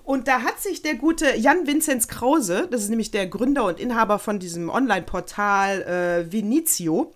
Und 0.03 0.27
da 0.27 0.43
hat 0.43 0.61
sich 0.61 0.83
der 0.83 0.95
gute 0.95 1.35
Jan 1.35 1.65
Vinzenz 1.65 2.07
Krause, 2.07 2.67
das 2.69 2.83
ist 2.83 2.89
nämlich 2.89 3.11
der 3.11 3.27
Gründer 3.27 3.65
und 3.65 3.79
Inhaber 3.79 4.19
von 4.19 4.39
diesem 4.39 4.69
Online-Portal 4.69 5.81
äh, 5.81 6.31
Vinizio, 6.31 7.11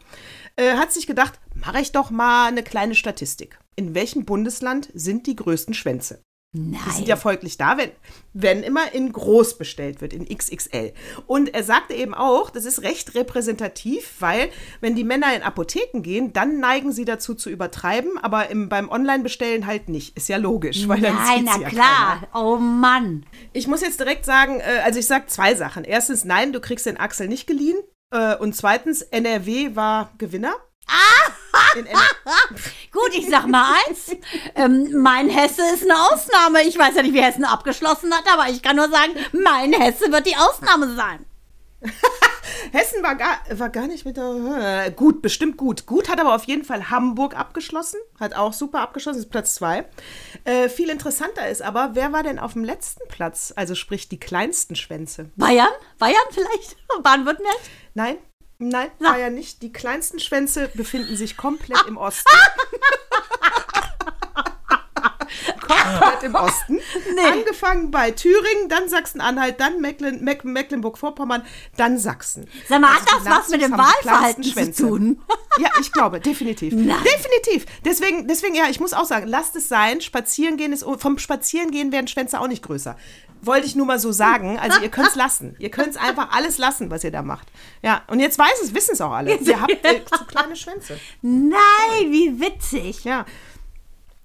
äh, 0.56 0.74
hat 0.74 0.92
sich 0.92 1.06
gedacht, 1.06 1.40
mache 1.54 1.80
ich 1.80 1.92
doch 1.92 2.10
mal 2.10 2.48
eine 2.48 2.64
kleine 2.64 2.96
Statistik. 2.96 3.60
In 3.80 3.94
welchem 3.94 4.26
Bundesland 4.26 4.90
sind 4.96 5.28
die 5.28 5.36
größten 5.36 5.76
Schwänze? 5.76 6.24
Die 6.54 6.92
sind 6.92 7.08
ja 7.08 7.16
folglich 7.18 7.58
da, 7.58 7.78
wenn, 7.78 7.92
wenn 8.34 8.64
immer 8.64 8.92
in 8.92 9.12
groß 9.12 9.60
bestellt 9.60 10.02
wird, 10.02 10.14
in 10.14 10.26
XXL. 10.26 10.94
Und 11.28 11.54
er 11.54 11.64
sagte 11.64 11.94
eben 11.94 12.16
auch, 12.16 12.50
das 12.50 12.66
ist 12.66 12.82
recht 12.82 13.14
repräsentativ, 13.14 14.16
weil 14.20 14.50
wenn 14.82 14.96
die 14.96 15.04
Männer 15.04 15.36
in 15.36 15.44
Apotheken 15.44 16.02
gehen, 16.02 16.34
dann 16.34 16.60
neigen 16.60 16.92
sie 16.92 17.06
dazu 17.06 17.36
zu 17.36 17.52
übertreiben, 17.52 18.18
aber 18.18 18.50
im, 18.50 18.70
beim 18.70 18.90
Online-Bestellen 18.90 19.68
halt 19.68 19.90
nicht. 19.90 20.18
Ist 20.18 20.30
ja 20.30 20.38
logisch, 20.38 20.88
weil 20.88 21.02
dann 21.02 21.16
Nein, 21.16 21.44
na 21.46 21.60
ja 21.60 21.70
klar. 21.70 22.22
keiner. 22.22 22.28
Oh 22.34 22.58
Mann. 22.58 23.26
Ich 23.54 23.68
muss 23.68 23.82
jetzt 23.82 24.00
direkt 24.00 24.26
sagen, 24.26 24.60
äh, 24.60 24.82
also 24.84 24.98
ich 24.98 25.06
sage 25.06 25.28
zwei 25.28 25.54
Sachen. 25.54 25.84
Erstens, 25.84 26.26
nein, 26.26 26.54
du 26.54 26.60
kriegst 26.60 26.88
den 26.88 26.98
Axel 26.98 27.28
nicht 27.28 27.46
geliehen. 27.46 27.78
Äh, 28.10 28.36
und 28.38 28.56
zweitens, 28.56 29.04
NRW 29.04 29.76
war 29.76 30.12
Gewinner. 30.18 30.56
Gut, 32.92 33.14
ich 33.14 33.30
sag 33.30 33.48
mal 33.48 33.74
eins. 33.88 34.16
Ähm, 34.56 35.02
mein 35.02 35.30
Hesse 35.30 35.62
ist 35.74 35.84
eine 35.84 35.96
Ausnahme. 36.12 36.64
Ich 36.64 36.78
weiß 36.78 36.96
ja 36.96 37.04
nicht, 37.04 37.14
wie 37.14 37.22
Hessen 37.22 37.46
abgeschlossen 37.46 38.14
hat, 38.14 38.24
aber 38.32 38.50
ich 38.50 38.62
kann 38.62 38.76
nur 38.76 38.90
sagen, 38.90 39.14
mein 39.32 39.74
Hesse 39.74 40.12
wird 40.12 40.28
die 40.28 40.36
Ausnahme 40.36 40.96
sein. 40.96 41.26
Hessen 42.72 43.04
war 43.04 43.16
gar, 43.16 43.38
war 43.52 43.70
gar 43.70 43.88
nicht 43.88 44.06
mit 44.06 44.18
der. 44.18 44.86
äh, 44.88 44.92
Gut, 44.92 45.22
bestimmt 45.22 45.58
gut. 45.58 45.86
Gut 45.86 46.10
hat 46.10 46.20
aber 46.20 46.36
auf 46.36 46.46
jeden 46.46 46.64
Fall 46.64 46.90
Hamburg 46.90 47.38
abgeschlossen. 47.38 48.00
Hat 48.20 48.36
auch 48.36 48.54
super 48.54 48.82
abgeschlossen, 48.82 49.20
ist 49.20 49.30
Platz 49.30 49.56
zwei. 49.56 49.86
Äh, 50.44 50.70
viel 50.70 50.90
interessanter 50.90 51.48
ist 51.50 51.62
aber, 51.62 51.92
wer 51.94 52.14
war 52.14 52.24
denn 52.24 52.40
auf 52.40 52.54
dem 52.54 52.64
letzten 52.64 53.08
Platz? 53.10 53.54
Also 53.56 53.76
sprich 53.76 54.10
die 54.10 54.20
kleinsten 54.20 54.76
Schwänze. 54.76 55.30
Bayern? 55.36 55.68
Bayern 56.00 56.16
vielleicht? 56.32 56.78
Baden-Württemberg? 57.04 57.58
Nein? 57.94 58.18
Nein, 58.60 58.90
Na. 59.00 59.12
war 59.12 59.20
ja 59.20 59.30
nicht. 59.30 59.62
Die 59.62 59.72
kleinsten 59.72 60.20
Schwänze 60.20 60.70
befinden 60.74 61.16
sich 61.16 61.38
komplett 61.38 61.86
im 61.88 61.98
Osten. 61.98 62.30
komplett 65.68 66.24
im 66.24 66.36
Osten. 66.36 66.80
Angefangen 67.32 67.92
bei 67.92 68.12
Thüringen, 68.12 68.70
dann 68.70 68.90
Sachsen-Anhalt, 68.90 69.60
dann 69.60 69.82
Mecklen, 69.82 70.24
Meck, 70.24 70.44
Mecklenburg-Vorpommern, 70.44 71.44
dann 71.76 71.98
Sachsen. 71.98 72.48
Sag 72.68 72.82
mal, 72.82 72.90
Also 72.92 73.06
hat 73.06 73.26
das 73.26 73.26
was 73.26 73.50
mit 73.50 73.62
dem 73.62 73.72
Wahlverhalten 73.72 74.44
zu 74.44 74.88
tun? 74.88 75.22
Ja, 75.60 75.72
ich 75.82 75.92
glaube, 75.92 76.20
definitiv. 76.20 76.72
Nein. 76.76 77.04
Definitiv. 77.04 77.66
Deswegen, 77.84 78.28
deswegen, 78.28 78.54
ja, 78.54 78.66
ich 78.70 78.80
muss 78.80 78.94
auch 78.94 79.06
sagen, 79.06 79.26
lasst 79.26 79.56
es 79.56 79.68
sein. 79.68 80.02
Spazierengehen 80.02 80.72
ist, 80.72 80.86
vom 81.00 81.18
Spazierengehen 81.18 81.92
werden 81.92 82.08
Schwänze 82.08 82.40
auch 82.40 82.48
nicht 82.48 82.62
größer. 82.62 82.96
Wollte 83.42 83.66
ich 83.68 83.76
nur 83.76 83.86
mal 83.86 84.00
so 84.00 84.12
sagen. 84.12 84.58
Also 84.60 84.82
ihr 84.82 84.90
könnt 84.90 85.10
es 85.10 85.16
lassen. 85.16 85.56
Ihr 85.60 85.70
könnt 85.70 85.90
es 85.90 85.98
einfach 85.98 86.32
alles 86.32 86.58
lassen, 86.58 86.90
was 86.90 87.04
ihr 87.04 87.12
da 87.12 87.22
macht. 87.22 87.48
Ja, 87.82 88.02
und 88.08 88.20
jetzt 88.20 88.38
weiß 88.40 88.62
es, 88.64 88.74
wissen 88.74 88.92
es 88.94 89.02
auch 89.02 89.12
alle. 89.12 89.36
Ihr 89.36 89.62
habt 89.62 89.72
äh, 89.72 90.04
zu 90.06 90.26
kleine 90.26 90.56
Schwänze. 90.56 91.00
Nein, 91.22 92.12
wie 92.12 92.40
witzig. 92.42 93.04
Ja. 93.04 93.26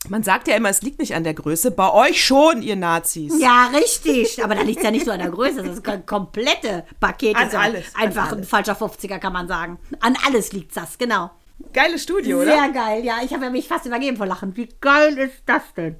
Man 0.08 0.24
sagt 0.24 0.48
ja 0.48 0.56
immer, 0.56 0.68
es 0.68 0.82
liegt 0.82 0.98
nicht 0.98 1.14
an 1.14 1.22
der 1.22 1.34
Größe. 1.34 1.70
Bei 1.70 1.92
euch 1.92 2.24
schon, 2.24 2.60
ihr 2.62 2.74
Nazis. 2.74 3.32
Ja, 3.40 3.66
richtig. 3.68 4.42
Aber 4.42 4.56
da 4.56 4.62
liegt 4.62 4.78
es 4.78 4.84
ja 4.84 4.90
nicht 4.90 5.04
so 5.04 5.12
an 5.12 5.20
der 5.20 5.30
Größe. 5.30 5.62
Das 5.62 5.76
ist 5.78 5.88
ein 5.88 6.04
komplette 6.06 6.84
Paket. 6.98 7.36
An 7.36 7.44
Das 7.50 7.54
alles, 7.54 7.94
an 7.94 8.02
Einfach 8.02 8.26
ein 8.28 8.38
alles. 8.38 8.48
falscher 8.48 8.74
50er, 8.74 9.18
kann 9.20 9.32
man 9.32 9.46
sagen. 9.46 9.78
An 10.00 10.16
alles 10.26 10.52
liegt 10.52 10.76
das, 10.76 10.98
genau. 10.98 11.30
Geiles 11.72 12.02
Studio, 12.02 12.38
oder? 12.42 12.50
Sehr 12.52 12.68
geil, 12.70 13.04
ja. 13.04 13.18
Ich 13.24 13.32
habe 13.32 13.44
ja 13.44 13.50
mich 13.50 13.68
fast 13.68 13.86
übergeben 13.86 14.16
vor 14.16 14.26
Lachen. 14.26 14.56
Wie 14.56 14.68
geil 14.80 15.16
ist 15.18 15.42
das 15.46 15.62
denn? 15.76 15.94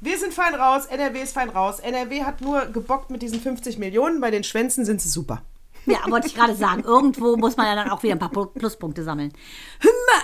Wir 0.00 0.18
sind 0.18 0.32
fein 0.32 0.54
raus, 0.54 0.86
NRW 0.86 1.20
ist 1.22 1.34
fein 1.34 1.50
raus. 1.50 1.78
NRW 1.78 2.24
hat 2.24 2.40
nur 2.40 2.66
gebockt 2.66 3.10
mit 3.10 3.20
diesen 3.22 3.40
50 3.40 3.78
Millionen. 3.78 4.20
Bei 4.20 4.30
den 4.30 4.44
Schwänzen 4.44 4.84
sind 4.84 5.00
sie 5.02 5.08
super. 5.10 5.42
Ja, 5.86 5.98
wollte 6.08 6.26
ich 6.26 6.34
gerade 6.34 6.54
sagen. 6.54 6.84
Irgendwo 6.84 7.36
muss 7.36 7.56
man 7.56 7.66
ja 7.66 7.74
dann 7.74 7.90
auch 7.90 8.02
wieder 8.02 8.14
ein 8.14 8.18
paar 8.18 8.30
Plu- 8.32 8.46
Pluspunkte 8.52 9.04
sammeln. 9.04 9.32
Hümmer! 9.80 10.22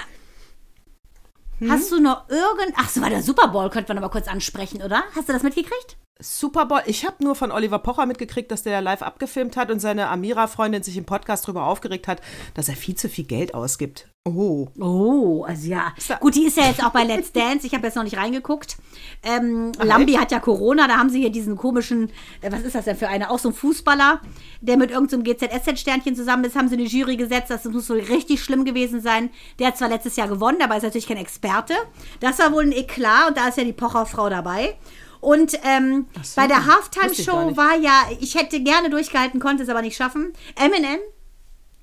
Hm? 1.58 1.70
Hast 1.70 1.90
du 1.92 2.00
noch 2.00 2.28
irgend... 2.28 2.74
Ach 2.76 2.88
so, 2.88 3.00
war 3.00 3.10
der 3.10 3.22
Super 3.22 3.48
Bowl, 3.48 3.68
könnte 3.70 3.92
man 3.94 4.02
aber 4.02 4.10
kurz 4.10 4.28
ansprechen, 4.28 4.82
oder? 4.82 5.02
Hast 5.14 5.28
du 5.28 5.32
das 5.32 5.42
mitgekriegt? 5.42 5.96
Super 6.18 6.64
Bowl. 6.64 6.80
Ich 6.86 7.04
habe 7.04 7.22
nur 7.22 7.34
von 7.34 7.52
Oliver 7.52 7.78
Pocher 7.78 8.06
mitgekriegt, 8.06 8.50
dass 8.50 8.62
der 8.62 8.72
da 8.72 8.78
live 8.80 9.02
abgefilmt 9.02 9.56
hat 9.56 9.70
und 9.70 9.80
seine 9.80 10.08
Amira-Freundin 10.08 10.82
sich 10.82 10.96
im 10.96 11.04
Podcast 11.04 11.44
darüber 11.44 11.66
aufgeregt 11.66 12.08
hat, 12.08 12.22
dass 12.54 12.70
er 12.70 12.76
viel 12.76 12.94
zu 12.94 13.10
viel 13.10 13.26
Geld 13.26 13.54
ausgibt. 13.54 14.08
Oh. 14.24 14.68
Oh, 14.80 15.44
also 15.44 15.68
ja. 15.68 15.92
Gut, 16.18 16.34
die 16.34 16.46
ist 16.46 16.56
ja 16.56 16.64
jetzt 16.64 16.82
auch 16.82 16.90
bei 16.90 17.04
Let's 17.04 17.32
Dance. 17.32 17.66
Ich 17.66 17.74
habe 17.74 17.86
jetzt 17.86 17.96
noch 17.96 18.02
nicht 18.02 18.16
reingeguckt. 18.16 18.76
Ähm, 19.22 19.72
Lambi 19.80 20.14
hat 20.14 20.32
ja 20.32 20.40
Corona. 20.40 20.88
Da 20.88 20.96
haben 20.96 21.10
sie 21.10 21.20
hier 21.20 21.30
diesen 21.30 21.56
komischen, 21.56 22.10
äh, 22.40 22.50
was 22.50 22.62
ist 22.62 22.74
das 22.74 22.86
denn 22.86 22.96
für 22.96 23.08
eine? 23.08 23.30
Auch 23.30 23.38
so 23.38 23.50
ein 23.50 23.54
Fußballer, 23.54 24.20
der 24.62 24.78
mit 24.78 24.90
irgendeinem 24.90 25.22
GZSZ-Sternchen 25.22 26.16
zusammen 26.16 26.44
ist. 26.44 26.56
Haben 26.56 26.68
sie 26.68 26.76
eine 26.76 26.86
Jury 26.86 27.16
gesetzt. 27.16 27.50
Das 27.50 27.64
muss 27.66 27.90
wohl 27.90 28.00
richtig 28.00 28.42
schlimm 28.42 28.64
gewesen 28.64 29.00
sein. 29.02 29.30
Der 29.58 29.68
hat 29.68 29.76
zwar 29.76 29.90
letztes 29.90 30.16
Jahr 30.16 30.28
gewonnen, 30.28 30.62
aber 30.62 30.76
ist 30.76 30.82
natürlich 30.82 31.06
kein 31.06 31.18
Experte. 31.18 31.74
Das 32.20 32.38
war 32.38 32.52
wohl 32.52 32.64
ein 32.64 32.72
Eklat 32.72 33.28
und 33.28 33.36
da 33.36 33.48
ist 33.48 33.58
ja 33.58 33.64
die 33.64 33.74
Pocher-Frau 33.74 34.28
dabei. 34.28 34.76
Und 35.20 35.58
ähm, 35.64 36.06
so, 36.22 36.40
bei 36.40 36.46
der 36.46 36.66
Halftime-Show 36.66 37.56
war 37.56 37.76
ja, 37.76 38.02
ich 38.20 38.34
hätte 38.34 38.60
gerne 38.60 38.90
durchgehalten, 38.90 39.40
konnte 39.40 39.62
es 39.62 39.68
aber 39.68 39.82
nicht 39.82 39.96
schaffen. 39.96 40.32
Eminem 40.56 40.98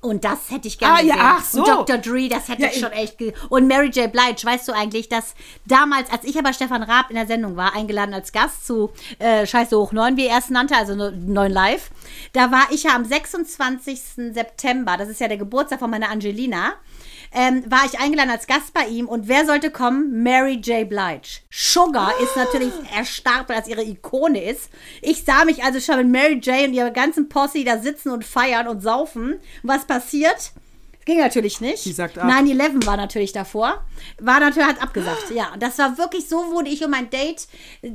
Und 0.02 0.26
das 0.26 0.50
hätte 0.50 0.68
ich 0.68 0.78
gerne 0.78 0.96
Ah, 0.96 1.02
ja, 1.02 1.14
gesehen. 1.16 1.20
ach 1.28 1.44
so. 1.46 1.60
Und 1.60 1.68
Dr. 1.68 1.98
Dre, 1.98 2.28
das 2.30 2.48
hätte 2.50 2.64
Ja, 2.64 2.68
ich 2.70 2.80
schon 2.80 2.92
echt 2.92 3.18
Und 3.50 3.68
Mary 3.68 3.88
J. 3.90 4.12
Blige, 4.12 4.44
weißt 4.44 4.68
du 4.68 4.74
eigentlich, 4.74 5.08
dass 5.10 5.34
damals, 5.66 6.12
als 6.12 6.26
ich 6.26 6.38
aber 6.38 6.52
Stefan 6.54 6.84
Raab 6.84 7.10
in 7.10 7.16
der 7.16 7.26
Sendung 7.28 7.56
war, 7.56 7.74
eingeladen 7.74 8.14
als 8.14 8.32
Gast 8.34 8.68
zu 8.68 8.92
äh, 9.20 9.46
Scheiße 9.48 9.78
hoch 9.78 9.92
9, 9.94 10.18
wie 10.18 10.28
er 10.28 10.40
es 10.40 10.50
nannte, 10.50 10.76
also 10.76 10.94
9 10.96 11.52
Live, 11.52 11.90
da 12.34 12.52
war 12.52 12.68
ich 12.72 12.84
ja 12.84 12.96
am 12.96 13.06
26. 13.06 14.02
September, 14.34 14.98
das 14.98 15.08
ist 15.10 15.22
ja 15.22 15.28
der 15.30 15.38
Geburtstag 15.38 15.80
von 15.80 15.90
meiner 15.90 16.10
Angelina, 16.10 16.74
ähm, 17.34 17.64
war 17.70 17.86
ich 17.86 18.00
eingeladen 18.00 18.30
als 18.30 18.48
Gast 18.48 18.74
bei 18.74 18.86
ihm 18.86 19.08
und 19.08 19.28
wer 19.28 19.46
sollte 19.46 19.72
kommen? 19.72 20.24
Mary 20.24 20.56
J. 20.56 20.88
Blige. 20.88 21.42
Sugar 21.50 22.12
ist 22.22 22.36
natürlich 22.36 22.74
erstarrt, 22.96 23.50
weil 23.50 23.58
das 23.58 23.68
ihre 23.68 23.84
Ikone 23.84 24.44
ist. 24.44 24.70
Ich 25.02 25.24
sah 25.24 25.44
mich 25.46 25.64
also 25.64 25.80
schon 25.80 25.98
mit 25.98 26.10
Mary 26.10 26.36
J. 26.36 26.68
und 26.68 26.74
ihrer 26.74 26.92
ganzen 26.92 27.30
Posse 27.30 27.64
da 27.64 27.80
sitzen 27.80 28.10
und 28.10 28.24
feiern 28.24 28.68
und 28.68 28.82
saufen. 28.82 29.40
Was 29.64 29.86
passiert? 29.86 30.52
Ging 31.06 31.20
natürlich 31.20 31.60
nicht. 31.60 31.84
Die 31.86 31.92
sagt 31.92 32.18
ab. 32.18 32.30
9-11 32.30 32.86
war 32.86 32.98
natürlich 32.98 33.34
davor. 33.34 33.84
War 34.20 34.40
natürlich, 34.40 34.68
hat 34.68 34.82
abgesagt. 34.82 35.32
Ja, 35.32 35.54
und 35.54 35.62
das 35.62 35.78
war 35.78 35.98
wirklich 35.98 36.30
so, 36.30 36.52
wurde 36.52 36.70
ich 36.70 36.84
um 36.84 36.92
mein 36.92 37.10
Date. 37.10 37.48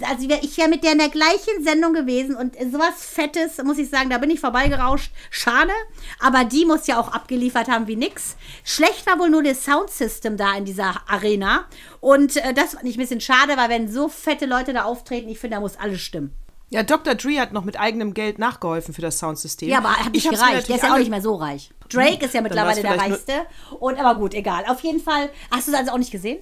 Also 0.02 0.28
ich 0.42 0.58
wäre 0.58 0.68
mit 0.68 0.84
der 0.84 0.92
in 0.92 0.98
der 0.98 1.08
gleichen 1.08 1.64
Sendung 1.64 1.94
gewesen 1.94 2.36
und 2.36 2.54
sowas 2.70 3.04
Fettes, 3.04 3.62
muss 3.64 3.78
ich 3.78 3.88
sagen, 3.88 4.10
da 4.10 4.18
bin 4.18 4.30
ich 4.30 4.40
vorbeigerauscht. 4.40 5.10
Schade. 5.30 5.72
Aber 6.20 6.44
die 6.44 6.66
muss 6.66 6.86
ja 6.86 7.00
auch 7.00 7.08
abgeliefert 7.08 7.68
haben 7.68 7.86
wie 7.86 7.96
nix. 7.96 8.36
Schlecht 8.64 9.06
war 9.06 9.18
wohl 9.18 9.30
nur 9.30 9.42
das 9.42 9.64
Soundsystem 9.64 10.36
da 10.36 10.54
in 10.56 10.64
dieser 10.64 11.02
Arena. 11.08 11.66
Und 12.00 12.36
äh, 12.36 12.52
das 12.52 12.74
fand 12.74 12.84
ich 12.84 12.96
ein 12.96 13.00
bisschen 13.00 13.20
schade, 13.20 13.56
weil 13.56 13.70
wenn 13.70 13.90
so 13.90 14.08
fette 14.08 14.46
Leute 14.46 14.72
da 14.72 14.84
auftreten, 14.84 15.28
ich 15.28 15.38
finde, 15.38 15.56
da 15.56 15.60
muss 15.60 15.76
alles 15.76 16.00
stimmen. 16.00 16.34
Ja, 16.70 16.82
Dr. 16.82 17.14
Dre 17.14 17.40
hat 17.40 17.52
noch 17.52 17.64
mit 17.64 17.80
eigenem 17.80 18.12
Geld 18.12 18.38
nachgeholfen 18.38 18.92
für 18.92 19.00
das 19.00 19.18
Soundsystem. 19.18 19.68
Ja, 19.68 19.78
aber 19.78 19.96
hat 19.96 20.12
nicht 20.12 20.28
gereicht. 20.28 20.68
Der 20.68 20.76
ist 20.76 20.82
ja 20.82 20.92
auch 20.92 20.98
nicht 20.98 21.10
mehr 21.10 21.22
so 21.22 21.34
reich. 21.34 21.70
Drake 21.88 22.26
ist 22.26 22.34
ja 22.34 22.42
mittlerweile 22.42 22.82
der 22.82 22.98
reichste. 22.98 23.46
Und 23.80 23.98
aber 23.98 24.18
gut, 24.18 24.34
egal. 24.34 24.64
Auf 24.66 24.80
jeden 24.80 25.00
Fall. 25.00 25.30
Hast 25.50 25.68
du 25.68 25.72
es 25.72 25.78
also 25.78 25.92
auch 25.92 25.98
nicht 25.98 26.10
gesehen? 26.10 26.38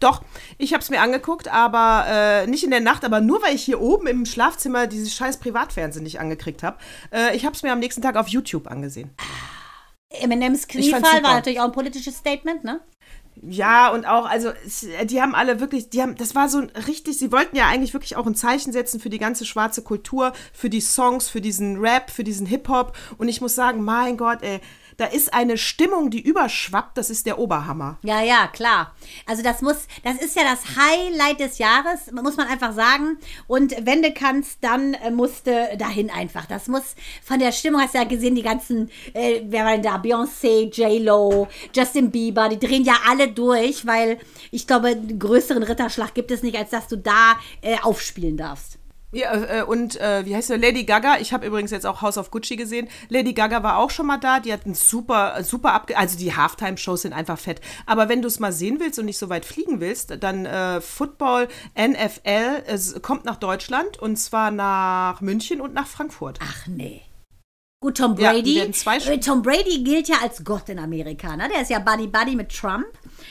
Doch, 0.00 0.22
ich 0.56 0.72
habe 0.72 0.82
es 0.82 0.88
mir 0.88 1.02
angeguckt, 1.02 1.48
aber 1.48 2.06
äh, 2.08 2.46
nicht 2.46 2.64
in 2.64 2.70
der 2.70 2.80
Nacht, 2.80 3.04
aber 3.04 3.20
nur 3.20 3.42
weil 3.42 3.54
ich 3.54 3.62
hier 3.62 3.82
oben 3.82 4.06
im 4.06 4.24
Schlafzimmer 4.24 4.86
dieses 4.86 5.14
scheiß 5.14 5.36
Privatfernsehen 5.36 6.02
nicht 6.02 6.18
angekriegt 6.18 6.62
habe. 6.62 6.78
Äh, 7.12 7.36
ich 7.36 7.44
habe 7.44 7.54
es 7.54 7.62
mir 7.62 7.70
am 7.70 7.80
nächsten 7.80 8.00
Tag 8.00 8.16
auf 8.16 8.28
YouTube 8.28 8.66
angesehen. 8.66 9.10
Eminems 10.08 10.66
Ich 10.70 10.90
fand's 10.90 11.08
Kniefall 11.10 11.22
war 11.22 11.34
natürlich 11.34 11.60
auch 11.60 11.66
ein 11.66 11.72
politisches 11.72 12.16
Statement, 12.16 12.64
ne? 12.64 12.80
Ja, 13.42 13.88
und 13.90 14.04
auch, 14.06 14.26
also 14.26 14.50
es- 14.66 14.86
die 15.04 15.22
haben 15.22 15.34
alle 15.34 15.60
wirklich, 15.60 15.88
die 15.88 16.02
haben, 16.02 16.14
das 16.16 16.34
war 16.34 16.50
so 16.50 16.58
ein 16.58 16.70
richtig, 16.86 17.16
sie 17.18 17.32
wollten 17.32 17.56
ja 17.56 17.68
eigentlich 17.68 17.94
wirklich 17.94 18.16
auch 18.16 18.26
ein 18.26 18.34
Zeichen 18.34 18.70
setzen 18.72 19.00
für 19.00 19.08
die 19.08 19.18
ganze 19.18 19.46
schwarze 19.46 19.80
Kultur, 19.82 20.34
für 20.52 20.68
die 20.68 20.82
Songs, 20.82 21.30
für 21.30 21.40
diesen 21.40 21.78
Rap, 21.78 22.10
für 22.10 22.22
diesen 22.24 22.46
Hip-Hop. 22.46 22.94
Und 23.16 23.28
ich 23.28 23.40
muss 23.40 23.54
sagen, 23.54 23.82
mein 23.82 24.18
Gott, 24.18 24.42
ey, 24.42 24.60
da 25.00 25.06
ist 25.06 25.32
eine 25.32 25.56
Stimmung, 25.56 26.10
die 26.10 26.20
überschwappt, 26.20 26.98
das 26.98 27.08
ist 27.08 27.24
der 27.24 27.38
Oberhammer. 27.38 27.98
Ja, 28.02 28.20
ja, 28.22 28.48
klar. 28.48 28.94
Also 29.24 29.42
das 29.42 29.62
muss, 29.62 29.86
das 30.04 30.20
ist 30.20 30.36
ja 30.36 30.42
das 30.42 30.76
Highlight 30.76 31.40
des 31.40 31.56
Jahres, 31.56 32.12
muss 32.12 32.36
man 32.36 32.48
einfach 32.48 32.74
sagen. 32.74 33.16
Und 33.46 33.74
wenn 33.86 34.02
du 34.02 34.12
kannst, 34.12 34.58
dann 34.60 34.92
äh, 34.92 35.10
musste 35.10 35.70
dahin 35.78 36.10
einfach. 36.10 36.44
Das 36.44 36.68
muss 36.68 36.96
von 37.24 37.38
der 37.38 37.52
Stimmung, 37.52 37.80
hast 37.80 37.94
du 37.94 37.98
ja 37.98 38.04
gesehen, 38.04 38.34
die 38.34 38.42
ganzen, 38.42 38.90
äh, 39.14 39.40
wer 39.46 39.64
war 39.64 39.72
denn 39.72 39.82
da? 39.82 39.96
Beyoncé, 39.96 40.70
J-Lo, 40.70 41.48
Justin 41.74 42.10
Bieber, 42.10 42.50
die 42.50 42.58
drehen 42.58 42.84
ja 42.84 42.96
alle 43.08 43.28
durch, 43.28 43.86
weil 43.86 44.18
ich 44.50 44.66
glaube, 44.66 44.88
einen 44.88 45.18
größeren 45.18 45.62
Ritterschlag 45.62 46.12
gibt 46.12 46.30
es 46.30 46.42
nicht, 46.42 46.58
als 46.58 46.70
dass 46.70 46.88
du 46.88 46.96
da 46.96 47.38
äh, 47.62 47.78
aufspielen 47.80 48.36
darfst. 48.36 48.79
Ja, 49.12 49.34
äh, 49.34 49.62
und 49.62 50.00
äh, 50.00 50.24
wie 50.24 50.36
heißt 50.36 50.48
sie? 50.48 50.56
Lady 50.56 50.84
Gaga. 50.84 51.18
Ich 51.18 51.32
habe 51.32 51.46
übrigens 51.46 51.70
jetzt 51.70 51.86
auch 51.86 52.00
House 52.00 52.16
of 52.16 52.30
Gucci 52.30 52.56
gesehen. 52.56 52.88
Lady 53.08 53.32
Gaga 53.32 53.62
war 53.62 53.78
auch 53.78 53.90
schon 53.90 54.06
mal 54.06 54.18
da. 54.18 54.40
Die 54.40 54.52
hat 54.52 54.66
ein 54.66 54.74
super, 54.74 55.42
super 55.42 55.72
abge... 55.72 55.96
Also 55.96 56.16
die 56.16 56.34
Halftime-Shows 56.34 57.02
sind 57.02 57.12
einfach 57.12 57.38
fett. 57.38 57.60
Aber 57.86 58.08
wenn 58.08 58.22
du 58.22 58.28
es 58.28 58.38
mal 58.38 58.52
sehen 58.52 58.78
willst 58.78 58.98
und 58.98 59.06
nicht 59.06 59.18
so 59.18 59.28
weit 59.28 59.44
fliegen 59.44 59.80
willst, 59.80 60.16
dann 60.22 60.46
äh, 60.46 60.80
Football, 60.80 61.48
NFL, 61.76 62.62
es 62.66 63.02
kommt 63.02 63.24
nach 63.24 63.36
Deutschland 63.36 63.98
und 63.98 64.16
zwar 64.16 64.50
nach 64.50 65.20
München 65.20 65.60
und 65.60 65.74
nach 65.74 65.86
Frankfurt. 65.86 66.38
Ach 66.42 66.66
nee. 66.68 67.02
Gut, 67.82 67.96
Tom 67.96 68.14
Ja, 68.18 68.32
Brady. 68.32 68.60
Sch- 68.72 69.10
äh, 69.10 69.18
Tom 69.20 69.40
Brady 69.40 69.82
gilt 69.82 70.06
ja 70.08 70.16
als 70.22 70.44
Gott 70.44 70.68
in 70.68 70.78
Amerika. 70.78 71.34
Ne? 71.34 71.48
Der 71.52 71.62
ist 71.62 71.70
ja 71.70 71.78
Buddy 71.78 72.08
Buddy 72.08 72.36
mit 72.36 72.50
Trump. 72.54 72.84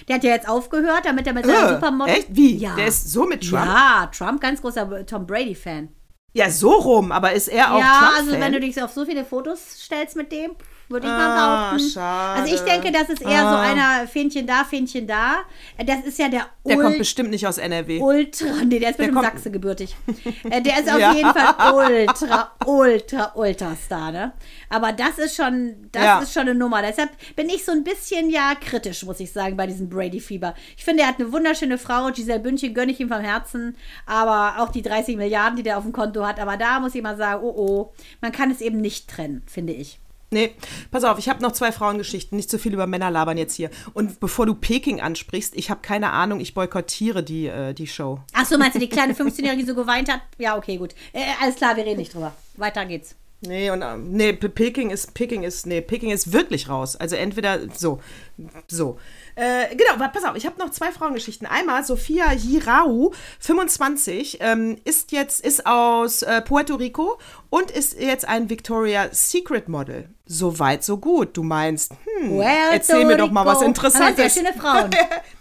Der 0.07 0.15
hat 0.15 0.23
ja 0.23 0.31
jetzt 0.31 0.49
aufgehört, 0.49 1.05
damit 1.05 1.27
er 1.27 1.33
mit 1.33 1.45
seinem 1.45 1.67
Äh, 1.67 1.75
Supermodel. 1.75 2.15
echt? 2.15 2.27
Wie? 2.35 2.55
Ja. 2.57 2.75
Der 2.75 2.87
ist 2.87 3.11
so 3.11 3.25
mit 3.27 3.47
Trump? 3.47 3.65
Ja, 3.65 4.09
Trump, 4.11 4.41
ganz 4.41 4.59
großer 4.61 5.05
Tom 5.05 5.27
Brady-Fan. 5.27 5.89
Ja, 6.33 6.49
so 6.49 6.71
rum. 6.71 7.11
Aber 7.11 7.33
ist 7.33 7.47
er 7.47 7.75
auch 7.75 7.79
Ja, 7.79 7.99
Trump-Fan? 7.99 8.15
also 8.27 8.31
wenn 8.39 8.53
du 8.53 8.59
dich 8.59 8.81
auf 8.81 8.91
so 8.91 9.05
viele 9.05 9.23
Fotos 9.23 9.59
stellst 9.83 10.15
mit 10.15 10.31
dem, 10.31 10.51
würde 10.89 11.05
ich 11.07 11.11
Ah, 11.13 11.17
mal 11.17 11.69
behaupten. 11.69 11.89
schade. 11.89 12.41
Also 12.41 12.55
ich 12.55 12.61
denke, 12.61 12.91
das 12.91 13.09
ist 13.09 13.21
eher 13.21 13.41
so 13.41 13.55
Ah. 13.55 13.61
einer 13.61 14.07
Fähnchen 14.07 14.47
da, 14.47 14.63
Fähnchen 14.63 15.05
da. 15.07 15.37
Das 15.85 15.99
ist 16.05 16.17
ja 16.19 16.27
der, 16.29 16.47
Der 16.65 16.77
Ul- 16.77 16.83
kommt 16.83 16.97
bestimmt 16.97 17.29
nicht 17.29 17.45
aus 17.47 17.57
NRW. 17.59 17.99
Ultra, 18.01 18.45
nee, 18.65 18.79
der 18.79 18.89
ist 18.91 18.97
bestimmt 18.97 19.21
Sachse 19.21 19.51
gebürtig. 19.51 19.95
Äh, 20.49 20.61
der 20.61 20.79
ist 20.79 20.89
auf 20.93 20.99
Ja. 20.99 21.13
jeden 21.13 21.31
Fall 21.31 21.55
ultra, 21.73 22.51
ultra, 22.65 23.31
ultra 23.35 23.75
Star, 23.75 24.11
ne? 24.11 24.33
Aber 24.69 24.91
das 24.91 25.17
ist 25.19 25.35
schon, 25.35 25.89
das 25.91 26.03
Ja. 26.03 26.19
ist 26.19 26.33
schon 26.33 26.43
eine 26.43 26.55
Nummer. 26.55 26.81
Deshalb 26.81 27.09
bin 27.35 27.49
ich 27.49 27.63
so 27.63 27.71
ein 27.71 27.83
bisschen 27.83 28.29
ja 28.29 28.53
kritisch, 28.59 29.03
muss 29.05 29.19
ich 29.19 29.31
sagen, 29.31 29.55
bei 29.57 29.67
diesem 29.67 29.89
Brady-Fieber. 29.89 30.53
Ich 30.77 30.83
finde, 30.83 31.03
er 31.03 31.09
hat 31.09 31.19
eine 31.19 31.31
wunderschöne 31.31 31.77
Frau. 31.77 32.07
Giselle 32.11 32.39
Bündchen 32.39 32.73
gönne 32.73 32.91
ich 32.91 32.99
ihm 32.99 33.09
vom 33.09 33.21
Herzen. 33.21 33.75
Aber 34.05 34.61
auch 34.63 34.69
die 34.71 34.81
30 34.81 35.17
Milliarden, 35.17 35.55
die 35.57 35.63
der 35.63 35.77
auf 35.77 35.83
dem 35.83 35.93
Konto 35.93 36.25
hat. 36.25 36.39
Aber 36.39 36.57
da 36.57 36.79
muss 36.79 36.95
ich 36.95 37.01
mal 37.01 37.17
sagen, 37.17 37.41
oh 37.43 37.53
oh, 37.55 37.93
man 38.21 38.31
kann 38.31 38.49
es 38.51 38.61
eben 38.61 38.79
nicht 38.81 39.07
trennen, 39.09 39.43
finde 39.45 39.73
ich. 39.73 39.99
Nee, 40.31 40.53
pass 40.91 41.03
auf, 41.03 41.17
ich 41.17 41.27
habe 41.27 41.41
noch 41.41 41.53
zwei 41.53 41.71
Frauengeschichten. 41.71 42.35
Nicht 42.35 42.49
zu 42.49 42.59
viel 42.59 42.73
über 42.73 42.85
Männer 42.85 43.09
labern 43.09 43.37
jetzt 43.37 43.55
hier. 43.55 43.71
Und 43.93 44.19
bevor 44.19 44.45
du 44.45 44.53
Peking 44.53 45.01
ansprichst, 45.01 45.55
ich 45.55 45.69
habe 45.69 45.81
keine 45.81 46.11
Ahnung, 46.11 46.39
ich 46.39 46.53
boykottiere 46.53 47.23
die, 47.23 47.47
äh, 47.47 47.73
die 47.73 47.87
Show. 47.87 48.19
Ach 48.33 48.45
so, 48.45 48.57
meinst 48.57 48.75
du 48.75 48.79
die 48.79 48.89
kleine 48.89 49.13
15-Jährige, 49.13 49.63
die 49.63 49.67
so 49.67 49.75
geweint 49.75 50.11
hat? 50.11 50.21
Ja, 50.37 50.57
okay, 50.57 50.77
gut. 50.77 50.93
Äh, 51.13 51.23
alles 51.41 51.55
klar, 51.55 51.75
wir 51.75 51.85
reden 51.85 51.99
nicht 51.99 52.13
drüber. 52.13 52.33
Weiter 52.57 52.85
geht's. 52.85 53.15
Nee, 53.41 53.69
und 53.71 53.81
ähm, 53.81 54.11
nee, 54.11 54.33
Peking 54.33 54.89
ist, 54.89 55.13
Peking 55.13 55.43
ist, 55.43 55.65
nee, 55.65 55.79
Peking 55.79 56.11
ist 56.11 56.33
wirklich 56.33 56.67
raus. 56.67 56.97
Also 56.97 57.15
entweder 57.15 57.59
so, 57.73 58.01
so. 58.67 58.99
Äh, 59.35 59.73
genau, 59.77 60.05
pass 60.09 60.25
auf, 60.25 60.35
ich 60.35 60.45
habe 60.45 60.59
noch 60.59 60.71
zwei 60.71 60.91
Frauengeschichten. 60.91 61.47
Einmal 61.47 61.85
Sophia 61.85 62.33
Jirau, 62.33 63.13
25, 63.39 64.39
ähm, 64.41 64.77
ist 64.83 65.13
jetzt, 65.13 65.39
ist 65.45 65.65
aus 65.65 66.21
äh, 66.21 66.41
Puerto 66.41 66.75
Rico 66.75 67.17
und 67.49 67.71
ist 67.71 67.97
jetzt 67.97 68.27
ein 68.27 68.49
Victoria's 68.49 69.31
Secret 69.31 69.69
Model. 69.69 70.09
So 70.25 70.59
weit, 70.59 70.83
so 70.83 70.97
gut. 70.97 71.37
Du 71.37 71.43
meinst, 71.43 71.93
hm, 71.93 72.29
Puerto 72.29 72.73
erzähl 72.73 73.05
mir 73.05 73.15
doch 73.15 73.31
mal 73.31 73.45
was. 73.45 73.61
Interessantes. 73.61 74.19
Aber 74.19 74.29
sehr 74.29 74.43
schöne 74.43 74.59
Frauen. 74.59 74.89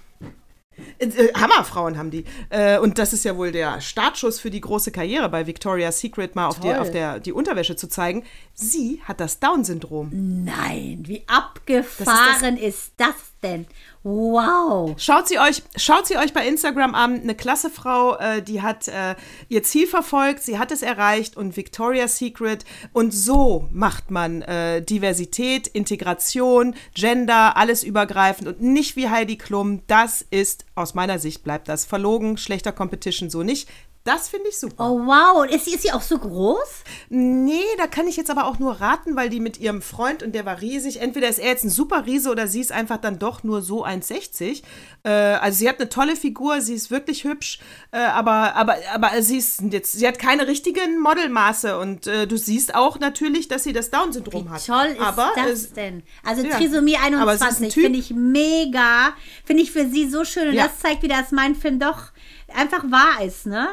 Äh, 0.98 1.32
Hammerfrauen 1.34 1.96
haben 1.96 2.10
die. 2.10 2.24
Äh, 2.50 2.78
und 2.78 2.98
das 2.98 3.12
ist 3.12 3.24
ja 3.24 3.36
wohl 3.36 3.52
der 3.52 3.80
Startschuss 3.80 4.40
für 4.40 4.50
die 4.50 4.60
große 4.60 4.90
Karriere 4.90 5.28
bei 5.28 5.46
Victoria's 5.46 6.00
Secret, 6.00 6.34
mal 6.34 6.48
auf, 6.48 6.60
die, 6.60 6.74
auf 6.74 6.90
der, 6.90 7.20
die 7.20 7.32
Unterwäsche 7.32 7.76
zu 7.76 7.88
zeigen. 7.88 8.24
Sie 8.54 9.00
hat 9.04 9.20
das 9.20 9.40
Down-Syndrom. 9.40 10.10
Nein, 10.44 11.04
wie 11.06 11.22
abgefahren 11.26 12.56
ist 12.56 12.92
das, 12.96 13.14
denn? 13.42 13.66
Wow. 14.10 14.94
Schaut 14.96 15.28
sie 15.28 15.38
euch, 15.38 15.62
schaut 15.76 16.06
sie 16.06 16.16
euch 16.16 16.32
bei 16.32 16.48
Instagram 16.48 16.94
an. 16.94 17.20
Eine 17.20 17.34
klasse 17.34 17.68
Frau, 17.68 18.16
äh, 18.16 18.40
die 18.40 18.62
hat 18.62 18.88
äh, 18.88 19.16
ihr 19.50 19.62
Ziel 19.62 19.86
verfolgt, 19.86 20.42
sie 20.42 20.58
hat 20.58 20.72
es 20.72 20.80
erreicht 20.80 21.36
und 21.36 21.58
Victoria's 21.58 22.16
Secret. 22.16 22.64
Und 22.94 23.12
so 23.12 23.68
macht 23.70 24.10
man 24.10 24.40
äh, 24.40 24.80
Diversität, 24.80 25.66
Integration, 25.66 26.74
Gender, 26.94 27.58
alles 27.58 27.84
übergreifend 27.84 28.48
und 28.48 28.62
nicht 28.62 28.96
wie 28.96 29.10
Heidi 29.10 29.36
Klum. 29.36 29.82
Das 29.88 30.24
ist, 30.30 30.64
aus 30.74 30.94
meiner 30.94 31.18
Sicht 31.18 31.44
bleibt 31.44 31.68
das 31.68 31.84
verlogen, 31.84 32.38
schlechter 32.38 32.72
Competition 32.72 33.28
so 33.28 33.42
nicht. 33.42 33.68
Das 34.08 34.30
finde 34.30 34.48
ich 34.48 34.58
super. 34.58 34.90
Oh, 34.90 35.00
wow. 35.04 35.42
Und 35.42 35.50
ist 35.50 35.66
sie, 35.66 35.74
ist 35.74 35.82
sie 35.82 35.92
auch 35.92 36.00
so 36.00 36.16
groß? 36.16 36.68
Nee, 37.10 37.60
da 37.76 37.86
kann 37.86 38.08
ich 38.08 38.16
jetzt 38.16 38.30
aber 38.30 38.46
auch 38.46 38.58
nur 38.58 38.80
raten, 38.80 39.16
weil 39.16 39.28
die 39.28 39.38
mit 39.38 39.58
ihrem 39.60 39.82
Freund 39.82 40.22
und 40.22 40.34
der 40.34 40.46
war 40.46 40.62
riesig. 40.62 41.02
Entweder 41.02 41.28
ist 41.28 41.38
er 41.38 41.48
jetzt 41.48 41.64
ein 41.64 41.68
super 41.68 42.06
Riese 42.06 42.30
oder 42.30 42.46
sie 42.46 42.60
ist 42.60 42.72
einfach 42.72 42.96
dann 42.96 43.18
doch 43.18 43.44
nur 43.44 43.60
so 43.60 43.84
1,60. 43.84 44.62
Äh, 45.04 45.10
also 45.10 45.58
sie 45.58 45.68
hat 45.68 45.78
eine 45.78 45.90
tolle 45.90 46.16
Figur, 46.16 46.62
sie 46.62 46.72
ist 46.72 46.90
wirklich 46.90 47.24
hübsch, 47.24 47.58
äh, 47.90 47.98
aber, 47.98 48.54
aber, 48.56 48.76
aber 48.94 49.20
sie 49.20 49.36
ist 49.36 49.60
jetzt, 49.70 49.92
sie 49.92 50.08
hat 50.08 50.18
keine 50.18 50.46
richtigen 50.46 51.00
Modelmaße 51.00 51.78
und 51.78 52.06
äh, 52.06 52.26
du 52.26 52.38
siehst 52.38 52.74
auch 52.74 52.98
natürlich, 52.98 53.48
dass 53.48 53.64
sie 53.64 53.74
das 53.74 53.90
Down-Syndrom 53.90 54.48
hat. 54.50 54.64
Toll 54.64 54.86
ist 54.86 55.00
aber 55.00 55.32
das 55.36 55.74
denn? 55.74 56.02
Also 56.24 56.46
ja. 56.46 56.56
Trisomie 56.56 56.96
Aber 56.96 57.34
es 57.34 57.42
ist 57.42 57.46
ein 57.46 57.66
21 57.66 57.74
Typ. 57.74 57.82
finde 57.84 57.98
ich 57.98 58.10
mega. 58.14 59.12
Finde 59.44 59.62
ich 59.62 59.70
für 59.70 59.86
sie 59.86 60.08
so 60.08 60.24
schön. 60.24 60.48
Und 60.48 60.54
Ja. 60.54 60.68
das 60.68 60.78
zeigt 60.78 61.02
wieder, 61.02 61.20
dass 61.20 61.30
mein 61.30 61.54
Film 61.54 61.78
doch 61.78 62.04
einfach 62.54 62.82
wahr 62.84 63.22
ist, 63.24 63.46
ne? 63.46 63.68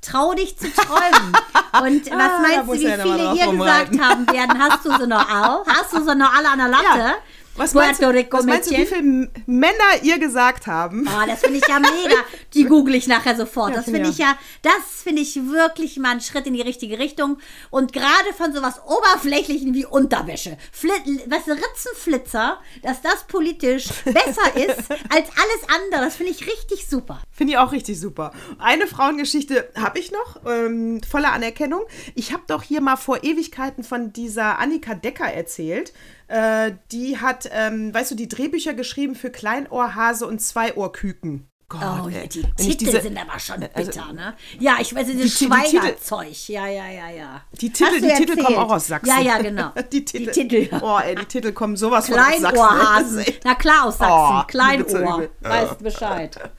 Trau 0.00 0.34
dich 0.34 0.56
zu 0.58 0.72
träumen. 0.72 1.32
Und 1.82 2.06
was 2.10 2.12
Ah, 2.32 2.38
meinst 2.42 2.68
du, 2.68 2.72
wie 2.72 2.78
viele 2.78 3.34
ihr 3.34 3.52
gesagt 3.52 4.00
haben 4.00 4.26
werden, 4.32 4.58
hast 4.62 4.84
du 4.84 4.96
sie 4.96 5.06
noch 5.06 5.28
auch? 5.28 5.66
Hast 5.66 5.92
du 5.92 6.02
sie 6.04 6.14
noch 6.14 6.32
alle 6.34 6.48
an 6.50 6.58
der 6.58 6.68
Latte? 6.68 6.98
Ja. 6.98 7.14
Was 7.56 7.72
meinst, 7.72 8.00
Puerto 8.00 8.16
Rico 8.16 8.38
was 8.38 8.44
meinst 8.44 8.70
du, 8.70 8.76
wie 8.76 8.86
viele 8.86 9.30
Männer 9.46 10.02
ihr 10.02 10.18
gesagt 10.18 10.66
haben? 10.66 11.08
Oh, 11.08 11.26
das 11.26 11.40
finde 11.40 11.58
ich 11.58 11.66
ja 11.66 11.80
mega. 11.80 12.16
Die 12.52 12.64
google 12.68 12.94
ich 12.94 13.06
nachher 13.06 13.34
sofort. 13.34 13.70
Ja, 13.70 13.76
das 13.76 13.86
finde 13.86 14.10
ich 14.10 14.18
ja, 14.18 14.36
das 14.62 15.02
finde 15.02 15.22
ich 15.22 15.36
wirklich 15.46 15.96
mal 15.98 16.10
einen 16.10 16.20
Schritt 16.20 16.46
in 16.46 16.54
die 16.54 16.60
richtige 16.60 16.98
Richtung. 16.98 17.38
Und 17.70 17.92
gerade 17.92 18.32
von 18.36 18.52
sowas 18.52 18.80
Oberflächlichen 18.86 19.72
wie 19.74 19.86
Unterwäsche, 19.86 20.58
Flit, 20.70 21.02
was 21.26 21.46
Ritzenflitzer, 21.46 22.60
dass 22.82 23.00
das 23.00 23.24
politisch 23.24 23.86
besser 24.04 24.56
ist 24.56 24.90
als 24.90 25.28
alles 25.36 25.68
andere, 25.68 26.04
das 26.04 26.16
finde 26.16 26.32
ich 26.32 26.46
richtig 26.46 26.86
super. 26.88 27.20
Finde 27.30 27.54
ich 27.54 27.58
auch 27.58 27.72
richtig 27.72 27.98
super. 27.98 28.32
Eine 28.58 28.86
Frauengeschichte 28.86 29.70
habe 29.76 29.98
ich 29.98 30.12
noch, 30.12 30.40
ähm, 30.46 31.00
voller 31.02 31.32
Anerkennung. 31.32 31.82
Ich 32.14 32.32
habe 32.32 32.42
doch 32.46 32.62
hier 32.62 32.80
mal 32.80 32.96
vor 32.96 33.24
Ewigkeiten 33.24 33.82
von 33.82 34.12
dieser 34.12 34.58
Annika 34.58 34.94
Decker 34.94 35.26
erzählt. 35.26 35.92
Äh, 36.28 36.72
die 36.92 37.18
hat, 37.18 37.48
ähm, 37.52 37.94
weißt 37.94 38.10
du, 38.10 38.14
die 38.14 38.28
Drehbücher 38.28 38.74
geschrieben 38.74 39.14
für 39.14 39.30
Kleinohrhase 39.30 40.26
und 40.26 40.40
Zweiohrküken. 40.40 41.48
Gott, 41.68 41.80
Oh, 42.04 42.08
ey. 42.08 42.28
die 42.28 42.42
Titel 42.56 42.84
diese- 42.84 43.00
sind 43.00 43.18
aber 43.18 43.40
schon 43.40 43.58
bitter, 43.58 43.76
also- 43.76 44.12
ne? 44.12 44.34
Ja, 44.60 44.76
ich 44.80 44.94
weiß, 44.94 45.06
Die 45.08 45.16
dieses 45.16 45.36
die 45.36 45.46
Schweigerzeug. 45.46 46.48
Ja, 46.48 46.68
ja, 46.68 46.86
ja, 46.88 47.10
ja. 47.10 47.40
Die 47.60 47.70
Titel, 47.72 48.00
die 48.00 48.14
Titel 48.14 48.40
kommen 48.40 48.56
auch 48.56 48.70
aus 48.70 48.86
Sachsen. 48.86 49.08
Ja, 49.08 49.20
ja, 49.20 49.38
genau. 49.42 49.72
die 49.92 50.04
Titel. 50.04 50.26
Die 50.26 50.30
Titel, 50.48 50.68
ja. 50.72 50.80
Oh, 50.80 51.00
ey, 51.04 51.16
die 51.16 51.24
Titel 51.24 51.50
kommen 51.50 51.76
sowas 51.76 52.06
von 52.06 52.20
aus 52.20 52.24
Sachsen. 52.38 52.40
Kleinohrhasen. 52.52 53.24
Na 53.44 53.54
klar, 53.56 53.86
aus 53.86 53.94
Oh, 53.96 53.98
Sachsen. 53.98 54.78
Witze 54.78 54.96
Kleinohr. 54.98 55.28
Weißt 55.40 55.78
Bescheid. 55.82 56.38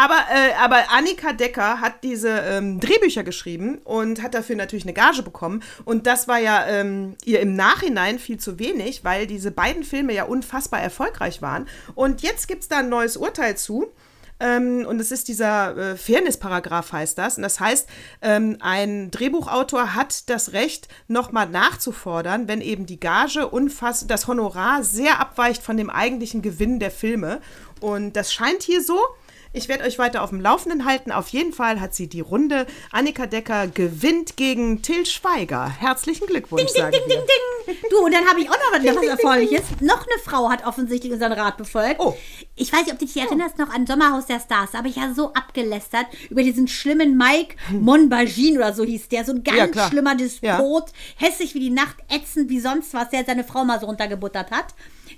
Aber, 0.00 0.16
äh, 0.32 0.54
aber 0.58 0.90
Annika 0.92 1.34
Decker 1.34 1.82
hat 1.82 2.02
diese 2.04 2.30
ähm, 2.30 2.80
Drehbücher 2.80 3.22
geschrieben 3.22 3.82
und 3.84 4.22
hat 4.22 4.32
dafür 4.32 4.56
natürlich 4.56 4.86
eine 4.86 4.94
Gage 4.94 5.22
bekommen. 5.22 5.62
Und 5.84 6.06
das 6.06 6.26
war 6.26 6.38
ja 6.38 6.66
ähm, 6.68 7.16
ihr 7.26 7.40
im 7.40 7.54
Nachhinein 7.54 8.18
viel 8.18 8.38
zu 8.38 8.58
wenig, 8.58 9.04
weil 9.04 9.26
diese 9.26 9.50
beiden 9.50 9.84
Filme 9.84 10.14
ja 10.14 10.24
unfassbar 10.24 10.80
erfolgreich 10.80 11.42
waren. 11.42 11.68
Und 11.94 12.22
jetzt 12.22 12.48
gibt 12.48 12.62
es 12.62 12.68
da 12.68 12.78
ein 12.78 12.88
neues 12.88 13.18
Urteil 13.18 13.58
zu. 13.58 13.92
Ähm, 14.42 14.86
und 14.88 14.98
es 15.02 15.12
ist 15.12 15.28
dieser 15.28 15.76
äh, 15.76 15.96
Fairness-Paragraph 15.98 16.92
heißt 16.92 17.18
das. 17.18 17.36
Und 17.36 17.42
das 17.42 17.60
heißt, 17.60 17.86
ähm, 18.22 18.56
ein 18.60 19.10
Drehbuchautor 19.10 19.94
hat 19.94 20.30
das 20.30 20.54
Recht, 20.54 20.88
nochmal 21.08 21.46
nachzufordern, 21.50 22.48
wenn 22.48 22.62
eben 22.62 22.86
die 22.86 22.98
Gage 22.98 23.46
unfass 23.48 24.06
das 24.06 24.26
Honorar 24.26 24.82
sehr 24.82 25.20
abweicht 25.20 25.62
von 25.62 25.76
dem 25.76 25.90
eigentlichen 25.90 26.40
Gewinn 26.40 26.80
der 26.80 26.90
Filme. 26.90 27.42
Und 27.80 28.16
das 28.16 28.32
scheint 28.32 28.62
hier 28.62 28.82
so. 28.82 28.98
Ich 29.52 29.68
werde 29.68 29.82
euch 29.82 29.98
weiter 29.98 30.22
auf 30.22 30.30
dem 30.30 30.40
Laufenden 30.40 30.84
halten. 30.84 31.10
Auf 31.10 31.28
jeden 31.28 31.52
Fall 31.52 31.80
hat 31.80 31.92
sie 31.92 32.06
die 32.06 32.20
Runde. 32.20 32.66
Annika 32.92 33.26
Decker 33.26 33.66
gewinnt 33.66 34.36
gegen 34.36 34.80
Till 34.80 35.04
Schweiger. 35.06 35.68
Herzlichen 35.68 36.28
Glückwunsch, 36.28 36.72
Ding, 36.72 36.84
ding, 36.84 36.92
ding, 36.92 37.08
dir. 37.08 37.26
ding. 37.66 37.76
Du, 37.90 37.98
und 38.04 38.12
dann 38.14 38.26
habe 38.28 38.40
ich 38.40 38.48
auch 38.48 38.54
noch 38.54 38.72
was, 38.72 38.84
was 38.84 39.00
ding, 39.00 39.10
Erfreuliches. 39.10 39.62
Noch 39.80 40.06
eine 40.06 40.22
Frau 40.24 40.48
hat 40.50 40.64
offensichtlich 40.64 41.12
unseren 41.12 41.32
Rat 41.32 41.56
befolgt. 41.56 41.96
Oh. 41.98 42.16
Ich 42.54 42.72
weiß 42.72 42.82
nicht, 42.82 42.92
ob 42.92 43.00
du 43.00 43.06
dich 43.06 43.16
erinnerst 43.16 43.58
noch 43.58 43.70
an 43.70 43.88
Sommerhaus 43.88 44.26
der 44.26 44.38
Stars. 44.38 44.70
Da 44.70 44.78
habe 44.78 44.88
ich 44.88 44.96
ja 44.96 45.12
so 45.14 45.32
abgelästert 45.32 46.06
über 46.28 46.44
diesen 46.44 46.68
schlimmen 46.68 47.16
Mike 47.16 47.56
Monbagin 47.72 48.56
oder 48.56 48.72
so 48.72 48.84
hieß 48.84 49.08
der. 49.08 49.24
So 49.24 49.32
ein 49.32 49.38
Hm. 49.38 49.44
Ja, 49.46 49.54
ganz 49.64 49.72
klar. 49.72 49.88
schlimmer 49.88 50.14
Despot. 50.14 50.84
Hässlich 51.16 51.54
wie 51.54 51.60
die 51.60 51.70
Nacht, 51.70 51.96
ätzend 52.08 52.50
wie 52.50 52.60
sonst 52.60 52.94
was, 52.94 53.10
der 53.10 53.24
seine 53.24 53.42
Frau 53.42 53.64
mal 53.64 53.80
so 53.80 53.86
runtergebuttert 53.86 54.52
hat. 54.52 54.66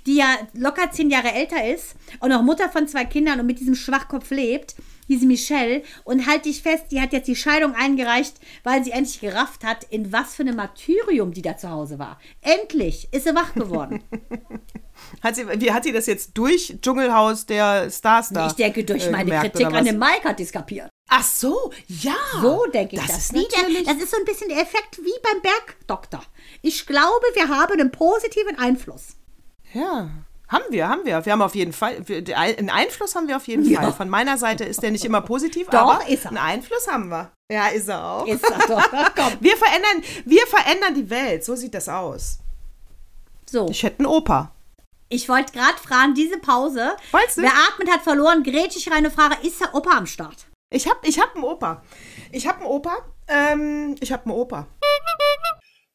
Die 0.05 0.15
ja 0.15 0.37
locker 0.53 0.91
zehn 0.91 1.09
Jahre 1.09 1.31
älter 1.31 1.65
ist 1.65 1.95
und 2.19 2.31
auch 2.31 2.41
Mutter 2.41 2.69
von 2.69 2.87
zwei 2.87 3.05
Kindern 3.05 3.39
und 3.39 3.45
mit 3.45 3.59
diesem 3.59 3.75
Schwachkopf 3.75 4.31
lebt. 4.31 4.75
Hieß 5.07 5.21
sie 5.21 5.25
Michelle. 5.25 5.83
Und 6.03 6.27
halt 6.27 6.45
dich 6.45 6.61
fest, 6.61 6.85
die 6.91 7.01
hat 7.01 7.13
jetzt 7.13 7.27
die 7.27 7.35
Scheidung 7.35 7.75
eingereicht, 7.75 8.35
weil 8.63 8.83
sie 8.83 8.91
endlich 8.91 9.19
gerafft 9.19 9.63
hat, 9.63 9.83
in 9.89 10.11
was 10.13 10.35
für 10.35 10.43
einem 10.43 10.55
Martyrium 10.55 11.33
die 11.33 11.41
da 11.41 11.57
zu 11.57 11.69
Hause 11.69 11.99
war. 11.99 12.19
Endlich 12.41 13.09
ist 13.11 13.25
sie 13.25 13.35
wach 13.35 13.53
geworden. 13.53 14.03
Hat 15.21 15.35
sie, 15.35 15.47
wie 15.59 15.71
hat 15.71 15.83
sie 15.83 15.91
das 15.91 16.05
jetzt 16.05 16.31
durch 16.33 16.77
Dschungelhaus 16.81 17.45
der 17.45 17.89
Stars 17.89 18.29
da? 18.29 18.47
ich 18.47 18.53
denke, 18.53 18.83
durch 18.83 19.07
äh, 19.07 19.11
meine 19.11 19.25
gemerkt, 19.25 19.55
Kritik 19.55 19.73
an 19.73 19.85
dem 19.85 19.97
Mike 19.97 20.23
hat 20.23 20.39
die 20.39 20.43
es 20.43 20.51
kapiert. 20.51 20.89
Ach 21.09 21.23
so, 21.23 21.71
ja. 21.87 22.15
So 22.41 22.65
denke 22.73 22.95
ich 22.95 23.01
das. 23.01 23.11
das. 23.11 23.25
Ist 23.25 23.33
Wie 23.33 23.47
der, 23.47 23.61
natürlich, 23.61 23.83
das 23.85 23.97
ist 23.97 24.11
so 24.11 24.17
ein 24.17 24.25
bisschen 24.25 24.49
der 24.49 24.61
Effekt 24.61 24.99
wie 24.99 25.13
beim 25.21 25.41
Bergdoktor. 25.41 26.23
Ich 26.61 26.85
glaube, 26.85 27.25
wir 27.33 27.49
haben 27.49 27.79
einen 27.79 27.91
positiven 27.91 28.57
Einfluss. 28.57 29.17
Ja. 29.73 30.09
Haben 30.49 30.63
wir, 30.69 30.87
haben 30.87 31.03
wir. 31.03 31.25
Wir 31.25 31.31
haben 31.31 31.41
auf 31.41 31.55
jeden 31.55 31.73
Fall, 31.73 32.03
einen 32.35 32.69
Einfluss 32.69 33.15
haben 33.15 33.27
wir 33.27 33.37
auf 33.37 33.47
jeden 33.47 33.65
Ja. 33.67 33.81
Fall. 33.81 33.93
Von 33.93 34.09
meiner 34.09 34.37
Seite 34.37 34.65
ist 34.65 34.83
der 34.83 34.91
nicht 34.91 35.03
immer 35.03 35.21
positiv, 35.21 35.67
Doch, 35.69 35.79
aber 35.95 36.07
ist 36.07 36.25
er. 36.25 36.29
einen 36.29 36.37
Einfluss 36.37 36.87
haben 36.87 37.09
wir. 37.09 37.31
Ja, 37.51 37.67
ist 37.69 37.87
er 37.89 38.03
auch. 38.05 38.27
Ist 38.27 38.43
das 38.47 38.67
doch. 38.67 38.91
Komm. 39.15 39.33
Wir 39.39 39.57
verändern, 39.57 40.03
wir 40.25 40.45
verändern 40.45 40.93
die 40.93 41.09
Welt. 41.09 41.43
So 41.43 41.55
sieht 41.55 41.73
das 41.73 41.89
aus. 41.89 42.37
So, 43.49 43.67
Ich 43.69 43.81
hätte 43.83 43.99
einen 43.99 44.05
Opa. 44.07 44.51
ich 45.09 45.27
wollte 45.27 45.53
gerade 45.53 45.77
fragen, 45.79 46.13
diese 46.13 46.37
Pause. 46.37 46.91
Wolltest 47.11 47.37
du? 47.37 47.41
Wer 47.41 47.51
atmet, 47.69 47.89
hat 47.89 48.01
verloren. 48.03 48.43
Grätsch 48.43 48.75
ich 48.75 48.91
rein 48.91 49.05
und 49.05 49.13
frage, 49.13 49.35
ist 49.47 49.59
der 49.59 49.73
Opa 49.73 49.97
am 49.97 50.05
Start? 50.05 50.45
Ich 50.71 50.87
hab, 50.87 51.03
ich 51.07 51.19
hab 51.19 51.33
einen 51.35 51.43
Opa. 51.45 51.81
Ich 52.31 52.47
hab 52.47 52.57
einen 52.57 52.65
Opa. 52.67 52.97
Ähm, 53.27 53.95
ich 53.99 54.11
hab 54.11 54.25
einen 54.25 54.35
Opa. 54.35 54.67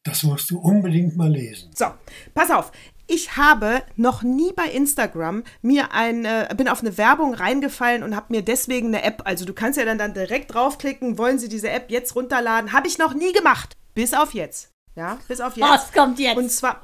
Das 0.04 0.22
musst 0.22 0.50
du 0.50 0.58
unbedingt 0.58 1.16
mal 1.16 1.30
lesen. 1.30 1.70
So, 1.76 1.86
pass 2.34 2.50
auf. 2.50 2.72
Ich 3.10 3.38
habe 3.38 3.82
noch 3.96 4.22
nie 4.22 4.52
bei 4.52 4.66
Instagram 4.66 5.42
mir 5.62 5.92
ein, 5.92 6.26
äh, 6.26 6.54
bin 6.54 6.68
auf 6.68 6.80
eine 6.80 6.98
Werbung 6.98 7.32
reingefallen 7.32 8.02
und 8.02 8.14
habe 8.14 8.26
mir 8.28 8.42
deswegen 8.42 8.88
eine 8.88 9.02
App, 9.02 9.22
also 9.24 9.46
du 9.46 9.54
kannst 9.54 9.78
ja 9.78 9.86
dann, 9.86 9.96
dann 9.96 10.12
direkt 10.12 10.52
draufklicken, 10.52 11.16
wollen 11.16 11.38
Sie 11.38 11.48
diese 11.48 11.70
App 11.70 11.90
jetzt 11.90 12.14
runterladen? 12.14 12.74
Habe 12.74 12.86
ich 12.86 12.98
noch 12.98 13.14
nie 13.14 13.32
gemacht. 13.32 13.78
Bis 13.94 14.12
auf 14.12 14.34
jetzt. 14.34 14.70
Ja, 14.94 15.18
bis 15.26 15.40
auf 15.40 15.56
jetzt. 15.56 15.68
Was 15.68 15.92
kommt 15.92 16.18
jetzt? 16.18 16.36
Und 16.36 16.50
zwar, 16.50 16.82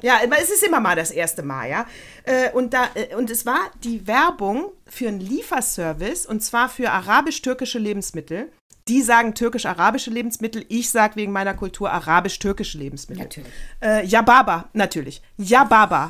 ja, 0.00 0.18
aber 0.24 0.40
es 0.40 0.48
ist 0.48 0.62
immer 0.62 0.80
mal 0.80 0.96
das 0.96 1.10
erste 1.10 1.42
Mal, 1.42 1.68
ja. 1.68 1.86
Äh, 2.24 2.50
Und, 2.52 2.72
da, 2.72 2.88
äh, 2.94 3.14
und 3.14 3.30
es 3.30 3.44
war 3.44 3.60
die 3.84 4.06
Werbung 4.06 4.70
für 4.86 5.08
einen 5.08 5.20
Lieferservice 5.20 6.24
und 6.24 6.42
zwar 6.42 6.70
für 6.70 6.90
arabisch-türkische 6.90 7.78
Lebensmittel. 7.78 8.50
Die 8.88 9.02
sagen 9.02 9.34
türkisch-arabische 9.34 10.10
Lebensmittel, 10.10 10.64
ich 10.68 10.90
sage 10.90 11.16
wegen 11.16 11.30
meiner 11.32 11.54
Kultur 11.54 11.92
arabisch-türkische 11.92 12.78
Lebensmittel. 12.78 13.24
Natürlich. 13.24 13.52
Äh, 13.82 14.06
Yababa, 14.06 14.68
natürlich. 14.72 15.20
Yababa. 15.36 16.08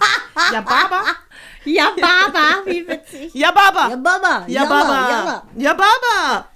Yababa. 0.53 1.03
ja, 1.65 1.89
Baba, 2.01 2.63
wie 2.65 2.87
witzig. 2.87 3.35
Yababa. 3.35 3.89
Ja, 3.91 3.97
Baba. 3.97 4.45
Yababa. 4.47 5.43
Yababa. 5.57 6.49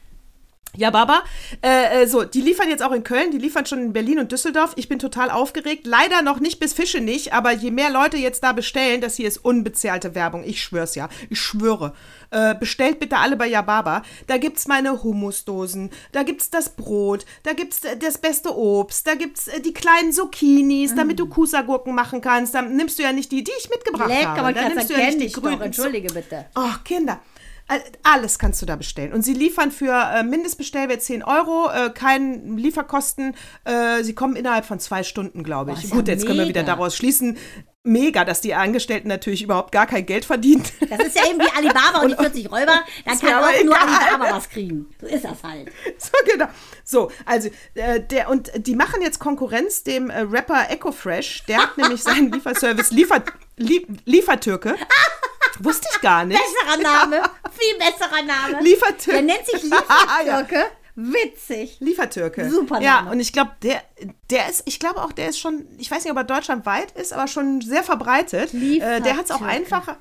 Ja, 0.75 0.89
Baba. 0.91 1.23
Äh, 1.63 2.03
äh, 2.03 2.07
so, 2.07 2.25
die 2.25 2.41
liefern 2.41 2.71
jetzt 2.71 2.83
auch 2.83 2.93
in 2.93 3.05
Köln, 3.05 3.31
die 3.31 3.39
liefern 3.39 3.67
schon 3.67 3.81
in 3.81 3.93
Berlin 3.93 4.19
und 4.19 4.33
Düsseldorf. 4.33 4.73
Ich 4.77 4.89
bin 4.89 4.99
total 4.99 5.31
aufgeregt. 5.31 5.87
Leider 5.87 6.23
noch 6.23 6.41
nicht 6.41 6.61
bis 6.61 6.73
Fische 6.73 7.01
nicht, 7.01 7.35
aber 7.35 7.53
je 7.53 7.71
mehr 7.71 7.91
Leute 7.91 8.17
jetzt 8.17 8.43
da 8.43 8.53
bestellen, 8.53 9.03
das 9.03 9.17
hier 9.17 9.29
ist 9.29 9.45
unbezahlte 9.45 10.15
Werbung. 10.15 10.45
Ich 10.45 10.63
schwör's 10.63 10.95
ja. 10.95 11.11
Ich 11.29 11.41
schwöre. 11.41 11.93
Äh, 12.31 12.55
bestellt 12.55 13.01
bitte 13.01 13.19
alle 13.19 13.37
bei 13.37 13.49
Yababa. 13.49 14.03
Da 14.27 14.39
gibt's 14.39 14.67
meine 14.67 15.03
Hummusdosen, 15.03 15.91
da 16.13 16.23
gibt's 16.23 16.49
das 16.49 16.71
Brot, 16.71 17.27
da 17.43 17.53
gibt's 17.53 17.85
äh, 17.85 17.99
das 17.99 18.17
beste 18.17 18.57
Obst, 18.57 19.07
da 19.07 19.15
gibt's 19.15 19.49
äh, 19.49 19.61
die 19.61 19.75
kleinen 19.75 20.13
Zucchinis, 20.13 20.95
damit 20.95 21.19
du 21.19 21.27
Kusagurken 21.27 21.95
machen 21.95 22.23
kannst. 22.23 22.55
Dann 22.55 22.75
nimmst 22.77 22.99
du 22.99 23.03
ja 23.03 23.13
nicht 23.13 23.31
die, 23.31 23.45
die 23.45 23.53
ich 23.59 23.69
mitgebracht 23.69 24.09
Lecker, 24.09 24.29
habe. 24.29 24.41
aber 24.41 24.53
Dann 24.55 24.75
nimmst 24.75 24.89
du 24.89 24.95
ja 24.95 25.11
nicht 25.11 25.37
die 25.37 25.41
grünen 25.41 25.61
Entschuldige 25.61 26.15
bitte. 26.15 26.47
Oh, 26.55 26.71
Kinder. 26.83 27.21
All- 27.69 27.83
Alles 28.03 28.39
kannst 28.39 28.61
du 28.63 28.67
da 28.67 28.77
bestellen. 28.77 29.13
Und 29.13 29.23
sie 29.23 29.35
liefern 29.35 29.71
für 29.71 29.93
äh, 29.93 30.23
Mindestbestellwert 30.23 31.03
10 31.03 31.23
Euro, 31.23 31.71
äh, 31.71 31.91
kein 31.91 32.57
Lieferkosten. 32.57 33.35
Äh, 33.65 34.03
sie 34.03 34.15
kommen 34.15 34.37
innerhalb 34.37 34.65
von 34.65 34.79
zwei 34.81 35.03
Stunden, 35.03 35.43
glaube 35.45 35.73
Boah, 35.73 35.79
ich. 35.79 35.89
ja 35.91 35.95
Gut, 35.97 36.09
jetzt 36.09 36.27
können 36.27 36.39
wir 36.41 36.49
wieder 36.49 36.63
mega. 36.63 36.75
daraus 36.75 36.97
schließen. 36.97 37.37
Mega, 37.85 38.25
dass 38.25 38.41
die 38.41 38.55
Angestellten 38.55 39.09
natürlich 39.09 39.43
überhaupt 39.43 39.73
gar 39.73 39.87
kein 39.89 40.07
Geld 40.07 40.25
verdienen. 40.25 40.63
Das 40.89 41.01
ist 41.01 41.17
ja 41.17 41.23
eben 41.29 41.41
wie 41.41 41.51
Alibaba 41.57 42.03
und 42.03 42.11
die 42.13 42.17
40 42.47 42.53
Räuber. 42.53 42.81
Da 43.05 43.15
kann 43.17 43.35
auch 43.43 43.65
nur 43.65 43.75
egal. 43.75 43.89
Alibaba 44.09 44.37
was 44.37 44.49
kriegen. 44.49 44.87
So 45.01 45.07
ist 45.09 45.25
das 45.25 45.43
halt. 45.43 45.69
so, 45.99 46.11
genau. 46.31 46.47
So, 46.85 47.11
also, 47.27 47.49
äh, 47.75 48.01
der, 48.01 48.31
und 48.31 48.53
die 48.69 48.77
machen 48.77 49.03
jetzt 49.03 49.19
Konkurrenz 49.19 49.83
dem 49.83 50.11
äh, 50.11 50.21
Rapper 50.21 50.71
Ecofresh. 50.71 51.43
Der 51.49 51.59
hat 51.59 51.77
nämlich 51.77 52.01
seinen 52.05 52.31
Lieferservice 52.33 52.93
Liefer, 52.93 53.25
Lie 53.63 53.87
Liefertürke. 54.05 54.77
Wusste 55.61 55.89
ich 55.93 56.01
gar 56.01 56.25
nicht. 56.25 56.41
Besserer 56.41 56.83
Name. 56.83 57.23
Viel 57.53 57.79
besserer 57.79 58.23
Name. 58.23 58.63
Liefertürke. 58.65 59.13
Der 59.13 59.23
nennt 59.23 59.47
sich 59.47 59.63
Ja. 59.71 60.39
Liefertürke. 60.39 60.65
Witzig. 60.95 61.77
Liefertürke. 61.81 62.51
Super 62.51 62.81
Ja, 62.81 62.97
Name. 62.97 63.11
und 63.13 63.21
ich 63.21 63.33
glaube, 63.33 63.53
der, 63.63 63.83
der 64.31 64.49
ist, 64.51 64.63
ich 64.67 64.79
glaube 64.79 65.03
auch, 65.03 65.13
der 65.13 65.29
ist 65.29 65.39
schon, 65.39 65.67
ich 65.79 65.91
weiß 65.91 66.05
nicht, 66.05 66.11
ob 66.11 66.19
er 66.19 66.25
deutschlandweit 66.25 66.93
ist, 66.93 67.13
aber 67.15 67.29
schon 67.29 67.61
sehr 67.63 67.83
verbreitet. 67.83 68.53
Äh, 68.53 69.01
der 69.01 69.17
hat 69.17 69.25
es 69.27 69.31
auch 69.31 69.41
Liefertürke. 69.41 69.47
einfacher. 69.47 69.97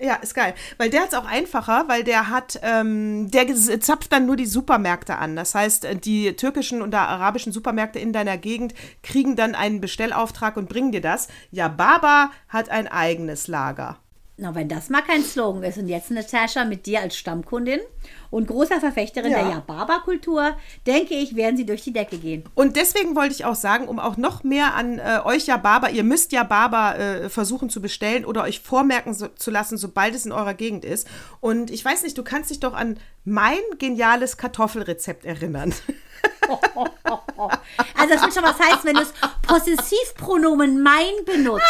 Ja, 0.00 0.16
ist 0.16 0.34
geil. 0.34 0.54
Weil 0.76 0.90
der 0.90 1.02
hat 1.02 1.08
es 1.08 1.14
auch 1.14 1.24
einfacher, 1.24 1.84
weil 1.86 2.02
der 2.02 2.28
hat, 2.28 2.58
ähm, 2.62 3.30
der 3.30 3.46
zapft 3.80 4.12
dann 4.12 4.26
nur 4.26 4.36
die 4.36 4.46
Supermärkte 4.46 5.16
an. 5.16 5.36
Das 5.36 5.54
heißt, 5.54 5.84
äh, 5.84 5.96
die 5.96 6.34
türkischen 6.34 6.82
und 6.82 6.94
arabischen 6.94 7.52
Supermärkte 7.52 8.00
in 8.00 8.12
deiner 8.12 8.36
Gegend 8.36 8.74
kriegen 9.02 9.36
dann 9.36 9.54
einen 9.54 9.80
Bestellauftrag 9.80 10.56
und 10.56 10.68
bringen 10.68 10.90
dir 10.90 11.00
das. 11.00 11.28
Ja, 11.52 11.68
Baba 11.68 12.30
hat 12.48 12.70
ein 12.70 12.88
eigenes 12.88 13.46
Lager. 13.46 13.98
Na, 14.36 14.52
wenn 14.56 14.68
das 14.68 14.90
mal 14.90 15.02
kein 15.02 15.22
Slogan 15.22 15.62
ist. 15.62 15.78
Und 15.78 15.86
jetzt, 15.86 16.10
Natascha, 16.10 16.64
mit 16.64 16.86
dir 16.86 17.00
als 17.00 17.16
Stammkundin 17.16 17.78
und 18.34 18.48
großer 18.48 18.80
Verfechterin 18.80 19.30
Ja. 19.30 19.42
der 19.42 19.50
Jababa-Kultur, 19.50 20.56
denke 20.86 21.14
ich, 21.14 21.36
werden 21.36 21.56
sie 21.56 21.64
durch 21.64 21.82
die 21.82 21.92
Decke 21.92 22.18
gehen. 22.18 22.44
Und 22.54 22.76
deswegen 22.76 23.14
wollte 23.14 23.34
ich 23.34 23.44
auch 23.44 23.54
sagen, 23.54 23.86
um 23.86 23.98
auch 23.98 24.16
noch 24.16 24.42
mehr 24.42 24.74
an 24.74 24.98
äh, 24.98 25.20
euch 25.24 25.46
ja 25.46 25.56
Barber, 25.56 25.90
ihr 25.90 26.02
müsst 26.04 26.32
ja 26.32 26.42
Barber 26.42 26.98
äh, 26.98 27.28
versuchen 27.28 27.70
zu 27.70 27.80
bestellen 27.80 28.24
oder 28.24 28.42
euch 28.42 28.60
vormerken 28.60 29.14
so, 29.14 29.28
zu 29.28 29.50
lassen, 29.50 29.78
sobald 29.78 30.14
es 30.14 30.26
in 30.26 30.32
eurer 30.32 30.54
Gegend 30.54 30.84
ist. 30.84 31.06
Und 31.40 31.70
ich 31.70 31.84
weiß 31.84 32.02
nicht, 32.02 32.18
du 32.18 32.24
kannst 32.24 32.50
dich 32.50 32.60
doch 32.60 32.74
an 32.74 32.98
mein 33.24 33.58
geniales 33.78 34.36
Kartoffelrezept 34.36 35.24
erinnern. 35.24 35.72
Also 37.96 38.14
das 38.14 38.22
wird 38.22 38.34
schon 38.34 38.42
was 38.42 38.58
heißen, 38.58 38.84
wenn 38.84 38.94
du 38.94 39.00
das 39.00 39.12
Possessivpronomen 39.42 40.82
mein 40.82 41.12
benutzt. 41.24 41.64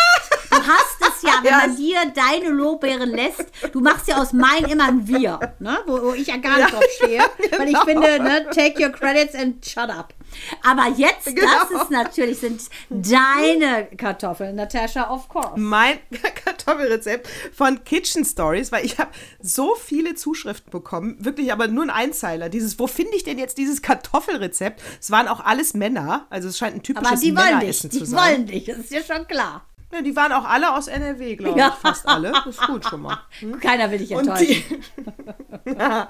Du 0.50 0.56
hast 0.56 1.00
es 1.00 1.22
ja, 1.22 1.32
wenn 1.42 1.52
man 1.52 1.76
dir 1.76 1.98
deine 2.14 2.50
Lorbeeren 2.50 3.10
lässt, 3.10 3.46
du 3.72 3.80
machst 3.80 4.08
ja 4.08 4.16
aus 4.16 4.32
mein 4.32 4.64
immer 4.64 4.88
ein 4.88 5.06
Wir, 5.06 5.38
ne? 5.58 5.78
wo, 5.86 6.02
wo 6.02 6.12
ich 6.12 6.26
ja 6.26 6.36
gar 6.36 6.58
nicht 6.58 6.72
drauf 6.72 6.84
stehe. 6.96 7.20
Weil 7.58 7.68
ich 7.68 7.74
genau. 7.74 7.84
finde, 7.84 8.22
ne, 8.22 8.46
take 8.50 8.82
your 8.82 8.90
credits 8.90 9.34
and 9.34 9.64
shut 9.64 9.90
up. 9.90 10.12
Aber 10.62 10.88
jetzt, 10.96 11.26
das 11.26 11.34
Genau. 11.34 11.82
ist 11.82 11.90
natürlich, 11.90 12.38
sind 12.38 12.60
deine 12.90 13.86
Kartoffeln, 13.96 14.56
Natascha, 14.56 15.10
of 15.10 15.28
course. 15.28 15.52
mein 15.56 15.98
Kartoffelrezept 16.44 17.28
von 17.54 17.82
Kitchen 17.84 18.24
Stories, 18.24 18.72
weil 18.72 18.84
ich 18.84 18.98
habe 18.98 19.10
so 19.40 19.74
viele 19.74 20.14
Zuschriften 20.14 20.70
bekommen, 20.70 21.16
wirklich 21.18 21.52
aber 21.52 21.68
nur 21.68 21.84
ein 21.84 21.90
Einzeiler. 21.90 22.48
Dieses, 22.48 22.78
wo 22.78 22.86
finde 22.86 23.14
ich 23.16 23.24
denn 23.24 23.38
jetzt 23.38 23.58
dieses 23.58 23.82
Kartoffelrezept? 23.82 24.82
Es 25.00 25.10
waren 25.10 25.28
auch 25.28 25.40
alles 25.40 25.74
Männer, 25.74 26.26
also 26.30 26.48
es 26.48 26.58
scheint 26.58 26.76
ein 26.76 26.82
typisches 26.82 27.08
Aber 27.10 27.20
die 27.20 27.34
wollen 27.36 27.44
dich, 27.46 27.54
Männeressen 27.54 27.90
die 27.90 27.98
zu 27.98 28.04
sein. 28.06 28.18
wollen 28.32 28.46
dich, 28.46 28.64
das 28.64 28.78
ist 28.78 28.90
dir 28.92 29.02
schon 29.02 29.26
klar. 29.26 29.66
Ja, 29.92 30.02
die 30.02 30.16
waren 30.16 30.32
auch 30.32 30.44
alle 30.44 30.74
aus 30.74 30.88
NRW, 30.88 31.36
glaube 31.36 31.56
Ja. 31.56 31.68
ich, 31.68 31.74
fast 31.74 32.04
alle. 32.08 32.32
Das 32.32 32.46
ist 32.46 32.66
gut 32.66 32.84
schon 32.84 33.02
mal. 33.02 33.20
Keiner 33.60 33.88
will 33.92 33.98
dich 33.98 34.10
enttäuschen. 34.10 34.64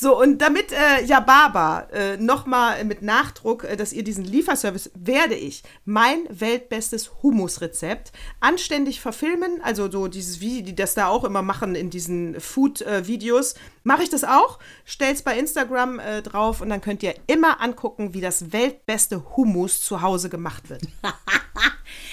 so, 0.00 0.16
und 0.16 0.38
damit 0.38 0.70
äh, 0.70 1.04
Jababa 1.04 1.88
äh, 1.92 2.16
nochmal 2.18 2.84
mit 2.84 3.02
Nachdruck, 3.02 3.64
äh, 3.64 3.76
dass 3.76 3.92
ihr 3.92 4.04
diesen 4.04 4.24
Lieferservice, 4.24 4.92
werde 4.94 5.34
ich 5.34 5.64
mein 5.84 6.20
weltbestes 6.30 7.10
Hummusrezept 7.20 8.12
anständig 8.38 9.00
verfilmen. 9.00 9.60
Also 9.60 9.90
so 9.90 10.06
dieses, 10.06 10.40
wie 10.40 10.62
die 10.62 10.76
das 10.76 10.94
da 10.94 11.08
auch 11.08 11.24
immer 11.24 11.42
machen 11.42 11.74
in 11.74 11.90
diesen 11.90 12.40
Food-Videos. 12.40 13.56
Mache 13.82 14.04
ich 14.04 14.08
das 14.08 14.22
auch, 14.22 14.60
stell's 14.84 15.22
bei 15.22 15.36
Instagram 15.36 15.98
äh, 15.98 16.22
drauf 16.22 16.60
und 16.60 16.68
dann 16.68 16.80
könnt 16.80 17.02
ihr 17.02 17.16
immer 17.26 17.60
angucken, 17.60 18.14
wie 18.14 18.20
das 18.20 18.52
weltbeste 18.52 19.36
Hummus 19.36 19.80
zu 19.80 20.00
Hause 20.00 20.28
gemacht 20.28 20.70
wird. 20.70 20.82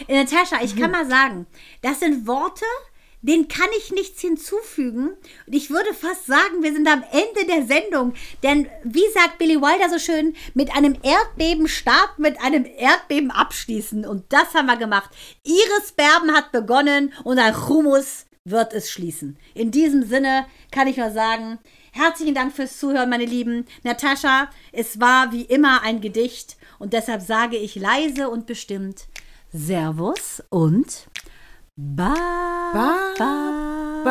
Äh, 0.07 0.23
Natascha, 0.23 0.63
ich 0.63 0.75
kann 0.75 0.89
mal 0.89 1.07
sagen, 1.07 1.45
das 1.83 1.99
sind 1.99 2.25
Worte, 2.25 2.65
denen 3.25 3.47
kann 3.47 3.67
ich 3.77 3.91
nichts 3.91 4.21
hinzufügen. 4.21 5.09
Und 5.45 5.53
ich 5.53 5.69
würde 5.69 5.93
fast 5.93 6.25
sagen, 6.25 6.61
wir 6.61 6.73
sind 6.73 6.87
am 6.87 7.03
Ende 7.11 7.45
der 7.47 7.65
Sendung. 7.65 8.13
Denn, 8.43 8.67
wie 8.83 9.07
sagt 9.13 9.37
Billy 9.37 9.61
Wilder 9.61 9.89
so 9.89 9.99
schön, 9.99 10.35
mit 10.53 10.75
einem 10.75 10.95
Erdbeben 11.01 11.67
starten, 11.67 12.21
mit 12.21 12.39
einem 12.41 12.65
Erdbeben 12.65 13.31
abschließen. 13.31 14.05
Und 14.05 14.31
das 14.31 14.53
haben 14.53 14.67
wir 14.67 14.77
gemacht. 14.77 15.09
Iris 15.43 15.91
Berben 15.95 16.33
hat 16.33 16.51
begonnen 16.51 17.13
und 17.23 17.39
ein 17.39 17.67
Humus 17.67 18.25
wird 18.43 18.73
es 18.73 18.91
schließen. 18.91 19.37
In 19.55 19.71
diesem 19.71 20.03
Sinne 20.03 20.45
kann 20.71 20.87
ich 20.87 20.97
nur 20.97 21.11
sagen, 21.11 21.57
herzlichen 21.91 22.35
Dank 22.35 22.53
fürs 22.53 22.77
Zuhören, 22.77 23.09
meine 23.09 23.25
Lieben. 23.25 23.65
Natascha, 23.83 24.49
es 24.71 24.99
war 24.99 25.31
wie 25.31 25.41
immer 25.41 25.81
ein 25.81 25.99
Gedicht 25.99 26.57
und 26.77 26.93
deshalb 26.93 27.21
sage 27.21 27.57
ich 27.57 27.75
leise 27.75 28.29
und 28.29 28.45
bestimmt 28.45 29.07
Servus 29.51 30.43
und 30.49 31.07
Bye. 31.77 32.71
Bye. 32.73 33.15
Bye. 33.19 34.03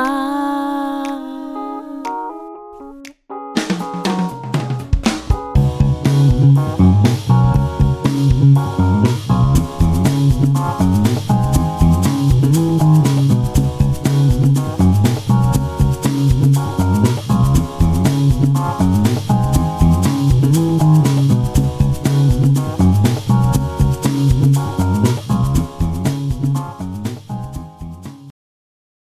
Bye. 6.34 6.70